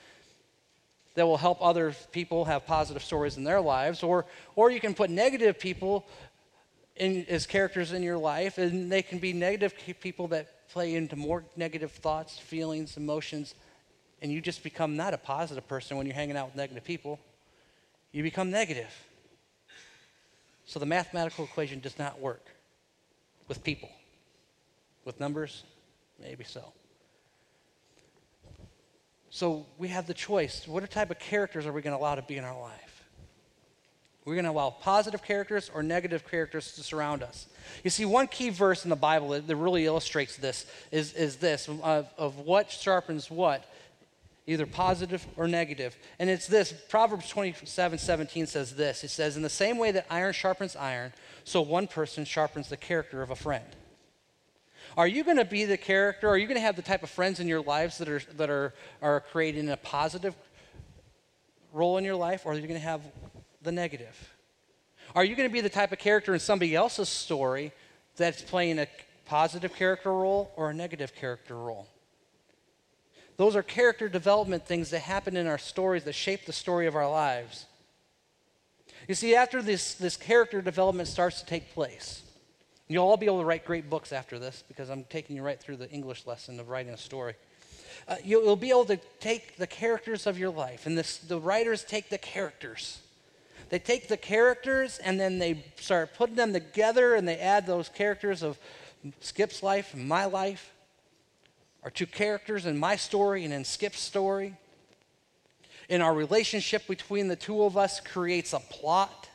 that 1.15 1.27
will 1.27 1.37
help 1.37 1.59
other 1.61 1.95
people 2.13 2.45
have 2.45 2.67
positive 2.67 3.03
stories 3.03 3.37
in 3.37 3.45
their 3.45 3.61
lives. 3.61 4.03
Or, 4.03 4.27
or 4.55 4.71
you 4.71 4.81
can 4.81 4.95
put 4.95 5.11
negative 5.11 5.59
people 5.59 6.07
in, 6.97 7.27
as 7.29 7.47
characters 7.47 7.93
in 7.93 8.03
your 8.03 8.19
life, 8.19 8.59
and 8.59 8.91
they 8.91 9.03
can 9.03 9.19
be 9.19 9.33
negative 9.33 9.75
people 10.01 10.29
that 10.29 10.69
play 10.71 10.95
into 10.95 11.17
more 11.17 11.45
negative 11.57 11.91
thoughts, 11.91 12.39
feelings, 12.39 12.97
emotions, 12.97 13.55
and 14.23 14.33
you 14.33 14.41
just 14.41 14.63
become 14.63 14.97
not 14.97 15.15
a 15.15 15.19
positive 15.19 15.67
person 15.67 15.97
when 15.97 16.07
you're 16.07 16.15
hanging 16.15 16.37
out 16.37 16.47
with 16.47 16.57
negative 16.57 16.85
people 16.85 17.19
you 18.13 18.23
become 18.23 18.51
negative. 18.51 19.08
So 20.69 20.79
the 20.79 20.87
mathematical 20.87 21.47
equation 21.47 21.81
does 21.81 21.99
not 21.99 22.21
work 22.21 22.45
with 23.49 23.65
people. 23.65 23.89
With 25.07 25.19
numbers, 25.19 25.63
maybe 26.21 26.45
so. 26.45 26.63
So 29.31 29.65
we 29.79 29.89
have 29.89 30.07
the 30.07 30.13
choice. 30.13 30.69
What 30.69 30.89
type 30.91 31.11
of 31.11 31.19
characters 31.19 31.65
are 31.65 31.73
we 31.73 31.81
going 31.81 31.97
to 31.97 32.01
allow 32.01 32.17
to 32.17 32.23
be 32.23 32.37
in 32.37 32.45
our 32.45 32.61
life? 32.61 33.03
We're 34.27 34.35
going 34.35 34.45
to 34.45 34.51
allow 34.51 34.69
positive 34.69 35.23
characters 35.23 35.71
or 35.73 35.83
negative 35.83 36.29
characters 36.31 36.73
to 36.73 36.83
surround 36.83 37.23
us. 37.23 37.47
You 37.83 37.89
see, 37.89 38.05
one 38.05 38.27
key 38.27 38.51
verse 38.51 38.85
in 38.85 38.91
the 38.91 38.97
Bible 38.97 39.31
that, 39.31 39.57
really 39.57 39.87
illustrates 39.87 40.37
this 40.37 40.67
is, 40.93 41.15
is 41.15 41.37
this 41.37 41.67
of, 41.83 42.11
of 42.19 42.41
what 42.41 42.71
sharpens 42.71 43.31
what 43.31 43.65
either 44.49 44.67
positive 44.67 45.25
or 45.37 45.47
negative. 45.47 45.97
And 46.19 46.29
it's 46.29 46.47
this 46.47 46.73
Proverbs 46.89 47.29
27 47.29 47.99
17 47.99 48.47
says 48.47 48.75
this 48.75 49.05
it 49.05 49.11
says, 49.11 49.37
In 49.37 49.43
the 49.43 49.49
same 49.49 49.79
way 49.79 49.93
that 49.93 50.07
iron 50.11 50.33
sharpens 50.33 50.75
iron, 50.75 51.13
so 51.45 51.61
one 51.61 51.87
person 51.87 52.25
sharpens 52.25 52.69
the 52.69 52.77
character 52.77 53.23
of 53.23 53.31
a 53.31 53.37
friend. 53.37 53.65
Are 54.97 55.07
you 55.07 55.23
going 55.23 55.37
to 55.37 55.45
be 55.45 55.65
the 55.65 55.77
character? 55.77 56.29
Are 56.29 56.39
you 56.39 56.47
going 56.47 56.57
to 56.57 56.63
have 56.63 56.75
the 56.75 56.83
type 56.83 57.03
of 57.03 57.11
friends 57.11 57.39
in 57.39 57.47
your 57.47 57.61
lives 57.61 57.99
that 57.99 58.09
are, 58.09 58.23
that 58.37 58.51
are, 58.51 58.75
are 59.03 59.21
creating 59.21 59.69
a 59.69 59.77
positive 59.77 60.35
role 61.73 61.99
in 61.99 62.05
your 62.05 62.17
life, 62.17 62.47
or 62.47 62.53
are 62.53 62.55
you 62.55 62.63
going 62.63 62.73
to 62.73 62.79
have 62.81 63.03
the 63.63 63.71
negative? 63.71 64.35
Are 65.15 65.25
you 65.25 65.37
going 65.37 65.49
to 65.49 65.53
be 65.53 65.61
the 65.61 65.69
type 65.69 65.93
of 65.93 65.99
character 65.99 66.33
in 66.33 66.41
somebody 66.41 66.75
else's 66.75 67.09
story 67.09 67.73
that's 68.17 68.43
playing 68.43 68.79
a 68.79 68.87
positive 69.27 69.75
character 69.75 70.13
role 70.13 70.51
or 70.57 70.71
a 70.71 70.75
negative 70.75 71.15
character 71.15 71.55
role? 71.55 71.87
Those 73.39 73.57
are 73.57 73.63
character 73.63 74.09
development 74.09 74.67
things 74.67 74.91
that 74.91 75.01
happen 75.01 75.37
in 75.37 75.47
our 75.47 75.57
stories 75.57 76.05
that 76.05 76.13
shape 76.13 76.45
the 76.45 76.53
story 76.53 76.87
of 76.87 76.95
our 76.95 77.09
lives. 77.09 77.65
You 79.09 79.15
see, 79.15 79.35
after 79.35 79.63
this, 79.63 79.95
this 79.95 80.19
character 80.19 80.61
development 80.61 81.09
starts 81.09 81.41
to 81.41 81.47
take 81.47 81.73
place, 81.73 82.23
you'll 82.89 83.07
all 83.07 83.17
be 83.17 83.25
able 83.25 83.39
to 83.39 83.47
write 83.47 83.65
great 83.65 83.89
books 83.89 84.13
after 84.13 84.39
this 84.39 84.63
because 84.69 84.91
I'm 84.91 85.05
taking 85.05 85.37
you 85.37 85.43
right 85.43 85.59
through 85.59 85.77
the 85.77 85.91
English 85.91 86.27
lesson 86.27 86.61
of 86.61 86.69
writing 86.69 86.93
a 86.93 86.99
story. 86.99 87.35
Uh, 88.07 88.17
you'll, 88.23 88.45
you'll, 88.45 88.57
be 88.57 88.69
able 88.69 88.85
to 88.85 88.99
take 89.21 89.57
the 89.57 89.67
characters 89.67 90.27
of 90.27 90.39
your 90.39 90.51
life, 90.51 90.85
and 90.87 90.99
this, 90.99 91.17
the 91.17 91.41
writers 91.41 91.85
take 91.85 92.11
the 92.11 92.19
characters 92.19 93.01
they 93.71 93.79
take 93.79 94.09
the 94.09 94.17
characters 94.17 94.99
and 94.99 95.19
then 95.21 95.39
they 95.39 95.65
start 95.77 96.15
putting 96.15 96.37
them 96.37 96.53
together 96.53 97.15
and 97.15 97.29
they 97.29 97.39
add 97.39 97.67
those 97.67 97.89
characters 97.89 98.43
of 98.43 98.59
Skip's 99.21 99.63
life 99.63 99.95
my 99.95 100.25
life, 100.25 100.73
our 101.83 101.91
two 101.91 102.07
characters 102.07 102.67
in 102.67 102.79
my 102.79 102.97
story 102.97 103.45
and 103.45 103.53
in 103.53 103.65
Skip's 103.65 104.01
story. 104.01 104.57
And 105.91 106.03
our 106.03 106.13
relationship 106.13 106.87
between 106.87 107.29
the 107.29 107.37
two 107.37 107.63
of 107.63 107.77
us 107.77 108.01
creates 108.01 108.53
a 108.53 108.59
plot 108.59 109.29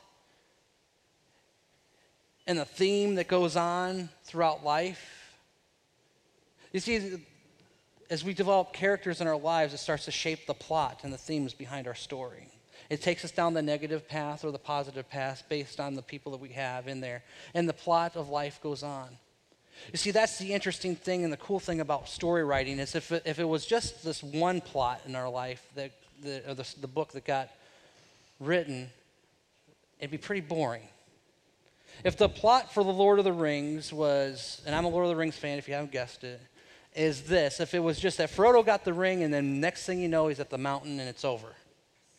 and 2.46 2.60
a 2.60 2.66
theme 2.66 3.16
that 3.16 3.28
goes 3.28 3.56
on 3.56 4.10
throughout 4.24 4.64
life. 4.64 5.36
You 6.72 6.80
see, 6.80 7.18
as 8.10 8.24
we 8.24 8.34
develop 8.34 8.74
characters 8.74 9.22
in 9.22 9.28
our 9.28 9.38
lives, 9.38 9.74
it 9.74 9.78
starts 9.78 10.06
to 10.06 10.12
shape 10.12 10.46
the 10.46 10.54
plot 10.54 11.02
and 11.04 11.14
the 11.14 11.18
themes 11.18 11.54
behind 11.54 11.88
our 11.88 11.96
story. 11.96 12.50
It 12.90 13.02
takes 13.02 13.24
us 13.24 13.32
down 13.32 13.54
the 13.54 13.62
negative 13.62 14.08
path 14.08 14.44
or 14.44 14.52
the 14.52 14.60
positive 14.60 15.10
path 15.10 15.44
based 15.50 15.80
on 15.80 15.96
the 15.96 16.02
people 16.02 16.32
that 16.34 16.42
we 16.42 16.50
have 16.50 16.88
in 16.88 17.00
there. 17.00 17.24
And 17.54 17.68
the 17.68 17.74
plot 17.74 18.16
of 18.16 18.30
life 18.30 18.60
goes 18.62 18.84
on. 18.84 19.18
You 19.92 19.98
see, 19.98 20.12
that's 20.12 20.38
the 20.38 20.54
interesting 20.54 20.96
thing 20.96 21.24
and 21.24 21.34
the 21.34 21.38
cool 21.38 21.60
thing 21.60 21.80
about 21.80 22.08
story 22.08 22.44
writing 22.44 22.80
is 22.80 22.96
if 22.96 23.12
it, 23.12 23.24
if 23.26 23.40
it 23.40 23.44
was 23.44 23.66
just 23.66 24.04
this 24.04 24.24
one 24.24 24.62
plot 24.62 25.02
in 25.06 25.16
our 25.16 25.30
life, 25.30 25.66
that, 25.76 25.92
the, 26.22 26.42
the, 26.54 26.76
the 26.82 26.88
book 26.88 27.12
that 27.14 27.26
got 27.26 27.50
written, 28.40 28.90
it'd 30.00 30.12
be 30.12 30.18
pretty 30.18 30.42
boring. 30.42 30.88
If 32.04 32.18
the 32.18 32.30
plot 32.30 32.74
for 32.74 32.84
The 32.84 32.92
Lord 32.92 33.20
of 33.20 33.26
the 33.26 33.34
Rings 33.34 33.94
was, 33.94 34.62
and 34.66 34.76
I'm 34.76 34.86
a 34.86 34.90
Lord 34.90 35.06
of 35.06 35.10
the 35.10 35.16
Rings 35.16 35.36
fan 35.36 35.58
if 35.58 35.68
you 35.68 35.74
haven't 35.74 35.92
guessed 35.92 36.24
it, 36.24 36.42
is 36.96 37.24
this 37.24 37.60
if 37.60 37.74
it 37.74 37.80
was 37.80 38.00
just 38.00 38.18
that 38.18 38.30
Frodo 38.30 38.66
got 38.66 38.84
the 38.84 38.94
ring 38.94 39.24
and 39.24 39.34
then 39.34 39.60
next 39.60 39.86
thing 39.86 40.00
you 40.00 40.08
know 40.08 40.28
he's 40.28 40.40
at 40.40 40.50
the 40.50 40.58
mountain 40.58 41.00
and 41.00 41.10
it's 41.10 41.26
over, 41.26 41.48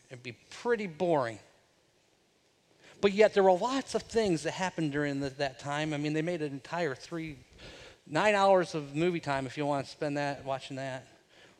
it'd 0.09 0.23
be 0.23 0.35
pretty 0.49 0.87
boring. 0.87 1.39
But 3.01 3.13
yet 3.13 3.33
there 3.33 3.43
were 3.43 3.53
lots 3.53 3.95
of 3.95 4.03
things 4.03 4.43
that 4.43 4.51
happened 4.51 4.91
during 4.91 5.19
the, 5.19 5.29
that 5.31 5.59
time. 5.59 5.93
I 5.93 5.97
mean, 5.97 6.13
they 6.13 6.21
made 6.21 6.41
an 6.41 6.51
entire 6.51 6.95
three, 6.95 7.37
nine 8.07 8.35
hours 8.35 8.75
of 8.75 8.95
movie 8.95 9.19
time 9.19 9.45
if 9.45 9.57
you 9.57 9.65
want 9.65 9.85
to 9.85 9.91
spend 9.91 10.17
that 10.17 10.45
watching 10.45 10.77
that. 10.77 11.07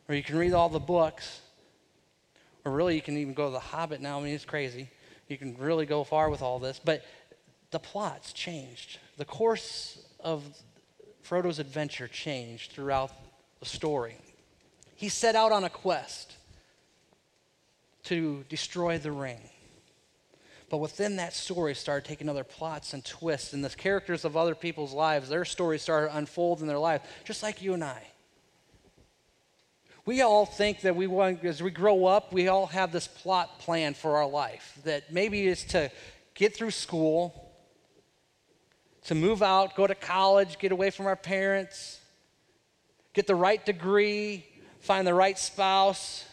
Or 0.08 0.14
you 0.14 0.22
can 0.22 0.36
read 0.36 0.52
all 0.52 0.68
the 0.68 0.78
books. 0.78 1.40
Or 2.64 2.72
really, 2.72 2.94
you 2.94 3.02
can 3.02 3.16
even 3.16 3.34
go 3.34 3.46
to 3.46 3.52
The 3.52 3.60
Hobbit 3.60 4.00
now. 4.00 4.18
I 4.18 4.22
mean, 4.22 4.34
it's 4.34 4.44
crazy. 4.44 4.88
You 5.28 5.38
can 5.38 5.56
really 5.58 5.86
go 5.86 6.04
far 6.04 6.30
with 6.30 6.42
all 6.42 6.58
this. 6.58 6.80
But 6.84 7.04
the 7.70 7.78
plots 7.78 8.32
changed. 8.32 8.98
The 9.16 9.24
course 9.24 10.04
of 10.20 10.44
Frodo's 11.22 11.58
adventure 11.58 12.08
changed 12.08 12.72
throughout 12.72 13.10
the 13.60 13.66
story. 13.66 14.16
He 14.94 15.08
set 15.08 15.34
out 15.34 15.52
on 15.52 15.64
a 15.64 15.70
quest 15.70 16.34
to 18.04 18.44
destroy 18.48 18.98
the 18.98 19.12
ring. 19.12 19.40
But 20.68 20.78
within 20.78 21.16
that 21.16 21.32
story 21.32 21.74
started 21.74 22.08
taking 22.08 22.28
other 22.28 22.44
plots 22.44 22.92
and 22.92 23.04
twists, 23.04 23.52
and 23.52 23.64
the 23.64 23.70
characters 23.70 24.24
of 24.24 24.36
other 24.36 24.54
people's 24.54 24.92
lives, 24.92 25.28
their 25.28 25.44
stories 25.44 25.82
started 25.82 26.08
to 26.08 26.16
unfold 26.16 26.60
in 26.60 26.66
their 26.66 26.78
life, 26.78 27.02
just 27.24 27.42
like 27.42 27.62
you 27.62 27.74
and 27.74 27.84
I. 27.84 28.02
We 30.04 30.22
all 30.22 30.46
think 30.46 30.82
that 30.82 30.94
we 30.94 31.06
want, 31.06 31.44
as 31.44 31.62
we 31.62 31.70
grow 31.70 32.06
up, 32.06 32.32
we 32.32 32.48
all 32.48 32.66
have 32.66 32.92
this 32.92 33.08
plot 33.08 33.58
plan 33.60 33.94
for 33.94 34.16
our 34.16 34.26
life 34.26 34.78
that 34.84 35.12
maybe 35.12 35.46
is 35.46 35.64
to 35.66 35.90
get 36.34 36.54
through 36.54 36.70
school, 36.72 37.52
to 39.04 39.14
move 39.14 39.42
out, 39.42 39.76
go 39.76 39.86
to 39.86 39.94
college, 39.94 40.58
get 40.58 40.72
away 40.72 40.90
from 40.90 41.06
our 41.06 41.16
parents, 41.16 42.00
get 43.14 43.26
the 43.26 43.34
right 43.34 43.64
degree, 43.64 44.44
find 44.80 45.06
the 45.06 45.14
right 45.14 45.38
spouse, 45.38 46.24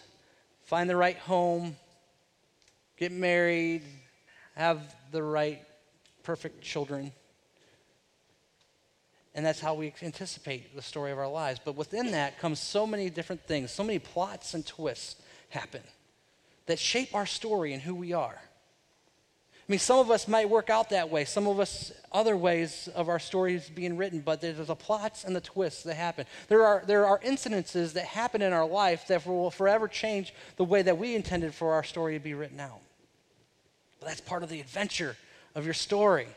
find 0.65 0.89
the 0.89 0.95
right 0.95 1.17
home, 1.17 1.75
get 2.97 3.11
married, 3.11 3.83
have 4.55 4.95
the 5.11 5.23
right 5.23 5.61
perfect 6.23 6.61
children. 6.61 7.11
And 9.35 9.45
that's 9.45 9.59
how 9.59 9.73
we 9.73 9.93
anticipate 10.01 10.75
the 10.75 10.81
story 10.81 11.11
of 11.11 11.17
our 11.17 11.29
lives. 11.29 11.59
But 11.63 11.75
within 11.75 12.11
that 12.11 12.39
comes 12.39 12.59
so 12.59 12.85
many 12.85 13.09
different 13.09 13.41
things, 13.47 13.71
so 13.71 13.83
many 13.83 13.99
plots 13.99 14.53
and 14.53 14.65
twists 14.65 15.15
happen 15.49 15.81
that 16.65 16.79
shape 16.79 17.13
our 17.13 17.25
story 17.25 17.73
and 17.73 17.81
who 17.81 17.95
we 17.95 18.13
are. 18.13 18.39
I 19.63 19.71
mean, 19.71 19.79
some 19.79 19.99
of 19.99 20.11
us 20.11 20.27
might 20.27 20.49
work 20.49 20.69
out 20.69 20.89
that 20.89 21.09
way, 21.09 21.23
some 21.23 21.47
of 21.47 21.59
us 21.59 21.93
other 22.11 22.35
ways 22.35 22.89
of 22.95 23.07
our 23.07 23.19
stories 23.19 23.69
being 23.69 23.95
written, 23.95 24.19
but 24.19 24.41
there's 24.41 24.67
the 24.67 24.75
plots 24.75 25.23
and 25.23 25.33
the 25.33 25.41
twists 25.41 25.83
that 25.83 25.95
happen. 25.95 26.25
There 26.49 26.65
are, 26.65 26.83
there 26.85 27.05
are 27.05 27.19
incidences 27.19 27.93
that 27.93 28.03
happen 28.03 28.41
in 28.41 28.51
our 28.51 28.67
life 28.67 29.07
that 29.07 29.25
will 29.25 29.51
forever 29.51 29.87
change 29.87 30.33
the 30.57 30.65
way 30.65 30.81
that 30.81 30.97
we 30.97 31.15
intended 31.15 31.53
for 31.53 31.73
our 31.73 31.83
story 31.83 32.17
to 32.17 32.23
be 32.23 32.33
written 32.33 32.59
out. 32.59 32.81
But 34.03 34.09
that's 34.09 34.21
part 34.21 34.43
of 34.43 34.49
the 34.49 34.59
adventure 34.59 35.15
of 35.55 35.63
your 35.63 35.73
story. 35.73 36.27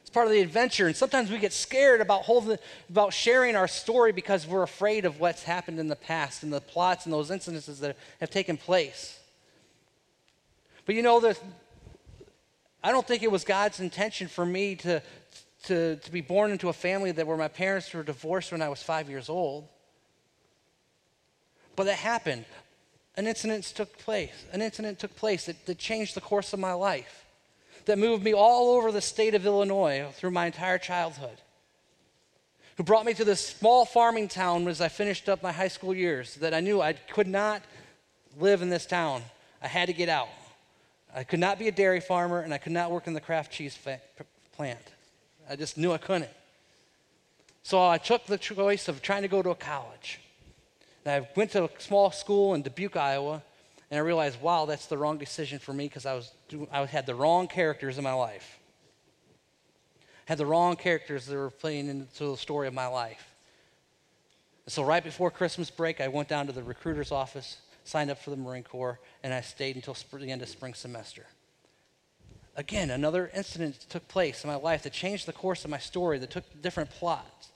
It's 0.00 0.10
part 0.10 0.26
of 0.26 0.32
the 0.32 0.40
adventure. 0.40 0.88
And 0.88 0.96
sometimes 0.96 1.30
we 1.30 1.38
get 1.38 1.52
scared 1.52 2.00
about, 2.00 2.22
holding, 2.22 2.58
about 2.88 3.12
sharing 3.12 3.54
our 3.54 3.68
story 3.68 4.10
because 4.10 4.48
we're 4.48 4.64
afraid 4.64 5.04
of 5.04 5.20
what's 5.20 5.44
happened 5.44 5.78
in 5.78 5.86
the 5.86 5.94
past 5.94 6.42
and 6.42 6.52
the 6.52 6.60
plots 6.60 7.06
and 7.06 7.12
those 7.12 7.30
incidences 7.30 7.78
that 7.78 7.96
have 8.18 8.30
taken 8.30 8.56
place. 8.56 9.20
But 10.86 10.96
you 10.96 11.02
know, 11.02 11.32
I 12.82 12.90
don't 12.90 13.06
think 13.06 13.22
it 13.22 13.30
was 13.30 13.44
God's 13.44 13.78
intention 13.78 14.26
for 14.26 14.44
me 14.44 14.74
to, 14.74 15.00
to, 15.66 15.96
to 15.96 16.10
be 16.10 16.20
born 16.20 16.50
into 16.50 16.68
a 16.68 16.72
family 16.72 17.12
that 17.12 17.28
where 17.28 17.36
my 17.36 17.46
parents 17.46 17.94
were 17.94 18.02
divorced 18.02 18.50
when 18.50 18.60
I 18.60 18.68
was 18.68 18.82
five 18.82 19.08
years 19.08 19.28
old. 19.28 19.68
But 21.76 21.84
that 21.84 21.98
happened. 21.98 22.44
An 23.20 23.26
incident 23.26 23.64
took 23.64 23.98
place. 23.98 24.46
An 24.50 24.62
incident 24.62 24.98
took 24.98 25.14
place 25.14 25.44
that, 25.44 25.66
that 25.66 25.76
changed 25.76 26.16
the 26.16 26.22
course 26.22 26.54
of 26.54 26.58
my 26.58 26.72
life, 26.72 27.26
that 27.84 27.98
moved 27.98 28.24
me 28.24 28.32
all 28.32 28.74
over 28.74 28.90
the 28.90 29.02
state 29.02 29.34
of 29.34 29.44
Illinois 29.44 30.06
through 30.14 30.30
my 30.30 30.46
entire 30.46 30.78
childhood, 30.78 31.36
who 32.78 32.82
brought 32.82 33.04
me 33.04 33.12
to 33.12 33.22
this 33.26 33.46
small 33.46 33.84
farming 33.84 34.28
town 34.28 34.66
as 34.68 34.80
I 34.80 34.88
finished 34.88 35.28
up 35.28 35.42
my 35.42 35.52
high 35.52 35.68
school 35.68 35.94
years, 35.94 36.36
that 36.36 36.54
I 36.54 36.60
knew 36.60 36.80
I 36.80 36.94
could 36.94 37.26
not 37.26 37.60
live 38.38 38.62
in 38.62 38.70
this 38.70 38.86
town. 38.86 39.20
I 39.62 39.68
had 39.68 39.88
to 39.88 39.92
get 39.92 40.08
out. 40.08 40.30
I 41.14 41.22
could 41.22 41.40
not 41.40 41.58
be 41.58 41.68
a 41.68 41.72
dairy 41.72 42.00
farmer 42.00 42.40
and 42.40 42.54
I 42.54 42.58
could 42.58 42.72
not 42.72 42.90
work 42.90 43.06
in 43.06 43.12
the 43.12 43.20
Kraft 43.20 43.52
cheese 43.52 43.76
fa- 43.76 44.00
plant. 44.56 44.80
I 45.46 45.56
just 45.56 45.76
knew 45.76 45.92
I 45.92 45.98
couldn't. 45.98 46.30
So 47.64 47.86
I 47.86 47.98
took 47.98 48.24
the 48.24 48.38
choice 48.38 48.88
of 48.88 49.02
trying 49.02 49.20
to 49.20 49.28
go 49.28 49.42
to 49.42 49.50
a 49.50 49.54
college. 49.54 50.20
And 51.04 51.24
I 51.24 51.28
went 51.34 51.52
to 51.52 51.64
a 51.64 51.70
small 51.78 52.10
school 52.10 52.54
in 52.54 52.62
Dubuque, 52.62 52.96
Iowa, 52.96 53.42
and 53.90 53.98
I 53.98 54.02
realized, 54.02 54.40
wow, 54.40 54.66
that's 54.66 54.86
the 54.86 54.98
wrong 54.98 55.18
decision 55.18 55.58
for 55.58 55.72
me 55.72 55.88
because 55.88 56.06
I, 56.06 56.14
was, 56.14 56.32
I 56.70 56.84
had 56.86 57.06
the 57.06 57.14
wrong 57.14 57.48
characters 57.48 57.98
in 57.98 58.04
my 58.04 58.12
life. 58.12 58.58
Had 60.26 60.38
the 60.38 60.46
wrong 60.46 60.76
characters 60.76 61.26
that 61.26 61.36
were 61.36 61.50
playing 61.50 61.88
into 61.88 62.26
the 62.26 62.36
story 62.36 62.68
of 62.68 62.74
my 62.74 62.86
life. 62.86 63.34
And 64.66 64.72
so 64.72 64.84
right 64.84 65.02
before 65.02 65.30
Christmas 65.30 65.70
break, 65.70 66.00
I 66.00 66.08
went 66.08 66.28
down 66.28 66.46
to 66.46 66.52
the 66.52 66.62
recruiter's 66.62 67.10
office 67.10 67.56
signed 67.84 68.10
up 68.10 68.18
for 68.18 68.30
the 68.30 68.36
Marine 68.36 68.62
Corps, 68.62 69.00
and 69.22 69.34
I 69.34 69.40
stayed 69.40 69.76
until 69.76 69.96
the 70.12 70.30
end 70.30 70.42
of 70.42 70.48
spring 70.48 70.74
semester. 70.74 71.26
Again, 72.56 72.90
another 72.90 73.30
incident 73.34 73.80
took 73.88 74.06
place 74.08 74.44
in 74.44 74.50
my 74.50 74.56
life 74.56 74.82
that 74.82 74.92
changed 74.92 75.26
the 75.26 75.32
course 75.32 75.64
of 75.64 75.70
my 75.70 75.78
story, 75.78 76.18
that 76.18 76.30
took 76.30 76.44
different 76.62 76.90
plots. 76.90 77.48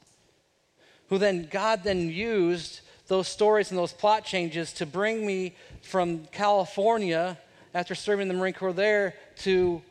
Who 1.08 1.18
then, 1.18 1.48
God 1.50 1.84
then 1.84 2.10
used 2.10 2.80
those 3.06 3.28
stories 3.28 3.70
and 3.70 3.78
those 3.78 3.92
plot 3.92 4.24
changes 4.24 4.72
to 4.74 4.86
bring 4.86 5.26
me 5.26 5.54
from 5.82 6.26
California 6.26 7.38
after 7.74 7.94
serving 7.94 8.28
the 8.28 8.34
Marine 8.34 8.54
Corps 8.54 8.72
there 8.72 9.14
to 9.38 9.82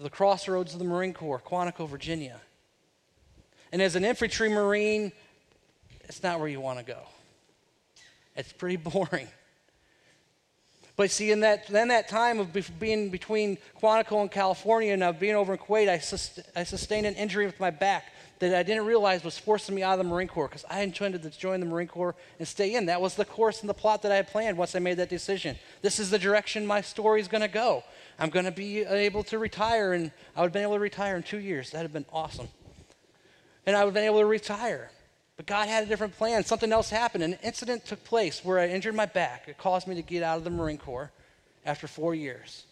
the 0.00 0.10
crossroads 0.10 0.72
of 0.72 0.78
the 0.78 0.84
Marine 0.84 1.12
Corps, 1.12 1.40
Quantico, 1.40 1.88
Virginia. 1.88 2.40
And 3.70 3.80
as 3.80 3.94
an 3.96 4.04
infantry 4.04 4.48
Marine, 4.48 5.12
it's 6.04 6.22
not 6.22 6.40
where 6.40 6.48
you 6.48 6.60
want 6.60 6.78
to 6.78 6.84
go. 6.84 6.98
It's 8.34 8.52
pretty 8.52 8.76
boring. 8.90 9.28
But 10.96 11.10
see, 11.10 11.30
in 11.30 11.40
that, 11.40 11.70
in 11.70 11.88
that 11.88 12.08
time 12.08 12.38
of 12.38 12.56
being 12.78 13.10
between 13.10 13.56
Quantico 13.80 14.20
and 14.20 14.30
California 14.30 14.92
and 14.92 15.02
of 15.02 15.18
being 15.18 15.34
over 15.34 15.54
in 15.54 15.58
Kuwait, 15.58 15.88
I, 15.88 15.98
sust- 15.98 16.40
I 16.54 16.64
sustained 16.64 17.06
an 17.06 17.14
injury 17.14 17.46
with 17.46 17.58
my 17.58 17.70
back 17.70 18.12
that 18.50 18.58
I 18.58 18.64
didn't 18.64 18.86
realize 18.86 19.22
was 19.22 19.38
forcing 19.38 19.76
me 19.76 19.84
out 19.84 19.92
of 19.92 20.04
the 20.04 20.10
Marine 20.10 20.26
Corps 20.26 20.48
because 20.48 20.64
I 20.68 20.80
intended 20.80 21.22
to 21.22 21.30
join 21.30 21.60
the 21.60 21.66
Marine 21.66 21.86
Corps 21.86 22.16
and 22.40 22.48
stay 22.48 22.74
in. 22.74 22.86
That 22.86 23.00
was 23.00 23.14
the 23.14 23.24
course 23.24 23.60
and 23.60 23.70
the 23.70 23.74
plot 23.74 24.02
that 24.02 24.10
I 24.10 24.16
had 24.16 24.26
planned 24.26 24.58
once 24.58 24.74
I 24.74 24.80
made 24.80 24.96
that 24.96 25.08
decision. 25.08 25.56
This 25.80 26.00
is 26.00 26.10
the 26.10 26.18
direction 26.18 26.66
my 26.66 26.80
story 26.80 27.20
is 27.20 27.28
going 27.28 27.42
to 27.42 27.48
go. 27.48 27.84
I'm 28.18 28.30
going 28.30 28.44
to 28.44 28.50
be 28.50 28.80
able 28.80 29.22
to 29.24 29.38
retire, 29.38 29.92
and 29.92 30.10
I 30.34 30.40
would 30.40 30.46
have 30.46 30.52
been 30.52 30.64
able 30.64 30.74
to 30.74 30.80
retire 30.80 31.14
in 31.14 31.22
two 31.22 31.38
years. 31.38 31.70
That 31.70 31.78
would 31.78 31.82
have 31.84 31.92
been 31.92 32.04
awesome. 32.12 32.48
And 33.64 33.76
I 33.76 33.84
would 33.84 33.90
have 33.90 33.94
been 33.94 34.04
able 34.04 34.18
to 34.18 34.26
retire. 34.26 34.90
But 35.36 35.46
God 35.46 35.68
had 35.68 35.84
a 35.84 35.86
different 35.86 36.16
plan. 36.16 36.42
Something 36.42 36.72
else 36.72 36.90
happened. 36.90 37.22
An 37.22 37.38
incident 37.44 37.86
took 37.86 38.02
place 38.02 38.44
where 38.44 38.58
I 38.58 38.66
injured 38.66 38.96
my 38.96 39.06
back. 39.06 39.44
It 39.46 39.56
caused 39.56 39.86
me 39.86 39.94
to 39.94 40.02
get 40.02 40.24
out 40.24 40.38
of 40.38 40.42
the 40.42 40.50
Marine 40.50 40.78
Corps 40.78 41.12
after 41.64 41.86
four 41.86 42.12
years. 42.12 42.64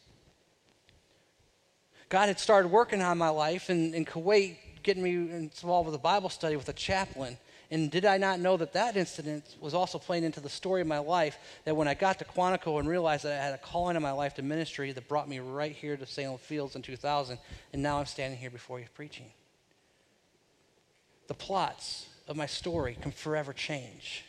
God 2.08 2.26
had 2.26 2.40
started 2.40 2.72
working 2.72 3.02
on 3.02 3.18
my 3.18 3.28
life 3.28 3.70
in, 3.70 3.94
in 3.94 4.04
Kuwait, 4.04 4.56
getting 4.82 5.02
me 5.02 5.12
involved 5.12 5.86
with 5.86 5.94
a 5.94 6.02
Bible 6.02 6.28
study 6.28 6.56
with 6.56 6.68
a 6.68 6.72
chaplain. 6.72 7.36
And 7.70 7.90
did 7.90 8.04
I 8.04 8.18
not 8.18 8.40
know 8.40 8.56
that 8.56 8.72
that 8.72 8.96
incident 8.96 9.44
was 9.60 9.74
also 9.74 9.98
playing 9.98 10.24
into 10.24 10.40
the 10.40 10.48
story 10.48 10.80
of 10.80 10.88
my 10.88 10.98
life? 10.98 11.38
That 11.64 11.76
when 11.76 11.86
I 11.86 11.94
got 11.94 12.18
to 12.18 12.24
Quantico 12.24 12.80
and 12.80 12.88
realized 12.88 13.24
that 13.24 13.40
I 13.40 13.44
had 13.44 13.54
a 13.54 13.58
calling 13.58 13.94
in 13.94 14.02
my 14.02 14.10
life 14.10 14.34
to 14.34 14.42
ministry 14.42 14.90
that 14.92 15.08
brought 15.08 15.28
me 15.28 15.38
right 15.38 15.72
here 15.72 15.96
to 15.96 16.06
Salem 16.06 16.38
Fields 16.38 16.74
in 16.74 16.82
2000, 16.82 17.38
and 17.72 17.82
now 17.82 18.00
I'm 18.00 18.06
standing 18.06 18.38
here 18.38 18.50
before 18.50 18.80
you 18.80 18.86
preaching. 18.94 19.30
The 21.28 21.34
plots 21.34 22.06
of 22.26 22.36
my 22.36 22.46
story 22.46 22.96
can 23.00 23.12
forever 23.12 23.52
change. 23.52 24.24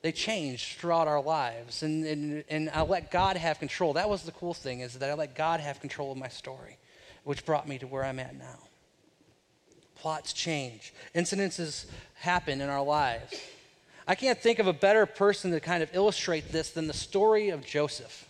They 0.00 0.12
change 0.12 0.76
throughout 0.76 1.08
our 1.08 1.20
lives, 1.20 1.82
and, 1.82 2.06
and, 2.06 2.44
and 2.48 2.70
I 2.70 2.82
let 2.82 3.10
God 3.10 3.36
have 3.36 3.58
control. 3.58 3.94
That 3.94 4.08
was 4.08 4.22
the 4.22 4.32
cool 4.32 4.54
thing, 4.54 4.80
is 4.80 4.94
that 4.94 5.10
I 5.10 5.14
let 5.14 5.34
God 5.34 5.60
have 5.60 5.80
control 5.80 6.12
of 6.12 6.16
my 6.16 6.28
story, 6.28 6.78
which 7.24 7.44
brought 7.44 7.68
me 7.68 7.78
to 7.78 7.86
where 7.86 8.04
I'm 8.04 8.20
at 8.20 8.36
now. 8.36 8.65
Plots 9.96 10.32
change, 10.32 10.92
incidences 11.14 11.86
happen 12.14 12.60
in 12.60 12.68
our 12.68 12.82
lives. 12.82 13.34
I 14.06 14.14
can't 14.14 14.38
think 14.38 14.58
of 14.58 14.66
a 14.66 14.72
better 14.72 15.04
person 15.04 15.50
to 15.50 15.60
kind 15.60 15.82
of 15.82 15.90
illustrate 15.94 16.52
this 16.52 16.70
than 16.70 16.86
the 16.86 16.94
story 16.94 17.48
of 17.48 17.66
Joseph. 17.66 18.28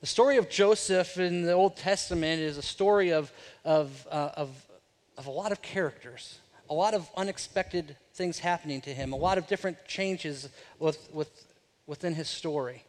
The 0.00 0.06
story 0.06 0.36
of 0.36 0.48
Joseph 0.48 1.18
in 1.18 1.42
the 1.42 1.52
Old 1.52 1.76
Testament 1.76 2.40
is 2.40 2.56
a 2.56 2.62
story 2.62 3.12
of, 3.12 3.32
of, 3.64 4.06
uh, 4.10 4.30
of, 4.36 4.50
of 5.16 5.26
a 5.26 5.30
lot 5.30 5.52
of 5.52 5.60
characters, 5.62 6.38
a 6.70 6.74
lot 6.74 6.94
of 6.94 7.08
unexpected 7.16 7.96
things 8.14 8.38
happening 8.38 8.80
to 8.82 8.94
him, 8.94 9.12
a 9.12 9.16
lot 9.16 9.38
of 9.38 9.46
different 9.46 9.76
changes 9.86 10.48
with, 10.78 11.08
with, 11.12 11.46
within 11.86 12.14
his 12.14 12.28
story. 12.28 12.84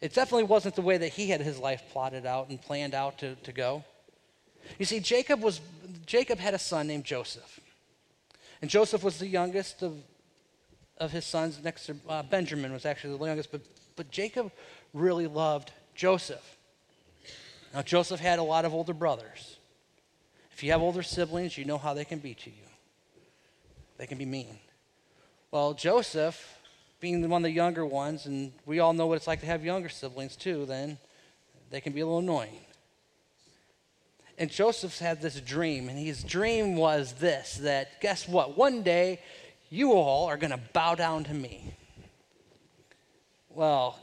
It 0.00 0.12
definitely 0.12 0.44
wasn't 0.44 0.74
the 0.74 0.82
way 0.82 0.98
that 0.98 1.08
he 1.08 1.30
had 1.30 1.40
his 1.40 1.58
life 1.58 1.82
plotted 1.90 2.26
out 2.26 2.50
and 2.50 2.60
planned 2.60 2.94
out 2.94 3.18
to, 3.18 3.34
to 3.36 3.52
go. 3.52 3.84
You 4.78 4.84
see, 4.84 5.00
Jacob, 5.00 5.40
was, 5.40 5.60
Jacob 6.06 6.38
had 6.38 6.54
a 6.54 6.58
son 6.58 6.86
named 6.86 7.04
Joseph. 7.04 7.60
And 8.60 8.70
Joseph 8.70 9.02
was 9.02 9.18
the 9.18 9.26
youngest 9.26 9.82
of, 9.82 9.96
of 10.98 11.12
his 11.12 11.24
sons, 11.24 11.60
next 11.62 11.86
to 11.86 11.96
uh, 12.08 12.22
Benjamin 12.22 12.72
was 12.72 12.86
actually 12.86 13.16
the 13.16 13.24
youngest, 13.24 13.52
but, 13.52 13.60
but 13.96 14.10
Jacob 14.10 14.50
really 14.92 15.26
loved 15.26 15.72
Joseph. 15.94 16.56
Now, 17.72 17.82
Joseph 17.82 18.20
had 18.20 18.38
a 18.38 18.42
lot 18.42 18.64
of 18.64 18.72
older 18.72 18.94
brothers. 18.94 19.58
If 20.52 20.62
you 20.62 20.70
have 20.70 20.80
older 20.80 21.02
siblings, 21.02 21.58
you 21.58 21.64
know 21.64 21.78
how 21.78 21.94
they 21.94 22.04
can 22.04 22.20
be 22.20 22.34
to 22.34 22.50
you. 22.50 22.66
They 23.98 24.06
can 24.06 24.18
be 24.18 24.24
mean. 24.24 24.58
Well, 25.50 25.74
Joseph, 25.74 26.58
being 27.00 27.28
one 27.28 27.42
of 27.42 27.44
the 27.44 27.50
younger 27.50 27.84
ones, 27.84 28.26
and 28.26 28.52
we 28.64 28.78
all 28.78 28.92
know 28.92 29.06
what 29.06 29.16
it's 29.16 29.26
like 29.26 29.40
to 29.40 29.46
have 29.46 29.64
younger 29.64 29.88
siblings 29.88 30.36
too, 30.36 30.64
then 30.66 30.98
they 31.70 31.80
can 31.80 31.92
be 31.92 32.00
a 32.00 32.06
little 32.06 32.20
annoying. 32.20 32.60
And 34.36 34.50
Joseph's 34.50 34.98
had 34.98 35.22
this 35.22 35.40
dream, 35.40 35.88
and 35.88 35.98
his 35.98 36.24
dream 36.24 36.76
was 36.76 37.12
this 37.14 37.58
that 37.58 38.00
guess 38.00 38.28
what? 38.28 38.56
One 38.56 38.82
day 38.82 39.20
you 39.70 39.92
all 39.92 40.26
are 40.26 40.36
going 40.36 40.50
to 40.50 40.60
bow 40.72 40.94
down 40.94 41.24
to 41.24 41.34
me. 41.34 41.74
Well, 43.50 43.98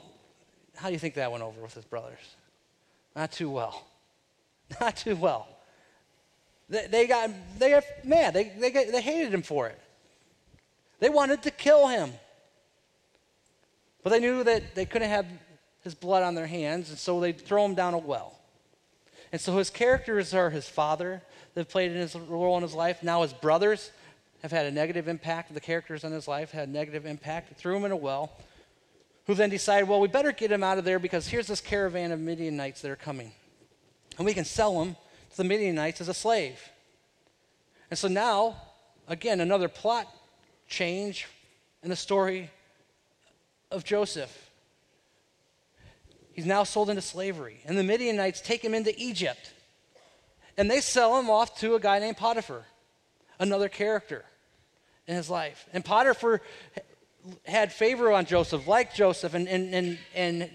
how 0.75 0.87
do 0.87 0.93
you 0.93 0.99
think 0.99 1.15
that 1.15 1.31
went 1.31 1.43
over 1.43 1.61
with 1.61 1.73
his 1.73 1.85
brothers? 1.85 2.19
Not 3.15 3.31
too 3.31 3.49
well. 3.49 3.85
Not 4.81 4.95
too 4.95 5.15
well. 5.15 5.47
They, 6.69 6.87
they 6.87 7.07
got, 7.07 7.29
they 7.59 7.69
got 7.71 7.83
mad. 8.05 8.33
They, 8.33 8.45
they, 8.57 8.71
got, 8.71 8.87
they 8.87 9.01
hated 9.01 9.33
him 9.33 9.41
for 9.41 9.67
it. 9.67 9.79
They 10.99 11.09
wanted 11.09 11.43
to 11.43 11.51
kill 11.51 11.87
him. 11.87 12.13
But 14.03 14.11
they 14.11 14.19
knew 14.19 14.43
that 14.43 14.75
they 14.75 14.85
couldn't 14.85 15.09
have 15.09 15.25
his 15.83 15.93
blood 15.93 16.23
on 16.23 16.35
their 16.35 16.47
hands, 16.47 16.89
and 16.89 16.97
so 16.97 17.19
they'd 17.19 17.39
throw 17.39 17.65
him 17.65 17.75
down 17.75 17.93
a 17.93 17.97
well. 17.97 18.37
And 19.31 19.39
so 19.39 19.57
his 19.57 19.69
characters 19.69 20.33
are 20.33 20.49
his 20.49 20.67
father 20.67 21.21
that 21.53 21.69
played 21.69 21.91
in 21.91 21.97
his 21.97 22.15
role 22.15 22.57
in 22.57 22.63
his 22.63 22.73
life. 22.73 23.01
Now 23.01 23.21
his 23.21 23.33
brothers 23.33 23.91
have 24.41 24.51
had 24.51 24.65
a 24.65 24.71
negative 24.71 25.07
impact. 25.07 25.53
The 25.53 25.59
characters 25.59 26.03
in 26.03 26.11
his 26.11 26.27
life 26.27 26.51
had 26.51 26.69
negative 26.69 27.05
impact. 27.05 27.55
Threw 27.57 27.77
him 27.77 27.85
in 27.85 27.91
a 27.91 27.95
well. 27.95 28.31
Who 29.27 29.35
then 29.35 29.49
decided, 29.49 29.87
well, 29.87 29.99
we 29.99 30.07
better 30.07 30.31
get 30.31 30.51
him 30.51 30.63
out 30.63 30.77
of 30.77 30.83
there 30.83 30.99
because 30.99 31.27
here's 31.27 31.47
this 31.47 31.61
caravan 31.61 32.11
of 32.11 32.19
Midianites 32.19 32.81
that 32.81 32.91
are 32.91 32.95
coming. 32.95 33.31
And 34.17 34.25
we 34.25 34.33
can 34.33 34.45
sell 34.45 34.81
him 34.81 34.95
to 35.29 35.37
the 35.37 35.43
Midianites 35.43 36.01
as 36.01 36.09
a 36.09 36.13
slave. 36.13 36.59
And 37.89 37.97
so 37.97 38.07
now, 38.07 38.55
again, 39.07 39.39
another 39.39 39.67
plot 39.67 40.07
change 40.67 41.27
in 41.83 41.89
the 41.89 41.95
story 41.95 42.49
of 43.69 43.83
Joseph. 43.83 44.50
He's 46.33 46.45
now 46.45 46.63
sold 46.63 46.89
into 46.89 47.01
slavery. 47.01 47.59
And 47.65 47.77
the 47.77 47.83
Midianites 47.83 48.41
take 48.41 48.63
him 48.63 48.73
into 48.73 48.93
Egypt. 48.97 49.53
And 50.57 50.69
they 50.69 50.81
sell 50.81 51.19
him 51.19 51.29
off 51.29 51.59
to 51.59 51.75
a 51.75 51.79
guy 51.79 51.99
named 51.99 52.17
Potiphar, 52.17 52.65
another 53.39 53.69
character 53.69 54.25
in 55.07 55.15
his 55.15 55.29
life. 55.29 55.67
And 55.73 55.83
Potiphar 55.83 56.41
had 57.45 57.71
favor 57.71 58.11
on 58.11 58.25
Joseph, 58.25 58.67
liked 58.67 58.95
Joseph, 58.95 59.33
and, 59.33 59.47
and, 59.47 59.73
and, 59.73 59.99
and 60.15 60.49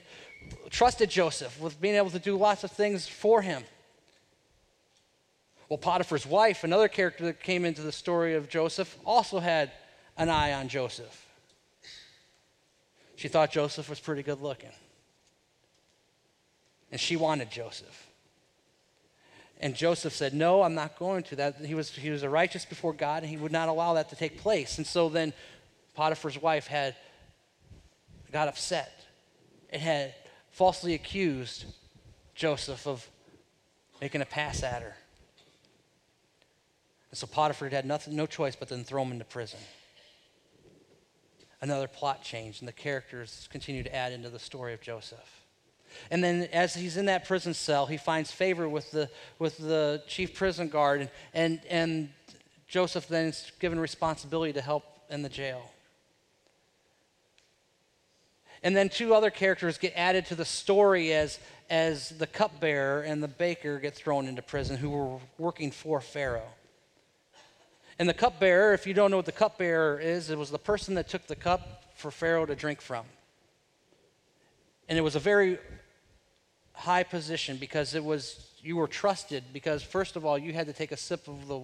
trusted 0.70 1.10
Joseph 1.10 1.60
with 1.60 1.80
being 1.80 1.94
able 1.94 2.10
to 2.10 2.18
do 2.18 2.36
lots 2.36 2.64
of 2.64 2.70
things 2.70 3.06
for 3.06 3.42
him. 3.42 3.64
Well, 5.68 5.78
Potiphar's 5.78 6.26
wife, 6.26 6.62
another 6.62 6.88
character 6.88 7.24
that 7.24 7.42
came 7.42 7.64
into 7.64 7.82
the 7.82 7.92
story 7.92 8.34
of 8.34 8.48
Joseph, 8.48 8.96
also 9.04 9.40
had 9.40 9.72
an 10.16 10.28
eye 10.28 10.52
on 10.52 10.68
Joseph. 10.68 11.26
She 13.16 13.28
thought 13.28 13.50
Joseph 13.50 13.88
was 13.88 13.98
pretty 13.98 14.22
good 14.22 14.40
looking. 14.40 14.70
And 16.90 17.00
she 17.00 17.16
wanted 17.16 17.50
Joseph. 17.50 18.06
And 19.60 19.74
Joseph 19.74 20.12
said, 20.12 20.34
No, 20.34 20.62
I'm 20.62 20.74
not 20.74 20.98
going 20.98 21.22
to. 21.24 21.36
That 21.36 21.56
he 21.56 21.74
was 21.74 21.90
he 21.90 22.10
was 22.10 22.22
a 22.22 22.28
righteous 22.28 22.64
before 22.64 22.92
God 22.92 23.22
and 23.22 23.30
he 23.30 23.36
would 23.36 23.52
not 23.52 23.68
allow 23.68 23.94
that 23.94 24.10
to 24.10 24.16
take 24.16 24.38
place. 24.38 24.78
And 24.78 24.86
so 24.86 25.08
then 25.08 25.32
Potiphar's 25.94 26.40
wife 26.40 26.66
had 26.66 26.94
got 28.32 28.48
upset 28.48 28.92
and 29.70 29.80
had 29.80 30.14
falsely 30.50 30.94
accused 30.94 31.64
Joseph 32.34 32.86
of 32.86 33.08
making 34.00 34.20
a 34.20 34.26
pass 34.26 34.62
at 34.62 34.82
her. 34.82 34.94
And 37.10 37.18
so 37.18 37.26
Potiphar 37.26 37.70
had 37.70 37.86
nothing, 37.86 38.14
no 38.14 38.26
choice 38.26 38.56
but 38.56 38.68
then 38.68 38.84
throw 38.84 39.02
him 39.02 39.12
into 39.12 39.24
prison. 39.24 39.60
Another 41.62 41.88
plot 41.88 42.22
change, 42.22 42.60
and 42.60 42.68
the 42.68 42.72
characters 42.72 43.48
continue 43.50 43.82
to 43.82 43.94
add 43.94 44.12
into 44.12 44.28
the 44.28 44.38
story 44.38 44.74
of 44.74 44.82
Joseph. 44.82 45.45
And 46.10 46.22
then 46.22 46.48
as 46.52 46.74
he's 46.74 46.96
in 46.96 47.06
that 47.06 47.26
prison 47.26 47.54
cell, 47.54 47.86
he 47.86 47.96
finds 47.96 48.30
favor 48.30 48.68
with 48.68 48.90
the, 48.90 49.10
with 49.38 49.58
the 49.58 50.02
chief 50.06 50.34
prison 50.34 50.68
guard, 50.68 51.00
and, 51.00 51.10
and, 51.34 51.60
and 51.68 52.08
Joseph 52.68 53.08
then 53.08 53.26
is 53.26 53.52
given 53.60 53.78
responsibility 53.78 54.52
to 54.52 54.60
help 54.60 54.84
in 55.10 55.22
the 55.22 55.28
jail. 55.28 55.70
And 58.62 58.74
then 58.74 58.88
two 58.88 59.14
other 59.14 59.30
characters 59.30 59.78
get 59.78 59.92
added 59.94 60.26
to 60.26 60.34
the 60.34 60.44
story 60.44 61.12
as, 61.12 61.38
as 61.70 62.10
the 62.10 62.26
cupbearer 62.26 63.02
and 63.02 63.22
the 63.22 63.28
baker 63.28 63.78
get 63.78 63.94
thrown 63.94 64.26
into 64.26 64.42
prison 64.42 64.76
who 64.76 64.90
were 64.90 65.18
working 65.38 65.70
for 65.70 66.00
Pharaoh. 66.00 66.52
And 67.98 68.08
the 68.08 68.14
cupbearer, 68.14 68.74
if 68.74 68.86
you 68.86 68.92
don't 68.92 69.10
know 69.10 69.16
what 69.16 69.26
the 69.26 69.32
cupbearer 69.32 69.98
is, 69.98 70.30
it 70.30 70.38
was 70.38 70.50
the 70.50 70.58
person 70.58 70.94
that 70.94 71.08
took 71.08 71.26
the 71.26 71.36
cup 71.36 71.84
for 71.96 72.10
Pharaoh 72.10 72.44
to 72.44 72.54
drink 72.54 72.80
from. 72.80 73.06
And 74.88 74.98
it 74.98 75.02
was 75.02 75.16
a 75.16 75.20
very 75.20 75.58
high 76.76 77.02
position 77.02 77.56
because 77.56 77.94
it 77.94 78.04
was 78.04 78.50
you 78.62 78.76
were 78.76 78.86
trusted 78.86 79.42
because 79.52 79.82
first 79.82 80.14
of 80.14 80.24
all 80.24 80.36
you 80.36 80.52
had 80.52 80.66
to 80.66 80.72
take 80.72 80.92
a 80.92 80.96
sip 80.96 81.26
of 81.26 81.48
the 81.48 81.60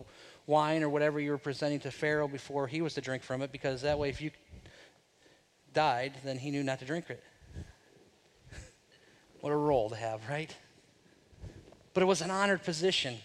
wine 0.46 0.82
or 0.82 0.88
whatever 0.88 1.20
you 1.20 1.30
were 1.30 1.38
presenting 1.38 1.78
to 1.78 1.90
Pharaoh 1.90 2.26
before 2.26 2.66
he 2.66 2.80
was 2.80 2.94
to 2.94 3.00
drink 3.00 3.22
from 3.22 3.42
it 3.42 3.52
because 3.52 3.82
that 3.82 3.98
way 3.98 4.08
if 4.08 4.20
you 4.20 4.30
died 5.74 6.14
then 6.24 6.38
he 6.38 6.50
knew 6.50 6.62
not 6.62 6.78
to 6.78 6.84
drink 6.86 7.10
it. 7.10 7.22
what 9.40 9.50
a 9.52 9.56
role 9.56 9.90
to 9.90 9.96
have, 9.96 10.26
right? 10.28 10.56
But 11.92 12.02
it 12.02 12.06
was 12.06 12.22
an 12.22 12.30
honored 12.30 12.62
position. 12.62 13.16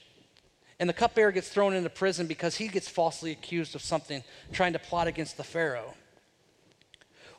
And 0.80 0.88
the 0.88 0.94
cupbearer 0.94 1.32
gets 1.32 1.50
thrown 1.50 1.74
into 1.74 1.90
prison 1.90 2.28
because 2.28 2.58
he 2.58 2.68
gets 2.68 2.88
falsely 2.88 3.32
accused 3.32 3.76
of 3.76 3.82
something, 3.82 4.24
trying 4.52 4.74
to 4.74 4.80
plot 4.80 5.08
against 5.08 5.38
the 5.38 5.44
Pharaoh. 5.44 5.96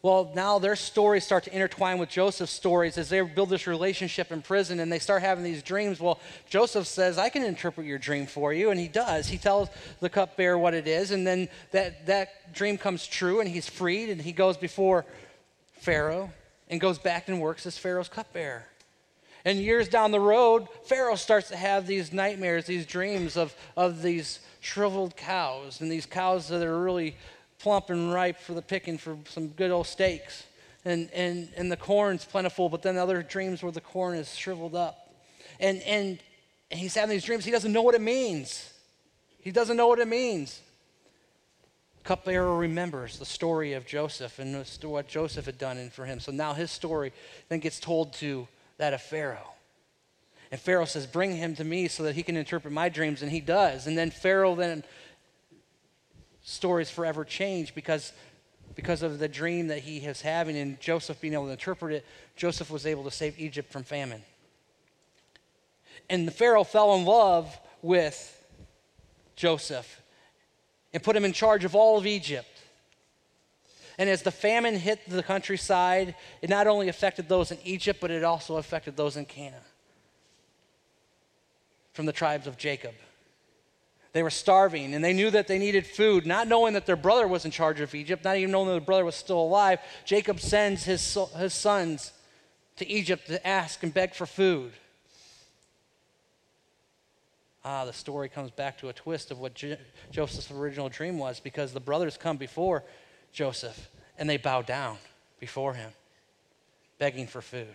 Well, 0.00 0.30
now 0.34 0.60
their 0.60 0.76
stories 0.76 1.24
start 1.24 1.44
to 1.44 1.54
intertwine 1.54 1.98
with 1.98 2.08
Joseph's 2.08 2.52
stories 2.52 2.96
as 2.98 3.08
they 3.08 3.20
build 3.20 3.50
this 3.50 3.66
relationship 3.66 4.30
in 4.30 4.42
prison 4.42 4.78
and 4.78 4.92
they 4.92 5.00
start 5.00 5.22
having 5.22 5.42
these 5.42 5.62
dreams. 5.62 5.98
Well, 5.98 6.20
Joseph 6.48 6.86
says, 6.86 7.18
I 7.18 7.30
can 7.30 7.42
interpret 7.42 7.86
your 7.86 7.98
dream 7.98 8.26
for 8.26 8.52
you. 8.52 8.70
And 8.70 8.78
he 8.78 8.86
does. 8.86 9.26
He 9.26 9.38
tells 9.38 9.68
the 9.98 10.08
cupbearer 10.08 10.56
what 10.56 10.74
it 10.74 10.86
is. 10.86 11.10
And 11.10 11.26
then 11.26 11.48
that, 11.72 12.06
that 12.06 12.54
dream 12.54 12.78
comes 12.78 13.06
true 13.06 13.40
and 13.40 13.48
he's 13.48 13.68
freed 13.68 14.08
and 14.08 14.22
he 14.22 14.32
goes 14.32 14.56
before 14.56 15.04
Pharaoh 15.80 16.30
and 16.68 16.80
goes 16.80 16.98
back 16.98 17.28
and 17.28 17.40
works 17.40 17.66
as 17.66 17.76
Pharaoh's 17.76 18.08
cupbearer. 18.08 18.66
And 19.44 19.58
years 19.58 19.88
down 19.88 20.12
the 20.12 20.20
road, 20.20 20.68
Pharaoh 20.84 21.16
starts 21.16 21.48
to 21.48 21.56
have 21.56 21.86
these 21.86 22.12
nightmares, 22.12 22.66
these 22.66 22.86
dreams 22.86 23.36
of, 23.36 23.54
of 23.76 24.02
these 24.02 24.40
shriveled 24.60 25.16
cows 25.16 25.80
and 25.80 25.90
these 25.90 26.06
cows 26.06 26.48
that 26.48 26.62
are 26.62 26.78
really 26.80 27.16
plump 27.58 27.90
and 27.90 28.12
ripe 28.12 28.38
for 28.38 28.54
the 28.54 28.62
picking 28.62 28.98
for 28.98 29.16
some 29.28 29.48
good 29.48 29.70
old 29.70 29.86
steaks. 29.86 30.44
And, 30.84 31.10
and, 31.12 31.48
and 31.56 31.70
the 31.70 31.76
corn's 31.76 32.24
plentiful, 32.24 32.68
but 32.68 32.82
then 32.82 32.96
other 32.96 33.22
dreams 33.22 33.62
where 33.62 33.72
the 33.72 33.80
corn 33.80 34.16
is 34.16 34.34
shriveled 34.34 34.74
up. 34.74 35.12
And, 35.60 35.82
and, 35.82 36.18
and 36.70 36.80
he's 36.80 36.94
having 36.94 37.10
these 37.10 37.24
dreams. 37.24 37.44
He 37.44 37.50
doesn't 37.50 37.72
know 37.72 37.82
what 37.82 37.94
it 37.94 38.00
means. 38.00 38.72
He 39.40 39.50
doesn't 39.50 39.76
know 39.76 39.88
what 39.88 39.98
it 39.98 40.08
means. 40.08 40.60
cupbearer 42.04 42.56
remembers 42.56 43.18
the 43.18 43.24
story 43.26 43.72
of 43.72 43.86
Joseph 43.86 44.38
and 44.38 44.64
what 44.82 45.08
Joseph 45.08 45.46
had 45.46 45.58
done 45.58 45.90
for 45.90 46.04
him. 46.04 46.20
So 46.20 46.32
now 46.32 46.54
his 46.54 46.70
story 46.70 47.12
then 47.48 47.58
gets 47.58 47.80
told 47.80 48.12
to 48.14 48.46
that 48.78 48.94
of 48.94 49.02
Pharaoh. 49.02 49.54
And 50.50 50.60
Pharaoh 50.60 50.86
says, 50.86 51.06
Bring 51.06 51.36
him 51.36 51.54
to 51.56 51.64
me 51.64 51.88
so 51.88 52.04
that 52.04 52.14
he 52.14 52.22
can 52.22 52.36
interpret 52.36 52.72
my 52.72 52.88
dreams. 52.88 53.22
And 53.22 53.30
he 53.30 53.40
does. 53.40 53.86
And 53.86 53.98
then 53.98 54.10
Pharaoh 54.10 54.54
then 54.54 54.84
stories 56.48 56.90
forever 56.90 57.24
change 57.24 57.74
because 57.74 58.12
because 58.74 59.02
of 59.02 59.18
the 59.18 59.28
dream 59.28 59.68
that 59.68 59.80
he 59.80 59.98
is 59.98 60.20
having 60.20 60.56
and 60.56 60.80
Joseph 60.80 61.20
being 61.20 61.34
able 61.34 61.46
to 61.46 61.50
interpret 61.50 61.92
it, 61.92 62.06
Joseph 62.36 62.70
was 62.70 62.86
able 62.86 63.02
to 63.04 63.10
save 63.10 63.38
Egypt 63.38 63.72
from 63.72 63.82
famine. 63.82 64.22
And 66.08 66.28
the 66.28 66.32
Pharaoh 66.32 66.62
fell 66.62 66.94
in 66.94 67.04
love 67.04 67.58
with 67.82 68.40
Joseph 69.34 70.00
and 70.92 71.02
put 71.02 71.16
him 71.16 71.24
in 71.24 71.32
charge 71.32 71.64
of 71.64 71.74
all 71.74 71.98
of 71.98 72.06
Egypt. 72.06 72.48
And 73.98 74.08
as 74.08 74.22
the 74.22 74.30
famine 74.30 74.76
hit 74.76 75.00
the 75.08 75.24
countryside, 75.24 76.14
it 76.40 76.48
not 76.48 76.68
only 76.68 76.88
affected 76.88 77.28
those 77.28 77.50
in 77.50 77.58
Egypt, 77.64 77.98
but 78.00 78.12
it 78.12 78.22
also 78.22 78.58
affected 78.58 78.96
those 78.96 79.16
in 79.16 79.24
Canaan 79.24 79.60
from 81.92 82.06
the 82.06 82.12
tribes 82.12 82.46
of 82.46 82.56
Jacob. 82.56 82.94
They 84.12 84.22
were 84.22 84.30
starving 84.30 84.94
and 84.94 85.04
they 85.04 85.12
knew 85.12 85.30
that 85.30 85.46
they 85.46 85.58
needed 85.58 85.86
food, 85.86 86.26
not 86.26 86.48
knowing 86.48 86.74
that 86.74 86.86
their 86.86 86.96
brother 86.96 87.28
was 87.28 87.44
in 87.44 87.50
charge 87.50 87.80
of 87.80 87.94
Egypt, 87.94 88.24
not 88.24 88.36
even 88.36 88.50
knowing 88.50 88.68
that 88.68 88.72
their 88.72 88.80
brother 88.80 89.04
was 89.04 89.14
still 89.14 89.40
alive. 89.40 89.78
Jacob 90.04 90.40
sends 90.40 90.84
his, 90.84 91.18
his 91.36 91.54
sons 91.54 92.12
to 92.76 92.88
Egypt 92.88 93.26
to 93.26 93.46
ask 93.46 93.82
and 93.82 93.92
beg 93.92 94.14
for 94.14 94.26
food. 94.26 94.72
Ah, 97.64 97.84
the 97.84 97.92
story 97.92 98.28
comes 98.28 98.50
back 98.50 98.78
to 98.78 98.88
a 98.88 98.92
twist 98.92 99.30
of 99.30 99.38
what 99.38 99.54
Joseph's 100.10 100.50
original 100.50 100.88
dream 100.88 101.18
was 101.18 101.38
because 101.38 101.72
the 101.72 101.80
brothers 101.80 102.16
come 102.16 102.38
before 102.38 102.84
Joseph 103.32 103.90
and 104.16 104.28
they 104.28 104.36
bow 104.38 104.62
down 104.62 104.96
before 105.38 105.74
him, 105.74 105.90
begging 106.98 107.26
for 107.26 107.42
food. 107.42 107.74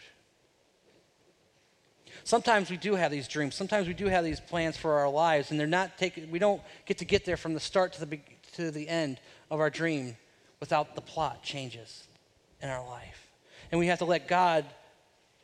Sometimes 2.24 2.70
we 2.70 2.78
do 2.78 2.96
have 2.96 3.12
these 3.12 3.28
dreams. 3.28 3.56
Sometimes 3.56 3.88
we 3.88 3.94
do 3.94 4.08
have 4.08 4.24
these 4.24 4.40
plans 4.40 4.78
for 4.78 4.94
our 4.94 5.10
lives, 5.10 5.52
and 5.52 5.60
they're 5.60 5.68
not 5.68 5.98
taken. 5.98 6.32
We 6.32 6.40
don't 6.40 6.62
get 6.86 7.00
to 7.00 7.06
get 7.06 7.26
there 7.26 7.38
from 7.38 7.54
the 7.54 7.60
start 7.60 7.94
to 7.94 8.06
the 8.06 8.20
to 8.54 8.72
the 8.72 8.88
end 8.88 9.20
of 9.50 9.60
our 9.60 9.70
dream 9.70 10.16
without 10.60 10.96
the 10.96 11.02
plot 11.02 11.44
changes 11.44 12.08
in 12.62 12.70
our 12.70 12.86
life, 12.86 13.28
and 13.72 13.80
we 13.80 13.88
have 13.88 14.00
to 14.00 14.06
let 14.06 14.28
God 14.28 14.66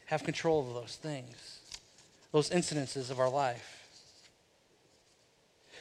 have 0.06 0.24
control 0.24 0.68
of 0.68 0.74
those 0.74 0.96
things, 0.96 1.60
those 2.32 2.50
incidences 2.50 3.12
of 3.12 3.20
our 3.20 3.30
life. 3.30 3.76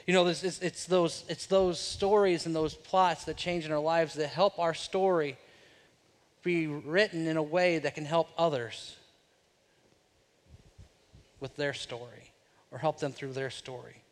You 0.07 0.15
know, 0.15 0.27
it's, 0.27 0.43
it's, 0.43 0.87
those, 0.87 1.25
it's 1.29 1.47
those 1.47 1.79
stories 1.79 2.47
and 2.47 2.57
those 2.57 2.75
plots 2.75 3.25
that 3.25 3.37
change 3.37 3.67
in 3.67 3.73
our 3.73 3.79
lives 3.79 4.15
that 4.15 4.29
help 4.29 4.59
our 4.59 4.73
story 4.73 5.37
be 6.43 6.67
written 6.67 7.27
in 7.27 7.37
a 7.37 7.43
way 7.43 7.79
that 7.79 7.95
can 7.95 8.07
help 8.07 8.31
others 8.39 8.97
with 11.41 11.57
their 11.57 11.73
story 11.73 12.33
or 12.71 12.79
help 12.79 13.01
them 13.01 13.13
through 13.13 13.33
their 13.33 13.51
story. 13.51 14.03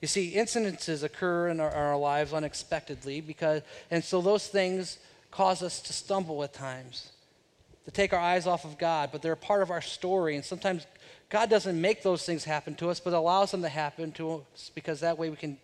You 0.00 0.08
see, 0.08 0.34
incidences 0.34 1.02
occur 1.02 1.48
in 1.48 1.60
our, 1.60 1.70
our, 1.70 1.96
lives 1.96 2.32
unexpectedly 2.32 3.20
because, 3.20 3.62
and 3.90 4.04
so 4.04 4.20
those 4.20 4.46
things 4.46 4.98
cause 5.30 5.62
us 5.62 5.80
to 5.82 5.92
stumble 5.92 6.42
at 6.44 6.52
times, 6.52 7.10
to 7.84 7.90
take 7.90 8.12
our 8.12 8.20
eyes 8.20 8.46
off 8.46 8.64
of 8.64 8.78
God, 8.78 9.10
but 9.10 9.22
they're 9.22 9.32
a 9.32 9.36
part 9.36 9.62
of 9.62 9.70
our 9.70 9.80
story. 9.80 10.36
And 10.36 10.44
sometimes 10.44 10.86
God 11.30 11.50
doesn't 11.50 11.80
make 11.80 12.02
those 12.02 12.24
things 12.24 12.44
happen 12.44 12.74
to 12.76 12.90
us, 12.90 13.00
but 13.00 13.12
allows 13.12 13.50
them 13.50 13.62
to 13.62 13.68
happen 13.68 14.12
to 14.12 14.44
us 14.54 14.70
because 14.74 15.00
that 15.00 15.18
way 15.18 15.30
we 15.30 15.36
can 15.36 15.58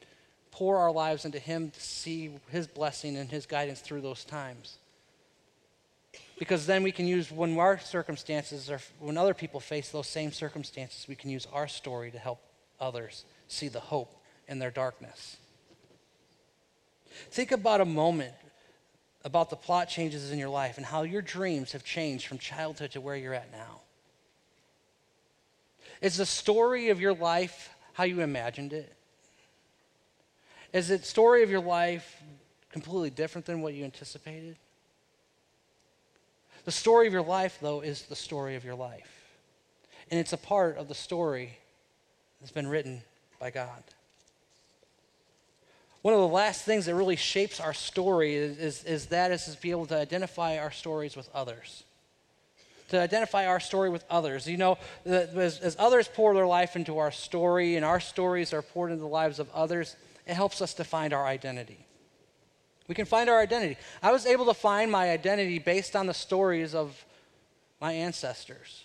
pour 0.51 0.79
our 0.79 0.93
lives 0.93 1.25
into 1.25 1.39
Him 1.39 1.71
to 1.71 1.81
see 1.81 2.31
His 2.51 2.67
blessing 2.67 3.17
and 3.17 3.31
His 3.31 3.47
guidance 3.47 3.81
through 3.81 4.01
those 4.01 4.25
times. 4.25 4.79
Because 6.39 6.67
then 6.67 6.83
we 6.83 6.93
can 6.93 7.07
use, 7.07 7.31
when 7.31 7.57
our 7.59 7.79
circumstances 7.79 8.69
or 8.71 8.81
when 8.99 9.17
other 9.17 9.35
people 9.35 9.61
face 9.61 9.91
those 9.91 10.09
same 10.09 10.33
circumstances, 10.33 11.07
we 11.09 11.15
can 11.15 11.31
use 11.31 11.47
our 11.53 11.69
story 11.69 12.11
to 12.11 12.19
help 12.19 12.41
others 12.81 13.25
see 13.47 13.69
the 13.69 13.81
hope 13.81 14.15
in 14.49 14.59
their 14.59 14.71
darkness. 14.71 15.37
Think 17.31 17.53
about 17.53 17.81
a 17.81 17.85
moment 17.85 18.35
about 19.25 19.49
the 19.49 19.57
plot 19.57 19.89
changes 19.89 20.31
in 20.31 20.39
your 20.39 20.49
life 20.49 20.77
and 20.77 20.85
how 20.85 21.03
your 21.03 21.23
dreams 21.23 21.73
have 21.73 21.85
changed 21.85 22.27
from 22.27 22.39
childhood 22.39 22.91
to 22.91 23.01
where 23.01 23.17
you're 23.17 23.33
at 23.33 23.51
now. 23.51 23.81
Is 26.03 26.17
the 26.17 26.27
story 26.27 26.91
of 26.91 27.01
your 27.01 27.15
life 27.15 27.71
how 27.95 28.05
you 28.05 28.21
imagined 28.21 28.73
it? 28.73 28.93
Is 30.73 30.89
the 30.89 30.99
story 30.99 31.43
of 31.43 31.51
your 31.51 31.61
life 31.61 32.21
completely 32.71 33.11
different 33.11 33.47
than 33.47 33.63
what 33.63 33.75
you 33.75 33.85
anticipated? 33.85 34.57
The 36.65 36.73
story 36.73 37.07
of 37.07 37.13
your 37.13 37.23
life, 37.23 37.59
though, 37.61 37.81
is 37.81 38.03
the 38.03 38.17
story 38.17 38.57
of 38.57 38.65
your 38.65 38.75
life. 38.75 39.11
And 40.11 40.19
it's 40.19 40.33
a 40.33 40.39
part 40.39 40.77
of 40.77 40.89
the 40.89 40.95
story 40.95 41.59
that's 42.41 42.53
been 42.53 42.67
written 42.69 43.03
by 43.39 43.51
God. 43.51 43.83
One 46.03 46.13
of 46.13 46.21
the 46.21 46.29
last 46.29 46.65
things 46.65 46.87
that 46.87 46.95
really 46.95 47.17
shapes 47.17 47.61
our 47.61 47.73
story 47.73 48.35
is, 48.35 48.59
is, 48.59 48.85
is 48.85 49.07
that 49.07 49.31
is 49.31 49.47
to 49.47 49.61
be 49.61 49.71
able 49.71 49.87
to 49.87 49.97
identify 49.97 50.59
our 50.59 50.71
stories 50.71 51.17
with 51.17 51.31
others. 51.35 51.85
To 52.91 53.01
identify 53.01 53.47
our 53.47 53.61
story 53.61 53.89
with 53.89 54.05
others. 54.11 54.47
You 54.47 54.59
know, 54.59 54.79
as, 55.07 55.59
as 55.61 55.77
others 55.79 56.09
pour 56.13 56.35
their 56.35 56.47
life 56.47 56.77
into 56.77 56.99
our 56.99 57.11
story 57.11 57.77
and 57.77 57.85
our 57.85 58.01
stories 58.01 58.53
are 58.53 58.61
poured 58.61 58.91
into 58.91 59.01
the 59.01 59.09
lives 59.09 59.39
of 59.39 59.49
others, 59.55 59.97
it 60.27 60.35
helps 60.35 60.61
us 60.61 60.75
to 60.75 60.85
find 60.85 61.15
our 61.15 61.27
identity. 61.27 61.87
We 62.87 62.95
can 62.95 63.07
find 63.07 63.31
our 63.31 63.41
identity. 63.41 63.79
I 64.03 64.13
was 64.13 64.27
able 64.27 64.47
to 64.47 64.55
find 64.55 64.91
my 64.91 65.11
identity 65.11 65.59
based 65.59 65.97
on 65.97 66.07
the 66.07 66.15
stories 66.15 66.75
of 66.75 67.05
my 67.81 67.93
ancestors. 67.93 68.85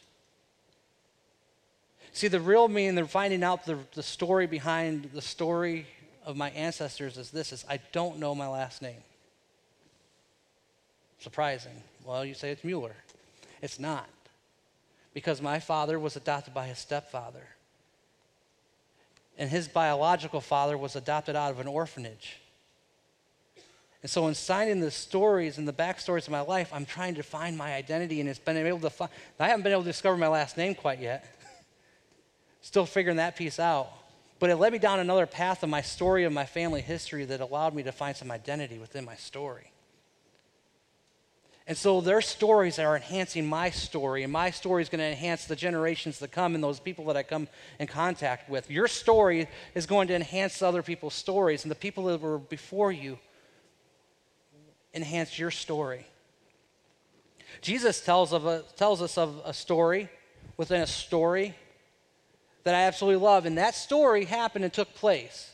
See, 2.13 2.27
the 2.27 2.39
real 2.39 2.67
me 2.67 2.87
and 2.87 2.97
the 2.97 3.05
finding 3.05 3.43
out 3.43 3.65
the, 3.65 3.77
the 3.93 4.03
story 4.03 4.47
behind 4.47 5.09
the 5.13 5.21
story 5.21 5.85
of 6.25 6.35
my 6.35 6.49
ancestors 6.51 7.17
is 7.17 7.31
this 7.31 7.51
is 7.51 7.65
I 7.69 7.79
don't 7.91 8.19
know 8.19 8.33
my 8.33 8.47
last 8.47 8.81
name. 8.81 9.01
Surprising. 11.19 11.83
Well, 12.05 12.23
you 12.23 12.33
say 12.33 12.51
it's 12.51 12.63
Mueller. 12.63 12.95
It's 13.61 13.79
not. 13.79 14.07
Because 15.13 15.41
my 15.41 15.59
father 15.59 15.99
was 15.99 16.15
adopted 16.15 16.53
by 16.53 16.67
his 16.67 16.79
stepfather. 16.79 17.45
And 19.37 19.49
his 19.49 19.67
biological 19.67 20.41
father 20.41 20.77
was 20.77 20.95
adopted 20.95 21.35
out 21.35 21.51
of 21.51 21.59
an 21.59 21.67
orphanage. 21.67 22.37
And 24.01 24.09
so, 24.09 24.27
in 24.27 24.35
signing 24.35 24.79
the 24.79 24.91
stories 24.91 25.57
and 25.57 25.67
the 25.67 25.73
backstories 25.73 26.25
of 26.25 26.29
my 26.29 26.39
life, 26.39 26.71
I'm 26.73 26.85
trying 26.85 27.15
to 27.15 27.23
find 27.23 27.57
my 27.57 27.73
identity, 27.73 28.21
and 28.21 28.29
it's 28.29 28.39
been 28.39 28.55
able 28.55 28.79
to 28.79 28.89
find. 28.89 29.11
I 29.39 29.49
haven't 29.49 29.63
been 29.63 29.73
able 29.73 29.83
to 29.83 29.89
discover 29.89 30.15
my 30.15 30.29
last 30.29 30.55
name 30.55 30.73
quite 30.73 30.99
yet. 30.99 31.25
Still 32.61 32.85
figuring 32.85 33.17
that 33.17 33.35
piece 33.35 33.59
out. 33.59 33.89
But 34.39 34.49
it 34.49 34.55
led 34.55 34.71
me 34.71 34.79
down 34.79 34.99
another 34.99 35.25
path 35.25 35.63
of 35.63 35.69
my 35.69 35.81
story 35.81 36.23
of 36.23 36.31
my 36.31 36.45
family 36.45 36.79
history 36.79 37.25
that 37.25 37.41
allowed 37.41 37.75
me 37.75 37.83
to 37.83 37.91
find 37.91 38.15
some 38.15 38.31
identity 38.31 38.77
within 38.77 39.03
my 39.03 39.15
story. 39.15 39.71
And 41.67 41.77
so 41.77 42.01
their 42.01 42.21
stories 42.21 42.79
are 42.79 42.95
enhancing 42.95 43.45
my 43.45 43.69
story, 43.69 44.23
and 44.23 44.31
my 44.31 44.49
story 44.49 44.81
is 44.81 44.89
going 44.89 44.99
to 44.99 45.05
enhance 45.05 45.45
the 45.45 45.57
generations 45.57 46.17
that 46.19 46.31
come 46.31 46.55
and 46.55 46.63
those 46.63 46.79
people 46.79 47.05
that 47.05 47.17
I 47.17 47.21
come 47.21 47.47
in 47.79 47.85
contact 47.85 48.49
with. 48.49 48.71
Your 48.71 48.87
story 48.87 49.47
is 49.75 49.85
going 49.85 50.07
to 50.07 50.15
enhance 50.15 50.61
other 50.61 50.81
people's 50.81 51.13
stories, 51.13 51.63
and 51.63 51.69
the 51.69 51.75
people 51.75 52.05
that 52.05 52.21
were 52.21 52.39
before 52.39 52.91
you 52.91 53.19
enhance 54.93 55.37
your 55.37 55.51
story. 55.51 56.05
Jesus 57.61 58.01
tells, 58.01 58.33
of 58.33 58.45
a, 58.45 58.63
tells 58.75 59.01
us 59.01 59.17
of 59.17 59.41
a 59.45 59.53
story 59.53 60.09
within 60.57 60.81
a 60.81 60.87
story 60.87 61.55
that 62.63 62.75
I 62.75 62.81
absolutely 62.81 63.23
love, 63.23 63.45
and 63.45 63.57
that 63.57 63.75
story 63.75 64.25
happened 64.25 64.65
and 64.65 64.73
took 64.73 64.93
place. 64.93 65.51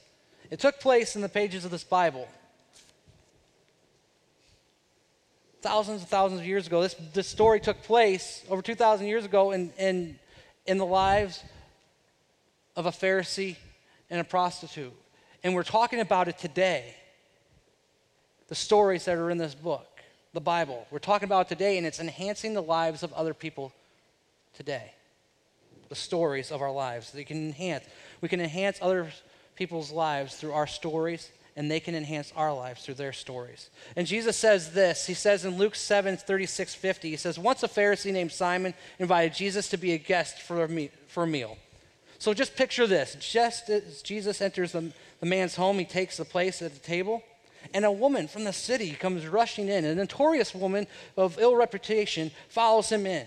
It 0.52 0.60
took 0.60 0.80
place 0.80 1.15
in 1.15 1.21
the 1.21 1.30
pages 1.30 1.65
of 1.65 1.71
this 1.71 1.84
Bible. 1.84 2.28
Thousands 5.62 6.02
and 6.02 6.10
thousands 6.10 6.41
of 6.41 6.48
years 6.48 6.67
ago, 6.67 6.82
this, 6.82 6.95
this 7.13 7.28
story 7.28 7.60
took 7.60 7.82
place 7.84 8.43
over 8.50 8.62
2,000 8.62 9.08
years 9.08 9.26
ago 9.26 9.52
in, 9.52 9.71
in, 9.80 10.19
in 10.65 10.78
the 10.78 10.86
lives 10.86 11.43
of 12.76 12.86
a 12.86 12.91
Pharisee 12.91 13.56
and 14.10 14.19
a 14.19 14.24
prostitute. 14.24 14.93
And 15.43 15.56
we're 15.56 15.63
talking 15.63 16.00
about 16.00 16.28
it 16.28 16.38
today 16.38 16.95
the 18.47 18.55
stories 18.55 19.05
that 19.05 19.17
are 19.17 19.29
in 19.29 19.38
this 19.38 19.55
book, 19.55 19.88
the 20.34 20.41
Bible. 20.41 20.86
We're 20.91 20.99
talking 20.99 21.27
about 21.27 21.49
today, 21.49 21.77
and 21.77 21.88
it's 21.88 21.99
enhancing 21.99 22.53
the 22.53 22.62
lives 22.62 23.03
of 23.03 23.13
other 23.13 23.34
people 23.34 23.73
today. 24.55 24.91
The 25.89 25.95
stories 25.95 26.51
of 26.51 26.62
our 26.62 26.71
lives. 26.71 27.12
They 27.12 27.23
can 27.23 27.38
enhance. 27.38 27.86
We 28.21 28.29
can 28.29 28.41
enhance 28.41 28.79
other 28.81 29.12
people's 29.55 29.91
lives 29.91 30.36
through 30.36 30.53
our 30.53 30.67
stories, 30.67 31.31
and 31.55 31.71
they 31.71 31.79
can 31.79 31.95
enhance 31.95 32.34
our 32.36 32.53
lives 32.53 32.84
through 32.84 32.95
their 32.95 33.13
stories. 33.13 33.69
And 33.95 34.05
Jesus 34.05 34.36
says 34.36 34.73
this. 34.73 35.08
He 35.08 35.13
says 35.13 35.45
in 35.45 35.58
Luke 35.58 35.75
7 35.75 36.17
36 36.17 36.75
50, 36.75 37.10
he 37.10 37.15
says, 37.15 37.39
Once 37.39 37.63
a 37.63 37.67
Pharisee 37.67 38.12
named 38.12 38.31
Simon 38.31 38.73
invited 38.99 39.34
Jesus 39.34 39.69
to 39.69 39.77
be 39.77 39.93
a 39.93 39.97
guest 39.97 40.41
for 40.41 40.63
a, 40.63 40.67
me- 40.67 40.91
for 41.08 41.23
a 41.23 41.27
meal. 41.27 41.58
So 42.19 42.34
just 42.34 42.55
picture 42.55 42.88
this. 42.88 43.15
Just 43.19 43.69
as 43.69 44.01
Jesus 44.01 44.41
enters 44.41 44.71
the, 44.71 44.91
the 45.19 45.25
man's 45.25 45.55
home, 45.55 45.79
he 45.79 45.86
takes 45.86 46.17
the 46.17 46.25
place 46.25 46.62
at 46.62 46.73
the 46.73 46.79
table, 46.79 47.23
and 47.73 47.86
a 47.86 47.91
woman 47.91 48.28
from 48.28 48.43
the 48.43 48.54
city 48.54 48.91
comes 48.91 49.25
rushing 49.28 49.67
in. 49.67 49.86
A 49.86 49.95
notorious 49.95 50.54
woman 50.54 50.88
of 51.17 51.39
ill 51.39 51.56
reputation 51.56 52.32
follows 52.49 52.89
him 52.89 53.06
in. 53.06 53.25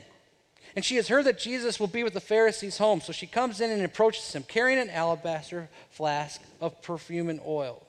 And 0.76 0.84
she 0.84 0.96
has 0.96 1.08
heard 1.08 1.24
that 1.24 1.38
Jesus 1.38 1.80
will 1.80 1.86
be 1.86 2.04
with 2.04 2.14
the 2.14 2.20
Pharisees' 2.20 2.78
home, 2.78 3.00
so 3.00 3.12
she 3.12 3.26
comes 3.26 3.60
in 3.60 3.70
and 3.70 3.82
approaches 3.82 4.32
him, 4.32 4.44
carrying 4.44 4.78
an 4.78 4.90
alabaster 4.90 5.68
flask 5.90 6.40
of 6.60 6.80
perfume 6.82 7.28
and 7.28 7.40
oil. 7.46 7.82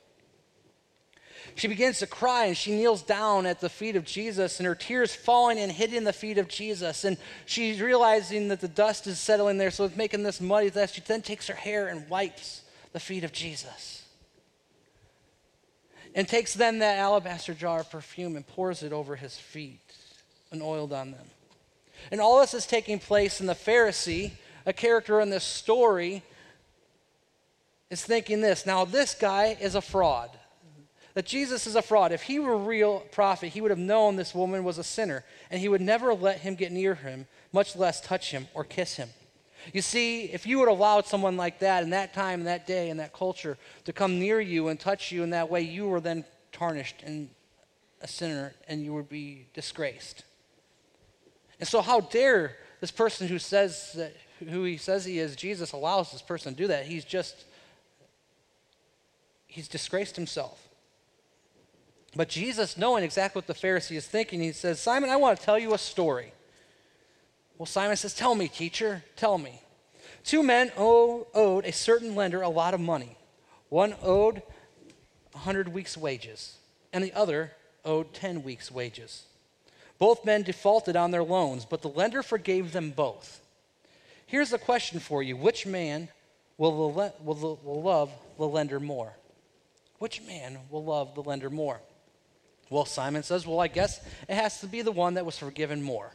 She 1.56 1.68
begins 1.68 2.00
to 2.00 2.08
cry 2.08 2.46
and 2.46 2.58
she 2.58 2.72
kneels 2.72 3.02
down 3.02 3.46
at 3.46 3.60
the 3.60 3.70
feet 3.70 3.96
of 3.96 4.06
Jesus 4.06 4.60
and 4.60 4.68
her 4.68 4.76
tears 4.76 5.14
falling 5.14 5.60
and 5.60 5.72
hitting 5.72 6.04
the 6.04 6.14
feet 6.14 6.38
of 6.38 6.48
Jesus. 6.48 7.04
And 7.04 7.18
she's 7.46 7.82
realizing 7.82 8.50
that 8.50 8.62
the 8.62 8.68
dust 8.68 9.08
is 9.08 9.20
settling 9.20 9.58
there, 9.58 9.72
so 9.72 9.86
it's 9.86 9.96
making 9.96 10.24
this 10.24 10.42
muddy 10.42 10.70
that 10.70 10.92
she 10.92 11.02
then 11.02 11.22
takes 11.22 11.48
her 11.48 11.56
hair 11.56 11.88
and 11.88 12.10
wipes 12.10 12.62
the 12.94 13.00
feet 13.00 13.24
of 13.24 13.32
Jesus. 13.32 13.99
And 16.20 16.28
takes 16.28 16.54
then 16.54 16.80
that 16.80 17.00
alabaster 17.00 17.54
jar 17.54 17.80
of 17.80 17.90
perfume 17.90 18.36
and 18.36 18.46
pours 18.46 18.84
it 18.84 18.92
over 18.92 19.16
his 19.16 19.38
feet 19.38 19.80
and 20.52 20.62
oiled 20.62 20.92
on 20.92 21.12
them. 21.12 21.26
And 22.12 22.20
all 22.20 22.42
this 22.42 22.54
is 22.54 22.68
taking 22.68 23.00
place 23.00 23.40
and 23.40 23.48
the 23.48 23.54
Pharisee, 23.54 24.32
a 24.66 24.74
character 24.74 25.22
in 25.22 25.30
this 25.30 25.46
story, 25.46 26.22
is 27.90 28.04
thinking 28.04 28.42
this. 28.42 28.66
Now, 28.66 28.84
this 28.84 29.16
guy 29.16 29.56
is 29.62 29.76
a 29.76 29.82
fraud 29.82 30.30
that 31.14 31.26
Jesus 31.26 31.66
is 31.66 31.78
a 31.78 31.82
fraud. 31.82 32.12
If 32.12 32.24
he 32.24 32.38
were 32.38 32.52
a 32.52 32.58
real 32.58 33.00
prophet, 33.14 33.54
he 33.54 33.62
would 33.62 33.72
have 33.72 33.80
known 33.80 34.18
this 34.18 34.36
woman 34.36 34.66
was 34.66 34.78
a 34.78 34.84
sinner, 34.84 35.24
and 35.50 35.62
he 35.62 35.70
would 35.70 35.80
never 35.80 36.14
let 36.14 36.42
him 36.42 36.56
get 36.56 36.74
near 36.74 36.96
him, 36.96 37.28
much 37.54 37.78
less 37.78 38.02
touch 38.02 38.32
him 38.32 38.50
or 38.54 38.66
kiss 38.66 38.98
him. 38.98 39.08
You 39.74 39.82
see, 39.82 40.26
if 40.26 40.48
you 40.48 40.60
would 40.60 40.70
have 40.70 40.78
allowed 40.78 41.06
someone 41.06 41.38
like 41.38 41.60
that 41.60 41.84
in 41.84 41.92
that 41.92 42.14
time, 42.14 42.40
in 42.40 42.46
that 42.46 42.66
day, 42.66 42.90
in 42.90 42.98
that 42.98 43.14
culture 43.14 43.58
to 43.86 43.94
come 43.94 44.20
near 44.20 44.40
you 44.40 44.68
and 44.70 44.80
touch 44.80 45.12
you 45.12 45.24
in 45.24 45.32
that 45.32 45.50
way, 45.50 45.62
you 45.62 45.88
were 45.88 46.00
then 46.00 46.26
tarnished 46.52 47.04
and 47.04 47.30
a 48.02 48.08
sinner, 48.08 48.54
and 48.68 48.84
you 48.84 48.94
would 48.94 49.10
be 49.10 49.46
disgraced. 49.54 50.24
And 51.60 51.68
so, 51.68 51.82
how 51.82 52.02
dare 52.02 52.56
this 52.80 52.92
person 52.92 53.28
who 53.28 53.40
says 53.40 53.94
that 53.94 54.16
who 54.40 54.64
he 54.64 54.78
says 54.78 55.04
he 55.04 55.20
is, 55.20 55.36
Jesus 55.36 55.74
allows 55.74 56.12
this 56.12 56.22
person 56.22 56.54
to 56.54 56.58
do 56.58 56.68
that? 56.68 56.86
He's 56.86 57.04
just 57.04 57.44
he's 59.48 59.68
disgraced 59.68 60.16
himself. 60.16 60.70
But 62.16 62.30
Jesus, 62.30 62.78
knowing 62.78 63.04
exactly 63.04 63.40
what 63.40 63.48
the 63.48 63.54
Pharisee 63.54 63.96
is 63.96 64.08
thinking, 64.08 64.42
he 64.42 64.52
says, 64.52 64.80
Simon, 64.80 65.10
I 65.10 65.18
want 65.18 65.38
to 65.38 65.46
tell 65.46 65.60
you 65.60 65.74
a 65.74 65.78
story. 65.78 66.32
Well, 67.60 67.66
Simon 67.66 67.98
says, 67.98 68.16
Tell 68.16 68.34
me, 68.34 68.48
teacher, 68.48 69.04
tell 69.18 69.38
me. 69.38 69.62
Two 70.24 70.42
men 70.42 70.72
owed 70.78 71.66
a 71.66 71.72
certain 71.72 72.16
lender 72.16 72.42
a 72.42 72.50
lot 72.50 72.74
of 72.74 72.80
money. 72.80 73.18
One 73.68 73.96
owed 74.02 74.38
a 74.38 75.38
100 75.38 75.68
weeks' 75.68 75.98
wages, 75.98 76.56
and 76.94 77.04
the 77.04 77.14
other 77.14 77.52
owed 77.84 78.14
10 78.14 78.44
weeks' 78.44 78.72
wages. 78.72 79.26
Both 80.00 80.24
men 80.24 80.44
defaulted 80.44 80.96
on 80.96 81.12
their 81.12 81.24
loans, 81.24 81.66
but 81.66 81.82
the 81.82 81.90
lender 81.90 82.24
forgave 82.24 82.72
them 82.72 82.92
both. 82.92 83.42
Here's 84.26 84.54
a 84.54 84.58
question 84.58 85.02
for 85.02 85.22
you 85.22 85.36
Which 85.36 85.66
man 85.66 86.08
will, 86.58 86.94
the, 86.94 87.14
will, 87.22 87.34
the, 87.36 87.68
will 87.68 87.82
love 87.82 88.10
the 88.38 88.48
lender 88.48 88.80
more? 88.80 89.14
Which 89.98 90.22
man 90.22 90.60
will 90.70 90.86
love 90.86 91.14
the 91.14 91.24
lender 91.24 91.50
more? 91.50 91.82
Well, 92.70 92.86
Simon 92.86 93.24
says, 93.24 93.46
Well, 93.46 93.60
I 93.60 93.68
guess 93.68 94.00
it 94.30 94.36
has 94.36 94.62
to 94.62 94.68
be 94.68 94.82
the 94.82 94.94
one 94.94 95.16
that 95.16 95.26
was 95.26 95.38
forgiven 95.38 95.82
more. 95.82 96.14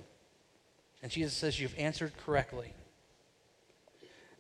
And 1.05 1.13
Jesus 1.13 1.35
says, 1.35 1.61
You've 1.61 1.79
answered 1.79 2.13
correctly. 2.25 2.73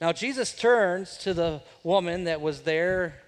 Now, 0.01 0.13
Jesus 0.13 0.55
turns 0.55 1.19
to 1.19 1.35
the 1.35 1.61
woman 1.83 2.25
that 2.25 2.41
was 2.41 2.63
there. 2.63 3.21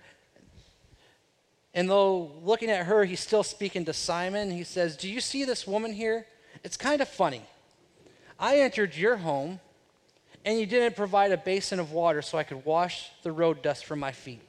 And 1.74 1.86
though 1.86 2.32
looking 2.42 2.70
at 2.70 2.86
her, 2.86 3.04
he's 3.04 3.20
still 3.20 3.42
speaking 3.42 3.84
to 3.84 3.92
Simon. 3.92 4.50
He 4.50 4.64
says, 4.64 4.96
Do 4.96 5.06
you 5.06 5.20
see 5.20 5.44
this 5.44 5.66
woman 5.66 5.92
here? 5.92 6.26
It's 6.64 6.78
kind 6.78 7.02
of 7.02 7.08
funny. 7.08 7.42
I 8.40 8.60
entered 8.60 8.96
your 8.96 9.18
home, 9.18 9.60
and 10.42 10.58
you 10.58 10.64
didn't 10.64 10.96
provide 10.96 11.30
a 11.30 11.36
basin 11.36 11.78
of 11.78 11.92
water 11.92 12.22
so 12.22 12.38
I 12.38 12.42
could 12.42 12.64
wash 12.64 13.10
the 13.22 13.32
road 13.32 13.60
dust 13.60 13.84
from 13.84 13.98
my 13.98 14.12
feet. 14.12 14.40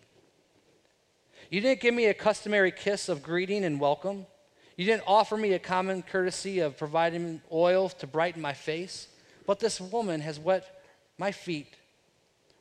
You 1.51 1.59
didn't 1.59 1.81
give 1.81 1.93
me 1.93 2.05
a 2.05 2.13
customary 2.13 2.71
kiss 2.71 3.09
of 3.09 3.21
greeting 3.21 3.65
and 3.65 3.81
welcome. 3.81 4.27
You 4.77 4.85
didn't 4.85 5.03
offer 5.07 5.35
me 5.35 5.53
a 5.53 5.59
common 5.59 6.03
courtesy 6.03 6.59
of 6.59 6.77
providing 6.77 7.41
oil 7.51 7.89
to 7.89 8.07
brighten 8.07 8.41
my 8.41 8.53
face. 8.53 9.07
But 9.47 9.59
this 9.59 9.81
woman 9.81 10.21
has 10.21 10.39
wet 10.39 10.83
my 11.17 11.31
feet 11.31 11.73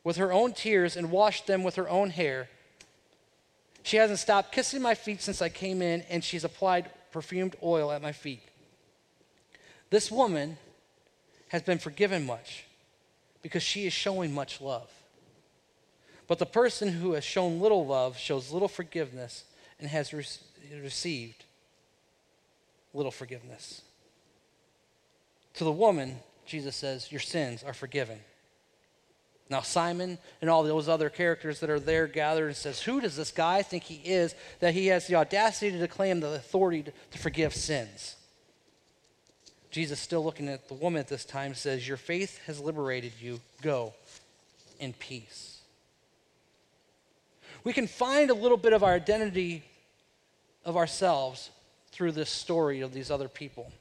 with 0.03 0.17
her 0.17 0.33
own 0.33 0.53
tears 0.53 0.97
and 0.97 1.11
washed 1.11 1.45
them 1.45 1.63
with 1.63 1.75
her 1.75 1.87
own 1.87 2.09
hair. 2.09 2.49
She 3.83 3.97
hasn't 3.97 4.19
stopped 4.19 4.51
kissing 4.51 4.81
my 4.81 4.95
feet 4.95 5.21
since 5.21 5.41
I 5.41 5.49
came 5.49 5.81
in, 5.81 6.01
and 6.09 6.23
she's 6.23 6.43
applied 6.43 6.89
perfumed 7.11 7.55
oil 7.61 7.91
at 7.91 8.01
my 8.01 8.11
feet. 8.11 8.41
This 9.91 10.11
woman 10.11 10.57
has 11.49 11.61
been 11.61 11.77
forgiven 11.77 12.25
much 12.25 12.65
because 13.41 13.63
she 13.63 13.85
is 13.85 13.93
showing 13.93 14.33
much 14.33 14.59
love. 14.59 14.89
But 16.27 16.39
the 16.39 16.45
person 16.45 16.89
who 16.89 17.13
has 17.13 17.23
shown 17.23 17.61
little 17.61 17.85
love 17.85 18.17
shows 18.17 18.51
little 18.51 18.67
forgiveness 18.67 19.43
and 19.79 19.87
has 19.89 20.13
re- 20.13 20.25
received 20.81 21.45
little 22.93 23.11
forgiveness. 23.11 23.81
To 25.55 25.63
the 25.63 25.71
woman, 25.71 26.17
Jesus 26.45 26.75
says, 26.75 27.11
Your 27.11 27.21
sins 27.21 27.63
are 27.63 27.73
forgiven. 27.73 28.19
Now, 29.49 29.61
Simon 29.61 30.17
and 30.41 30.49
all 30.49 30.63
those 30.63 30.89
other 30.89 31.09
characters 31.09 31.61
that 31.61 31.69
are 31.69 31.79
there 31.79 32.05
gathered 32.05 32.47
and 32.47 32.55
says, 32.55 32.81
Who 32.81 32.99
does 32.99 33.15
this 33.15 33.31
guy 33.31 33.61
think 33.61 33.83
he 33.83 33.95
is 33.95 34.35
that 34.59 34.73
he 34.73 34.87
has 34.87 35.07
the 35.07 35.15
audacity 35.15 35.77
to 35.77 35.87
claim 35.87 36.19
the 36.19 36.33
authority 36.33 36.83
to, 36.83 36.91
to 37.11 37.17
forgive 37.17 37.53
sins? 37.53 38.15
Jesus, 39.71 39.99
still 39.99 40.23
looking 40.23 40.47
at 40.47 40.67
the 40.67 40.73
woman 40.73 40.99
at 40.99 41.07
this 41.07 41.25
time, 41.25 41.53
says, 41.53 41.87
Your 41.87 41.97
faith 41.97 42.39
has 42.45 42.59
liberated 42.59 43.13
you. 43.19 43.39
Go 43.61 43.93
in 44.79 44.93
peace 44.93 45.57
we 47.67 47.73
can 47.73 47.85
find 47.85 48.29
a 48.29 48.33
little 48.33 48.55
bit 48.55 48.71
of 48.71 48.81
our 48.81 48.93
identity 48.93 49.61
of 50.63 50.77
ourselves 50.77 51.49
through 51.97 52.11
this 52.11 52.29
story 52.29 52.81
of 52.81 52.93
these 52.93 53.09
other 53.09 53.27
people. 53.27 53.71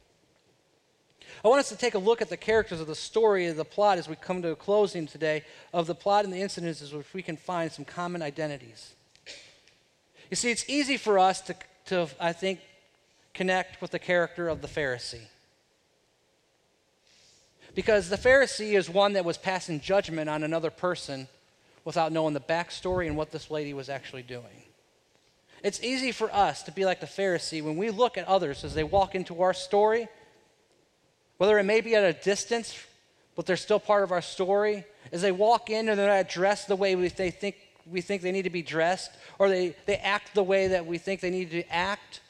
I 1.45 1.49
want 1.49 1.61
us 1.61 1.69
to 1.69 1.77
take 1.77 1.95
a 1.95 1.99
look 1.99 2.23
at 2.23 2.31
the 2.31 2.37
characters 2.39 2.81
of 2.81 2.87
the 2.87 2.95
story 2.95 3.47
of 3.47 3.57
the 3.59 3.65
plot 3.65 3.99
as 3.99 4.09
we 4.09 4.17
come 4.17 4.41
to 4.41 4.53
a 4.53 4.57
closing 4.57 5.07
today 5.07 5.45
of 5.75 5.87
the 5.87 5.95
plot 5.95 6.25
and 6.25 6.33
the 6.33 6.41
incidences 6.41 6.97
which 6.97 7.13
we 7.13 7.21
can 7.21 7.37
find 7.37 7.71
some 7.71 7.85
common 7.85 8.23
identities. 8.23 8.95
You 10.31 10.37
see, 10.37 10.51
it's 10.51 10.65
easy 10.67 10.97
for 10.97 11.19
us 11.19 11.43
to, 11.43 11.57
to 11.87 12.09
I 12.19 12.33
think, 12.33 12.61
connect 13.35 13.83
with 13.83 13.91
the 13.91 13.99
character 13.99 14.49
of 14.49 14.63
the 14.63 14.69
Pharisee. 14.69 15.27
Because 17.75 18.09
the 18.09 18.17
Pharisee 18.17 18.79
is 18.79 18.89
one 18.89 19.13
that 19.13 19.27
was 19.27 19.37
passing 19.37 19.79
judgment 19.79 20.31
on 20.31 20.43
another 20.43 20.71
person 20.71 21.29
without 21.85 22.13
knowing 22.13 22.33
the 22.33 22.41
backstory 22.41 23.09
and 23.09 23.17
what 23.17 23.31
this 23.31 23.51
lady 23.51 23.75
was 23.75 23.91
actually 23.91 24.23
doing. 24.23 24.66
It's 25.67 25.83
easy 25.83 26.13
for 26.13 26.33
us 26.33 26.63
to 26.63 26.71
be 26.71 26.85
like 26.85 27.01
the 27.01 27.07
Pharisee 27.07 27.61
when 27.61 27.77
we 27.77 27.91
look 27.91 28.17
at 28.17 28.29
others 28.29 28.63
as 28.63 28.73
they 28.73 28.85
walk 28.85 29.17
into 29.17 29.43
our 29.43 29.53
story, 29.53 30.07
whether 31.39 31.59
it 31.59 31.65
may 31.65 31.81
be 31.81 31.97
at 31.97 32.05
a 32.05 32.13
distance, 32.13 32.79
but 33.35 33.47
they're 33.47 33.57
still 33.57 33.81
part 33.81 34.05
of 34.05 34.13
our 34.13 34.23
story, 34.23 34.85
as 35.11 35.23
they 35.23 35.33
walk 35.33 35.69
in 35.69 35.89
and 35.89 35.99
they're 35.99 36.07
not 36.07 36.29
dressed 36.29 36.69
the 36.69 36.77
way 36.77 36.95
we, 36.95 37.09
they 37.09 37.33
think, 37.33 37.57
we 37.85 38.01
think 38.01 38.23
they 38.23 38.31
need 38.31 38.45
to 38.45 38.51
be 38.51 38.63
dressed, 38.63 39.11
or 39.41 39.49
they, 39.49 39.75
they 39.87 39.97
act 39.97 40.37
the 40.37 40.43
way 40.45 40.69
that 40.69 40.87
we 40.87 40.99
think 40.99 41.21
they 41.21 41.31
need 41.31 41.51
to 41.51 41.69
act, 41.69 42.21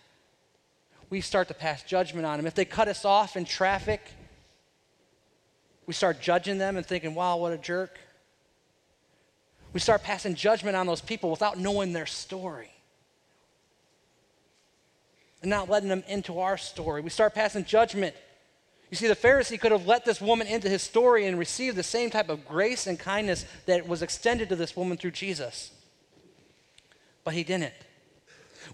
we 1.10 1.20
start 1.20 1.48
to 1.48 1.54
pass 1.54 1.82
judgment 1.82 2.24
on 2.24 2.38
them. 2.38 2.46
If 2.46 2.54
they 2.54 2.64
cut 2.64 2.88
us 2.88 3.04
off 3.04 3.36
in 3.36 3.44
traffic, 3.44 4.00
we 5.86 5.92
start 5.92 6.22
judging 6.22 6.56
them 6.56 6.78
and 6.78 6.86
thinking, 6.86 7.14
wow, 7.14 7.36
what 7.36 7.52
a 7.52 7.58
jerk. 7.58 7.98
We 9.74 9.80
start 9.80 10.02
passing 10.02 10.36
judgment 10.36 10.74
on 10.74 10.86
those 10.86 11.02
people 11.02 11.30
without 11.30 11.58
knowing 11.58 11.92
their 11.92 12.06
story 12.06 12.70
and 15.46 15.50
not 15.52 15.70
letting 15.70 15.88
them 15.88 16.02
into 16.08 16.40
our 16.40 16.58
story. 16.58 17.00
We 17.00 17.10
start 17.10 17.32
passing 17.32 17.64
judgment. 17.64 18.16
You 18.90 18.96
see, 18.96 19.06
the 19.06 19.14
Pharisee 19.14 19.60
could 19.60 19.70
have 19.70 19.86
let 19.86 20.04
this 20.04 20.20
woman 20.20 20.48
into 20.48 20.68
his 20.68 20.82
story 20.82 21.24
and 21.24 21.38
received 21.38 21.76
the 21.76 21.84
same 21.84 22.10
type 22.10 22.28
of 22.28 22.48
grace 22.48 22.88
and 22.88 22.98
kindness 22.98 23.46
that 23.66 23.86
was 23.86 24.02
extended 24.02 24.48
to 24.48 24.56
this 24.56 24.74
woman 24.76 24.98
through 24.98 25.12
Jesus. 25.12 25.70
But 27.22 27.34
he 27.34 27.44
didn't. 27.44 27.74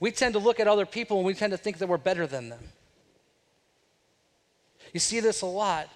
We 0.00 0.12
tend 0.12 0.32
to 0.32 0.38
look 0.38 0.60
at 0.60 0.66
other 0.66 0.86
people 0.86 1.18
and 1.18 1.26
we 1.26 1.34
tend 1.34 1.50
to 1.50 1.58
think 1.58 1.76
that 1.76 1.88
we're 1.88 1.98
better 1.98 2.26
than 2.26 2.48
them. 2.48 2.64
You 4.94 5.00
see 5.00 5.20
this 5.20 5.42
a 5.42 5.46
lot 5.46 5.90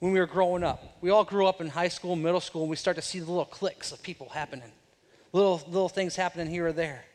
when 0.00 0.12
we 0.12 0.20
were 0.20 0.26
growing 0.26 0.62
up. 0.62 0.98
We 1.00 1.08
all 1.08 1.24
grew 1.24 1.46
up 1.46 1.62
in 1.62 1.68
high 1.68 1.88
school, 1.88 2.16
middle 2.16 2.40
school, 2.40 2.64
and 2.64 2.70
we 2.70 2.76
start 2.76 2.96
to 2.96 3.02
see 3.02 3.18
the 3.18 3.30
little 3.30 3.46
cliques 3.46 3.92
of 3.92 4.02
people 4.02 4.28
happening, 4.28 4.72
little, 5.32 5.62
little 5.68 5.88
things 5.88 6.16
happening 6.16 6.48
here 6.48 6.66
or 6.66 6.72
there. 6.72 7.06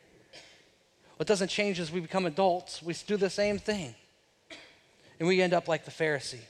What 1.18 1.26
doesn't 1.26 1.48
change 1.48 1.80
as 1.80 1.92
we 1.92 2.00
become 2.00 2.26
adults, 2.26 2.82
we 2.82 2.94
do 3.06 3.16
the 3.16 3.28
same 3.28 3.58
thing. 3.58 3.94
And 5.18 5.28
we 5.28 5.42
end 5.42 5.52
up 5.52 5.66
like 5.66 5.84
the 5.84 5.90
Pharisee. 5.90 6.44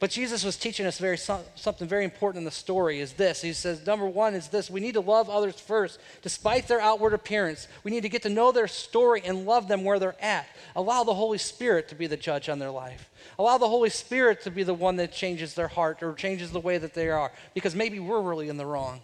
But 0.00 0.10
Jesus 0.10 0.42
was 0.42 0.56
teaching 0.56 0.86
us 0.86 0.98
very 0.98 1.18
something 1.18 1.86
very 1.86 2.04
important 2.04 2.40
in 2.40 2.44
the 2.46 2.50
story 2.50 3.00
is 3.00 3.12
this. 3.12 3.42
He 3.42 3.52
says, 3.52 3.86
number 3.86 4.06
one 4.06 4.34
is 4.34 4.48
this 4.48 4.70
we 4.70 4.80
need 4.80 4.94
to 4.94 5.00
love 5.00 5.28
others 5.28 5.60
first, 5.60 6.00
despite 6.22 6.66
their 6.66 6.80
outward 6.80 7.12
appearance. 7.12 7.68
We 7.84 7.90
need 7.90 8.02
to 8.02 8.08
get 8.08 8.22
to 8.22 8.30
know 8.30 8.50
their 8.50 8.66
story 8.66 9.20
and 9.24 9.44
love 9.44 9.68
them 9.68 9.84
where 9.84 9.98
they're 9.98 10.20
at. 10.20 10.48
Allow 10.74 11.04
the 11.04 11.14
Holy 11.14 11.38
Spirit 11.38 11.88
to 11.88 11.94
be 11.94 12.06
the 12.06 12.16
judge 12.16 12.48
on 12.48 12.58
their 12.58 12.70
life. 12.70 13.10
Allow 13.38 13.58
the 13.58 13.68
Holy 13.68 13.90
Spirit 13.90 14.42
to 14.42 14.50
be 14.50 14.62
the 14.62 14.74
one 14.74 14.96
that 14.96 15.12
changes 15.12 15.54
their 15.54 15.68
heart 15.68 16.02
or 16.02 16.14
changes 16.14 16.50
the 16.50 16.60
way 16.60 16.78
that 16.78 16.94
they 16.94 17.10
are, 17.10 17.30
because 17.54 17.76
maybe 17.76 18.00
we're 18.00 18.22
really 18.22 18.48
in 18.48 18.56
the 18.56 18.66
wrong. 18.66 19.02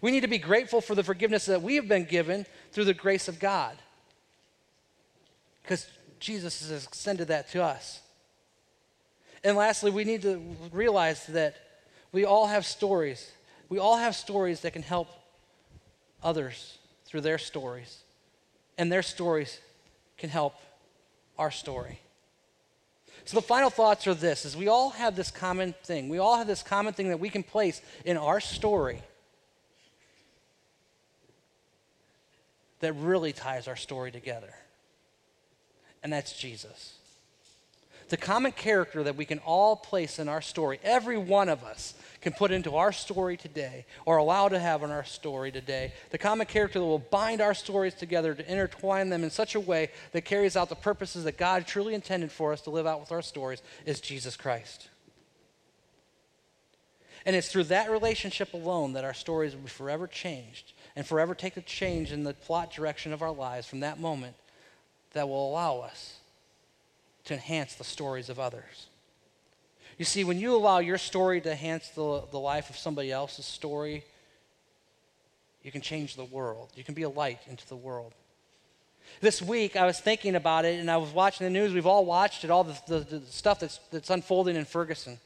We 0.00 0.10
need 0.10 0.20
to 0.20 0.28
be 0.28 0.38
grateful 0.38 0.80
for 0.80 0.94
the 0.94 1.02
forgiveness 1.02 1.46
that 1.46 1.62
we 1.62 1.76
have 1.76 1.88
been 1.88 2.04
given 2.04 2.46
through 2.72 2.84
the 2.84 2.94
grace 2.94 3.28
of 3.28 3.38
God, 3.38 3.76
because 5.62 5.86
Jesus 6.20 6.68
has 6.68 6.84
extended 6.84 7.28
that 7.28 7.50
to 7.50 7.62
us. 7.62 8.00
And 9.44 9.56
lastly, 9.56 9.90
we 9.90 10.04
need 10.04 10.22
to 10.22 10.40
realize 10.72 11.26
that 11.26 11.56
we 12.12 12.24
all 12.24 12.46
have 12.46 12.64
stories. 12.64 13.32
We 13.68 13.78
all 13.78 13.96
have 13.96 14.14
stories 14.14 14.60
that 14.60 14.72
can 14.72 14.82
help 14.82 15.08
others 16.22 16.78
through 17.06 17.22
their 17.22 17.38
stories. 17.38 17.98
And 18.78 18.90
their 18.90 19.02
stories 19.02 19.60
can 20.18 20.30
help 20.30 20.54
our 21.38 21.50
story. 21.50 21.98
So 23.24 23.36
the 23.36 23.42
final 23.42 23.70
thoughts 23.70 24.06
are 24.06 24.14
this 24.14 24.44
is 24.44 24.56
we 24.56 24.68
all 24.68 24.90
have 24.90 25.16
this 25.16 25.30
common 25.30 25.74
thing. 25.84 26.08
We 26.08 26.18
all 26.18 26.36
have 26.36 26.46
this 26.46 26.62
common 26.62 26.92
thing 26.92 27.08
that 27.08 27.20
we 27.20 27.28
can 27.28 27.42
place 27.42 27.82
in 28.04 28.16
our 28.16 28.40
story 28.40 29.02
that 32.82 32.92
really 32.92 33.32
ties 33.32 33.66
our 33.66 33.76
story 33.76 34.12
together. 34.12 34.54
And 36.02 36.12
that's 36.12 36.36
Jesus 36.36 36.98
the 38.12 38.18
common 38.18 38.52
character 38.52 39.02
that 39.02 39.16
we 39.16 39.24
can 39.24 39.38
all 39.38 39.74
place 39.74 40.18
in 40.18 40.28
our 40.28 40.42
story, 40.42 40.78
every 40.82 41.16
one 41.16 41.48
of 41.48 41.64
us 41.64 41.94
can 42.20 42.34
put 42.34 42.50
into 42.50 42.76
our 42.76 42.92
story 42.92 43.38
today 43.38 43.86
or 44.04 44.18
allow 44.18 44.50
to 44.50 44.58
have 44.58 44.82
in 44.82 44.90
our 44.90 45.02
story 45.02 45.50
today, 45.50 45.94
the 46.10 46.18
common 46.18 46.46
character 46.46 46.78
that 46.78 46.84
will 46.84 46.98
bind 46.98 47.40
our 47.40 47.54
stories 47.54 47.94
together 47.94 48.34
to 48.34 48.52
intertwine 48.52 49.08
them 49.08 49.24
in 49.24 49.30
such 49.30 49.54
a 49.54 49.60
way 49.60 49.88
that 50.12 50.26
carries 50.26 50.58
out 50.58 50.68
the 50.68 50.74
purposes 50.74 51.24
that 51.24 51.38
God 51.38 51.66
truly 51.66 51.94
intended 51.94 52.30
for 52.30 52.52
us 52.52 52.60
to 52.60 52.70
live 52.70 52.86
out 52.86 53.00
with 53.00 53.12
our 53.12 53.22
stories 53.22 53.62
is 53.86 53.98
Jesus 53.98 54.36
Christ. 54.36 54.90
And 57.24 57.34
it's 57.34 57.48
through 57.48 57.64
that 57.64 57.90
relationship 57.90 58.52
alone 58.52 58.92
that 58.92 59.04
our 59.04 59.14
stories 59.14 59.54
will 59.54 59.62
be 59.62 59.70
forever 59.70 60.06
changed 60.06 60.74
and 60.94 61.06
forever 61.06 61.34
take 61.34 61.56
a 61.56 61.62
change 61.62 62.12
in 62.12 62.24
the 62.24 62.34
plot 62.34 62.72
direction 62.72 63.12
of 63.12 63.22
our 63.22 63.32
lives 63.32 63.66
from 63.66 63.80
that 63.80 63.98
moment 63.98 64.34
that 65.12 65.28
will 65.28 65.50
allow 65.50 65.80
us 65.80 66.16
to 67.24 67.34
enhance 67.34 67.74
the 67.74 67.84
stories 67.84 68.28
of 68.28 68.38
others. 68.38 68.86
You 69.98 70.04
see, 70.04 70.24
when 70.24 70.38
you 70.38 70.54
allow 70.54 70.78
your 70.78 70.98
story 70.98 71.40
to 71.40 71.50
enhance 71.50 71.88
the, 71.90 72.24
the 72.30 72.38
life 72.38 72.70
of 72.70 72.76
somebody 72.76 73.12
else's 73.12 73.46
story, 73.46 74.04
you 75.62 75.70
can 75.70 75.80
change 75.80 76.16
the 76.16 76.24
world. 76.24 76.70
You 76.74 76.82
can 76.82 76.94
be 76.94 77.02
a 77.02 77.08
light 77.08 77.40
into 77.48 77.66
the 77.68 77.76
world. 77.76 78.12
This 79.20 79.42
week, 79.42 79.76
I 79.76 79.86
was 79.86 80.00
thinking 80.00 80.34
about 80.34 80.64
it 80.64 80.80
and 80.80 80.90
I 80.90 80.96
was 80.96 81.10
watching 81.10 81.44
the 81.44 81.50
news. 81.50 81.72
We've 81.72 81.86
all 81.86 82.04
watched 82.04 82.44
it, 82.44 82.50
all 82.50 82.64
the, 82.64 82.76
the, 82.88 82.98
the 83.00 83.26
stuff 83.26 83.60
that's, 83.60 83.78
that's 83.90 84.10
unfolding 84.10 84.56
in 84.56 84.64
Ferguson. 84.64 85.18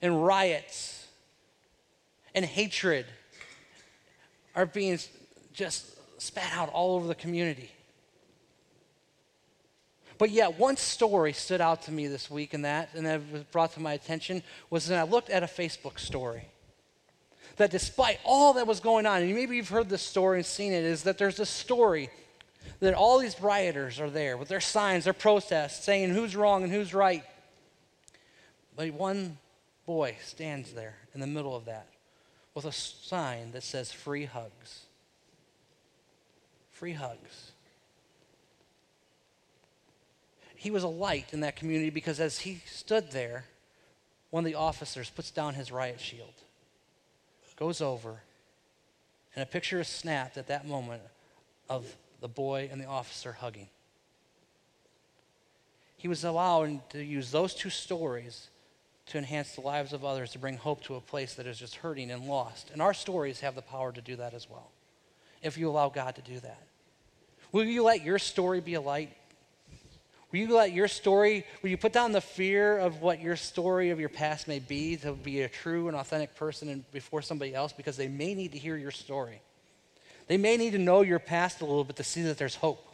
And 0.00 0.24
riots 0.24 1.06
and 2.34 2.44
hatred 2.44 3.06
are 4.60 4.66
being 4.66 4.98
just 5.54 5.86
spat 6.20 6.52
out 6.52 6.68
all 6.70 6.96
over 6.96 7.06
the 7.06 7.14
community. 7.14 7.70
But 10.18 10.30
yet, 10.30 10.58
one 10.58 10.76
story 10.76 11.32
stood 11.32 11.62
out 11.62 11.82
to 11.82 11.92
me 11.92 12.06
this 12.06 12.30
week, 12.30 12.52
and 12.52 12.66
that, 12.66 12.90
and 12.94 13.06
that 13.06 13.22
was 13.32 13.42
brought 13.44 13.72
to 13.72 13.80
my 13.80 13.94
attention, 13.94 14.42
was 14.68 14.86
that 14.88 14.98
I 14.98 15.04
looked 15.04 15.30
at 15.30 15.42
a 15.42 15.46
Facebook 15.46 15.98
story. 15.98 16.46
That 17.56 17.70
despite 17.70 18.18
all 18.22 18.52
that 18.54 18.66
was 18.66 18.80
going 18.80 19.06
on, 19.06 19.22
and 19.22 19.34
maybe 19.34 19.56
you've 19.56 19.70
heard 19.70 19.88
this 19.88 20.02
story 20.02 20.38
and 20.38 20.46
seen 20.46 20.74
it, 20.74 20.84
is 20.84 21.04
that 21.04 21.16
there's 21.16 21.40
a 21.40 21.46
story 21.46 22.10
that 22.80 22.92
all 22.92 23.18
these 23.18 23.40
rioters 23.40 23.98
are 23.98 24.10
there 24.10 24.36
with 24.36 24.48
their 24.48 24.60
signs, 24.60 25.04
their 25.04 25.14
protests, 25.14 25.84
saying 25.84 26.10
who's 26.10 26.36
wrong 26.36 26.64
and 26.64 26.72
who's 26.72 26.92
right. 26.92 27.24
But 28.76 28.92
one 28.92 29.38
boy 29.86 30.18
stands 30.22 30.72
there 30.72 30.96
in 31.14 31.20
the 31.20 31.26
middle 31.26 31.56
of 31.56 31.64
that 31.64 31.86
with 32.64 32.74
a 32.74 32.76
sign 32.76 33.52
that 33.52 33.62
says 33.62 33.92
free 33.92 34.24
hugs. 34.24 34.86
Free 36.70 36.92
hugs 36.92 37.52
he 40.60 40.70
was 40.70 40.82
a 40.82 40.88
light 40.88 41.32
in 41.32 41.40
that 41.40 41.56
community 41.56 41.88
because 41.88 42.20
as 42.20 42.40
he 42.40 42.60
stood 42.66 43.12
there, 43.12 43.46
one 44.28 44.44
of 44.44 44.44
the 44.44 44.56
officers 44.56 45.08
puts 45.08 45.30
down 45.30 45.54
his 45.54 45.72
riot 45.72 45.98
shield, 45.98 46.34
goes 47.56 47.80
over, 47.80 48.20
and 49.34 49.42
a 49.42 49.46
picture 49.46 49.80
is 49.80 49.88
snapped 49.88 50.36
at 50.36 50.48
that 50.48 50.68
moment 50.68 51.00
of 51.70 51.96
the 52.20 52.28
boy 52.28 52.68
and 52.70 52.78
the 52.78 52.84
officer 52.84 53.32
hugging. 53.32 53.68
He 55.96 56.08
was 56.08 56.24
allowed 56.24 56.90
to 56.90 57.02
use 57.02 57.30
those 57.30 57.54
two 57.54 57.70
stories 57.70 58.50
to 59.06 59.18
enhance 59.18 59.54
the 59.54 59.60
lives 59.60 59.92
of 59.92 60.04
others, 60.04 60.32
to 60.32 60.38
bring 60.38 60.56
hope 60.56 60.82
to 60.84 60.94
a 60.94 61.00
place 61.00 61.34
that 61.34 61.46
is 61.46 61.58
just 61.58 61.76
hurting 61.76 62.10
and 62.10 62.26
lost. 62.26 62.70
And 62.72 62.80
our 62.80 62.94
stories 62.94 63.40
have 63.40 63.54
the 63.54 63.62
power 63.62 63.92
to 63.92 64.00
do 64.00 64.16
that 64.16 64.34
as 64.34 64.48
well, 64.48 64.70
if 65.42 65.58
you 65.58 65.68
allow 65.68 65.88
God 65.88 66.14
to 66.16 66.22
do 66.22 66.38
that. 66.40 66.62
Will 67.52 67.64
you 67.64 67.82
let 67.82 68.04
your 68.04 68.18
story 68.18 68.60
be 68.60 68.74
a 68.74 68.80
light? 68.80 69.10
Will 70.30 70.38
you 70.38 70.54
let 70.54 70.72
your 70.72 70.86
story, 70.86 71.44
will 71.60 71.70
you 71.70 71.76
put 71.76 71.92
down 71.92 72.12
the 72.12 72.20
fear 72.20 72.78
of 72.78 73.02
what 73.02 73.20
your 73.20 73.34
story 73.34 73.90
of 73.90 73.98
your 73.98 74.08
past 74.08 74.46
may 74.46 74.60
be 74.60 74.96
to 74.98 75.12
be 75.12 75.42
a 75.42 75.48
true 75.48 75.88
and 75.88 75.96
authentic 75.96 76.36
person 76.36 76.84
before 76.92 77.20
somebody 77.20 77.52
else 77.52 77.72
because 77.72 77.96
they 77.96 78.06
may 78.06 78.34
need 78.34 78.52
to 78.52 78.58
hear 78.58 78.76
your 78.76 78.92
story? 78.92 79.40
They 80.28 80.36
may 80.36 80.56
need 80.56 80.70
to 80.72 80.78
know 80.78 81.00
your 81.00 81.18
past 81.18 81.60
a 81.60 81.64
little 81.64 81.82
bit 81.82 81.96
to 81.96 82.04
see 82.04 82.22
that 82.22 82.38
there's 82.38 82.54
hope. 82.54 82.86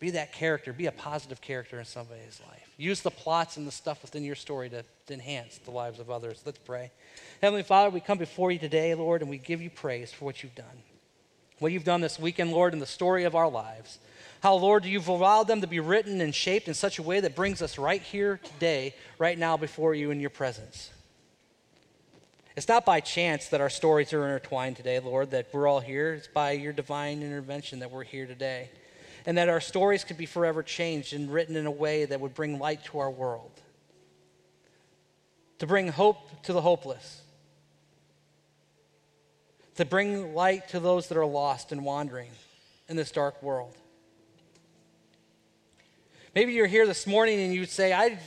Be 0.00 0.10
that 0.10 0.32
character, 0.32 0.72
be 0.72 0.86
a 0.86 0.92
positive 0.92 1.40
character 1.40 1.78
in 1.78 1.84
somebody's 1.84 2.40
life. 2.48 2.70
Use 2.76 3.00
the 3.00 3.10
plots 3.10 3.56
and 3.56 3.66
the 3.66 3.72
stuff 3.72 4.02
within 4.02 4.22
your 4.22 4.36
story 4.36 4.68
to, 4.70 4.84
to 5.06 5.12
enhance 5.12 5.58
the 5.58 5.72
lives 5.72 5.98
of 5.98 6.08
others. 6.08 6.40
Let's 6.46 6.58
pray. 6.58 6.92
Heavenly 7.42 7.64
Father, 7.64 7.90
we 7.90 7.98
come 7.98 8.18
before 8.18 8.52
you 8.52 8.60
today, 8.60 8.94
Lord, 8.94 9.22
and 9.22 9.30
we 9.30 9.38
give 9.38 9.60
you 9.60 9.70
praise 9.70 10.12
for 10.12 10.24
what 10.24 10.42
you've 10.42 10.54
done. 10.54 10.66
What 11.58 11.72
you've 11.72 11.84
done 11.84 12.00
this 12.00 12.20
weekend, 12.20 12.52
Lord, 12.52 12.72
in 12.72 12.78
the 12.78 12.86
story 12.86 13.24
of 13.24 13.34
our 13.34 13.50
lives. 13.50 13.98
How, 14.40 14.54
Lord, 14.54 14.84
you've 14.84 15.08
allowed 15.08 15.48
them 15.48 15.62
to 15.62 15.66
be 15.66 15.80
written 15.80 16.20
and 16.20 16.32
shaped 16.32 16.68
in 16.68 16.74
such 16.74 17.00
a 17.00 17.02
way 17.02 17.18
that 17.18 17.34
brings 17.34 17.60
us 17.60 17.76
right 17.76 18.00
here 18.00 18.38
today, 18.54 18.94
right 19.18 19.36
now 19.36 19.56
before 19.56 19.96
you 19.96 20.12
in 20.12 20.20
your 20.20 20.30
presence. 20.30 20.90
It's 22.56 22.68
not 22.68 22.84
by 22.84 23.00
chance 23.00 23.48
that 23.48 23.60
our 23.60 23.70
stories 23.70 24.12
are 24.12 24.24
intertwined 24.24 24.76
today, 24.76 25.00
Lord, 25.00 25.32
that 25.32 25.48
we're 25.52 25.66
all 25.66 25.80
here. 25.80 26.14
It's 26.14 26.28
by 26.28 26.52
your 26.52 26.72
divine 26.72 27.22
intervention 27.22 27.80
that 27.80 27.90
we're 27.90 28.04
here 28.04 28.26
today. 28.26 28.70
And 29.28 29.36
that 29.36 29.50
our 29.50 29.60
stories 29.60 30.04
could 30.04 30.16
be 30.16 30.24
forever 30.24 30.62
changed 30.62 31.12
and 31.12 31.30
written 31.30 31.54
in 31.54 31.66
a 31.66 31.70
way 31.70 32.06
that 32.06 32.18
would 32.18 32.32
bring 32.32 32.58
light 32.58 32.82
to 32.86 33.00
our 33.00 33.10
world. 33.10 33.50
To 35.58 35.66
bring 35.66 35.88
hope 35.88 36.42
to 36.44 36.54
the 36.54 36.62
hopeless. 36.62 37.20
To 39.74 39.84
bring 39.84 40.34
light 40.34 40.70
to 40.70 40.80
those 40.80 41.08
that 41.08 41.18
are 41.18 41.26
lost 41.26 41.72
and 41.72 41.84
wandering 41.84 42.30
in 42.88 42.96
this 42.96 43.10
dark 43.10 43.42
world. 43.42 43.76
Maybe 46.34 46.54
you're 46.54 46.66
here 46.66 46.86
this 46.86 47.06
morning 47.06 47.38
and 47.38 47.52
you'd 47.52 47.68
say, 47.68 47.92
I've 47.92 48.22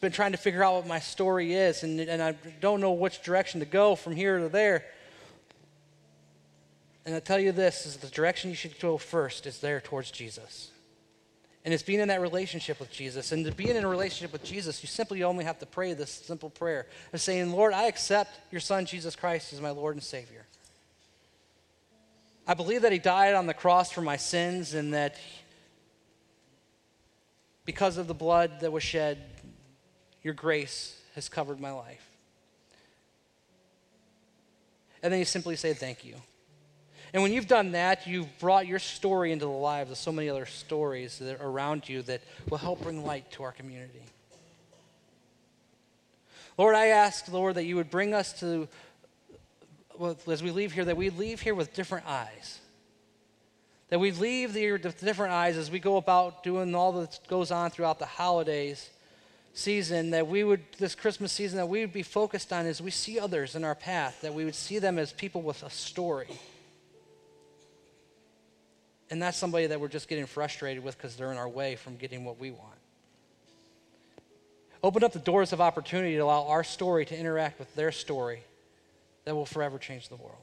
been 0.00 0.12
trying 0.12 0.32
to 0.32 0.38
figure 0.38 0.62
out 0.62 0.74
what 0.74 0.86
my 0.86 1.00
story 1.00 1.54
is 1.54 1.82
and, 1.82 1.98
and 1.98 2.22
I 2.22 2.36
don't 2.60 2.80
know 2.80 2.92
which 2.92 3.22
direction 3.22 3.58
to 3.58 3.66
go 3.66 3.96
from 3.96 4.14
here 4.14 4.38
to 4.38 4.48
there. 4.48 4.84
And 7.04 7.14
I 7.14 7.20
tell 7.20 7.38
you 7.38 7.52
this 7.52 7.86
is 7.86 7.96
the 7.96 8.08
direction 8.08 8.50
you 8.50 8.56
should 8.56 8.78
go 8.78 8.96
first 8.96 9.46
is 9.46 9.58
there 9.58 9.80
towards 9.80 10.10
Jesus. 10.10 10.70
And 11.64 11.72
it's 11.72 11.82
being 11.82 12.00
in 12.00 12.08
that 12.08 12.20
relationship 12.20 12.80
with 12.80 12.90
Jesus. 12.90 13.30
And 13.30 13.44
to 13.44 13.52
be 13.52 13.70
in 13.70 13.76
a 13.76 13.88
relationship 13.88 14.32
with 14.32 14.42
Jesus, 14.42 14.82
you 14.82 14.88
simply 14.88 15.22
only 15.22 15.44
have 15.44 15.60
to 15.60 15.66
pray 15.66 15.94
this 15.94 16.10
simple 16.10 16.50
prayer 16.50 16.86
of 17.12 17.20
saying, 17.20 17.52
Lord, 17.52 17.72
I 17.72 17.84
accept 17.84 18.36
your 18.50 18.60
Son, 18.60 18.84
Jesus 18.84 19.14
Christ, 19.14 19.52
as 19.52 19.60
my 19.60 19.70
Lord 19.70 19.94
and 19.94 20.02
Savior. 20.02 20.44
I 22.46 22.54
believe 22.54 22.82
that 22.82 22.90
He 22.90 22.98
died 22.98 23.34
on 23.34 23.46
the 23.46 23.54
cross 23.54 23.92
for 23.92 24.00
my 24.00 24.16
sins 24.16 24.74
and 24.74 24.94
that 24.94 25.16
because 27.64 27.96
of 27.96 28.08
the 28.08 28.14
blood 28.14 28.60
that 28.60 28.72
was 28.72 28.82
shed, 28.82 29.18
your 30.24 30.34
grace 30.34 31.00
has 31.14 31.28
covered 31.28 31.60
my 31.60 31.70
life. 31.70 32.08
And 35.00 35.12
then 35.12 35.20
you 35.20 35.24
simply 35.24 35.54
say, 35.54 35.74
Thank 35.74 36.04
you. 36.04 36.16
And 37.12 37.22
when 37.22 37.32
you've 37.32 37.48
done 37.48 37.72
that, 37.72 38.06
you've 38.06 38.38
brought 38.38 38.66
your 38.66 38.78
story 38.78 39.32
into 39.32 39.44
the 39.44 39.50
lives 39.50 39.90
of 39.90 39.98
so 39.98 40.12
many 40.12 40.30
other 40.30 40.46
stories 40.46 41.18
that 41.18 41.40
are 41.40 41.48
around 41.48 41.88
you 41.88 42.02
that 42.02 42.22
will 42.48 42.58
help 42.58 42.82
bring 42.82 43.04
light 43.04 43.30
to 43.32 43.42
our 43.42 43.52
community. 43.52 44.02
Lord, 46.56 46.74
I 46.74 46.88
ask, 46.88 47.30
Lord, 47.30 47.56
that 47.56 47.64
you 47.64 47.76
would 47.76 47.90
bring 47.90 48.14
us 48.14 48.38
to, 48.40 48.68
well, 49.98 50.16
as 50.26 50.42
we 50.42 50.50
leave 50.50 50.72
here, 50.72 50.84
that 50.84 50.96
we 50.96 51.10
leave 51.10 51.40
here 51.40 51.54
with 51.54 51.74
different 51.74 52.06
eyes 52.06 52.60
That 53.92 53.98
we 53.98 54.10
leave 54.10 54.54
the, 54.54 54.78
the 54.78 54.90
different 54.90 55.34
eyes 55.34 55.58
as 55.58 55.70
we 55.70 55.78
go 55.78 55.98
about 55.98 56.42
doing 56.42 56.74
all 56.74 56.92
that 56.92 57.20
goes 57.28 57.50
on 57.50 57.70
throughout 57.70 57.98
the 57.98 58.06
holidays 58.06 58.88
season, 59.52 60.12
that 60.12 60.26
we 60.26 60.44
would, 60.44 60.62
this 60.78 60.94
Christmas 60.94 61.30
season, 61.30 61.58
that 61.58 61.68
we 61.68 61.80
would 61.80 61.92
be 61.92 62.02
focused 62.02 62.54
on 62.54 62.64
as 62.64 62.80
we 62.80 62.90
see 62.90 63.20
others 63.20 63.54
in 63.54 63.64
our 63.64 63.74
path, 63.74 64.22
that 64.22 64.32
we 64.32 64.46
would 64.46 64.54
see 64.54 64.78
them 64.78 64.98
as 64.98 65.12
people 65.12 65.42
with 65.42 65.62
a 65.62 65.68
story. 65.68 66.28
And 69.12 69.20
that's 69.20 69.36
somebody 69.36 69.66
that 69.66 69.78
we're 69.78 69.88
just 69.88 70.08
getting 70.08 70.24
frustrated 70.24 70.82
with 70.82 70.96
because 70.96 71.16
they're 71.16 71.30
in 71.32 71.36
our 71.36 71.48
way 71.48 71.76
from 71.76 71.96
getting 71.96 72.24
what 72.24 72.40
we 72.40 72.50
want. 72.50 72.78
Open 74.82 75.04
up 75.04 75.12
the 75.12 75.18
doors 75.18 75.52
of 75.52 75.60
opportunity 75.60 76.14
to 76.14 76.20
allow 76.20 76.46
our 76.46 76.64
story 76.64 77.04
to 77.04 77.18
interact 77.18 77.58
with 77.58 77.72
their 77.74 77.92
story 77.92 78.40
that 79.26 79.34
will 79.34 79.44
forever 79.44 79.76
change 79.76 80.08
the 80.08 80.16
world. 80.16 80.42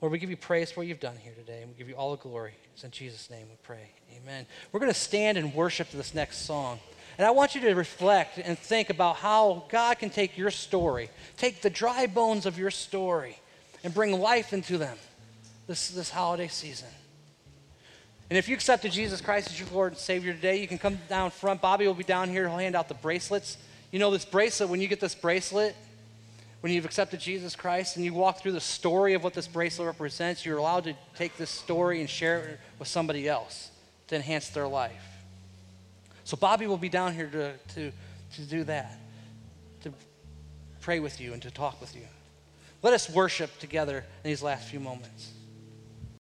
Lord, 0.00 0.12
we 0.12 0.20
give 0.20 0.30
you 0.30 0.36
praise 0.36 0.70
for 0.70 0.82
what 0.82 0.86
you've 0.86 1.00
done 1.00 1.16
here 1.16 1.32
today, 1.32 1.62
and 1.62 1.72
we 1.72 1.76
give 1.76 1.88
you 1.88 1.96
all 1.96 2.12
the 2.12 2.22
glory. 2.22 2.54
It's 2.72 2.84
in 2.84 2.92
Jesus' 2.92 3.28
name 3.28 3.48
we 3.50 3.56
pray. 3.64 3.90
Amen. 4.22 4.46
We're 4.70 4.78
going 4.78 4.92
to 4.92 4.98
stand 4.98 5.38
and 5.38 5.52
worship 5.52 5.90
this 5.90 6.14
next 6.14 6.46
song. 6.46 6.78
And 7.18 7.26
I 7.26 7.32
want 7.32 7.56
you 7.56 7.62
to 7.62 7.74
reflect 7.74 8.38
and 8.38 8.56
think 8.56 8.90
about 8.90 9.16
how 9.16 9.64
God 9.70 9.98
can 9.98 10.08
take 10.08 10.38
your 10.38 10.52
story, 10.52 11.10
take 11.36 11.62
the 11.62 11.70
dry 11.70 12.06
bones 12.06 12.46
of 12.46 12.60
your 12.60 12.70
story, 12.70 13.40
and 13.82 13.92
bring 13.92 14.20
life 14.20 14.52
into 14.52 14.78
them 14.78 14.96
this, 15.72 15.88
this 15.88 16.10
holiday 16.10 16.48
season. 16.48 16.88
And 18.28 18.38
if 18.38 18.46
you 18.46 18.54
accepted 18.54 18.92
Jesus 18.92 19.22
Christ 19.22 19.50
as 19.50 19.58
your 19.58 19.70
Lord 19.72 19.92
and 19.92 19.98
Savior 19.98 20.34
today, 20.34 20.60
you 20.60 20.68
can 20.68 20.76
come 20.76 20.98
down 21.08 21.30
front. 21.30 21.62
Bobby 21.62 21.86
will 21.86 21.94
be 21.94 22.04
down 22.04 22.28
here. 22.28 22.46
He'll 22.46 22.58
hand 22.58 22.76
out 22.76 22.88
the 22.88 22.94
bracelets. 22.94 23.56
You 23.90 23.98
know, 23.98 24.10
this 24.10 24.26
bracelet, 24.26 24.68
when 24.68 24.82
you 24.82 24.88
get 24.88 25.00
this 25.00 25.14
bracelet, 25.14 25.74
when 26.60 26.74
you've 26.74 26.84
accepted 26.84 27.20
Jesus 27.20 27.56
Christ 27.56 27.96
and 27.96 28.04
you 28.04 28.12
walk 28.12 28.42
through 28.42 28.52
the 28.52 28.60
story 28.60 29.14
of 29.14 29.24
what 29.24 29.32
this 29.32 29.48
bracelet 29.48 29.86
represents, 29.86 30.44
you're 30.44 30.58
allowed 30.58 30.84
to 30.84 30.94
take 31.16 31.38
this 31.38 31.48
story 31.48 32.00
and 32.00 32.08
share 32.08 32.40
it 32.40 32.60
with 32.78 32.86
somebody 32.86 33.26
else 33.26 33.70
to 34.08 34.16
enhance 34.16 34.50
their 34.50 34.68
life. 34.68 35.06
So, 36.24 36.36
Bobby 36.36 36.66
will 36.66 36.76
be 36.76 36.90
down 36.90 37.14
here 37.14 37.28
to, 37.28 37.54
to, 37.74 37.92
to 38.34 38.42
do 38.42 38.64
that, 38.64 38.98
to 39.84 39.92
pray 40.82 41.00
with 41.00 41.18
you 41.18 41.32
and 41.32 41.40
to 41.40 41.50
talk 41.50 41.80
with 41.80 41.96
you. 41.96 42.02
Let 42.82 42.92
us 42.92 43.08
worship 43.08 43.58
together 43.58 44.04
in 44.22 44.30
these 44.30 44.42
last 44.42 44.68
few 44.68 44.80
moments. 44.80 45.32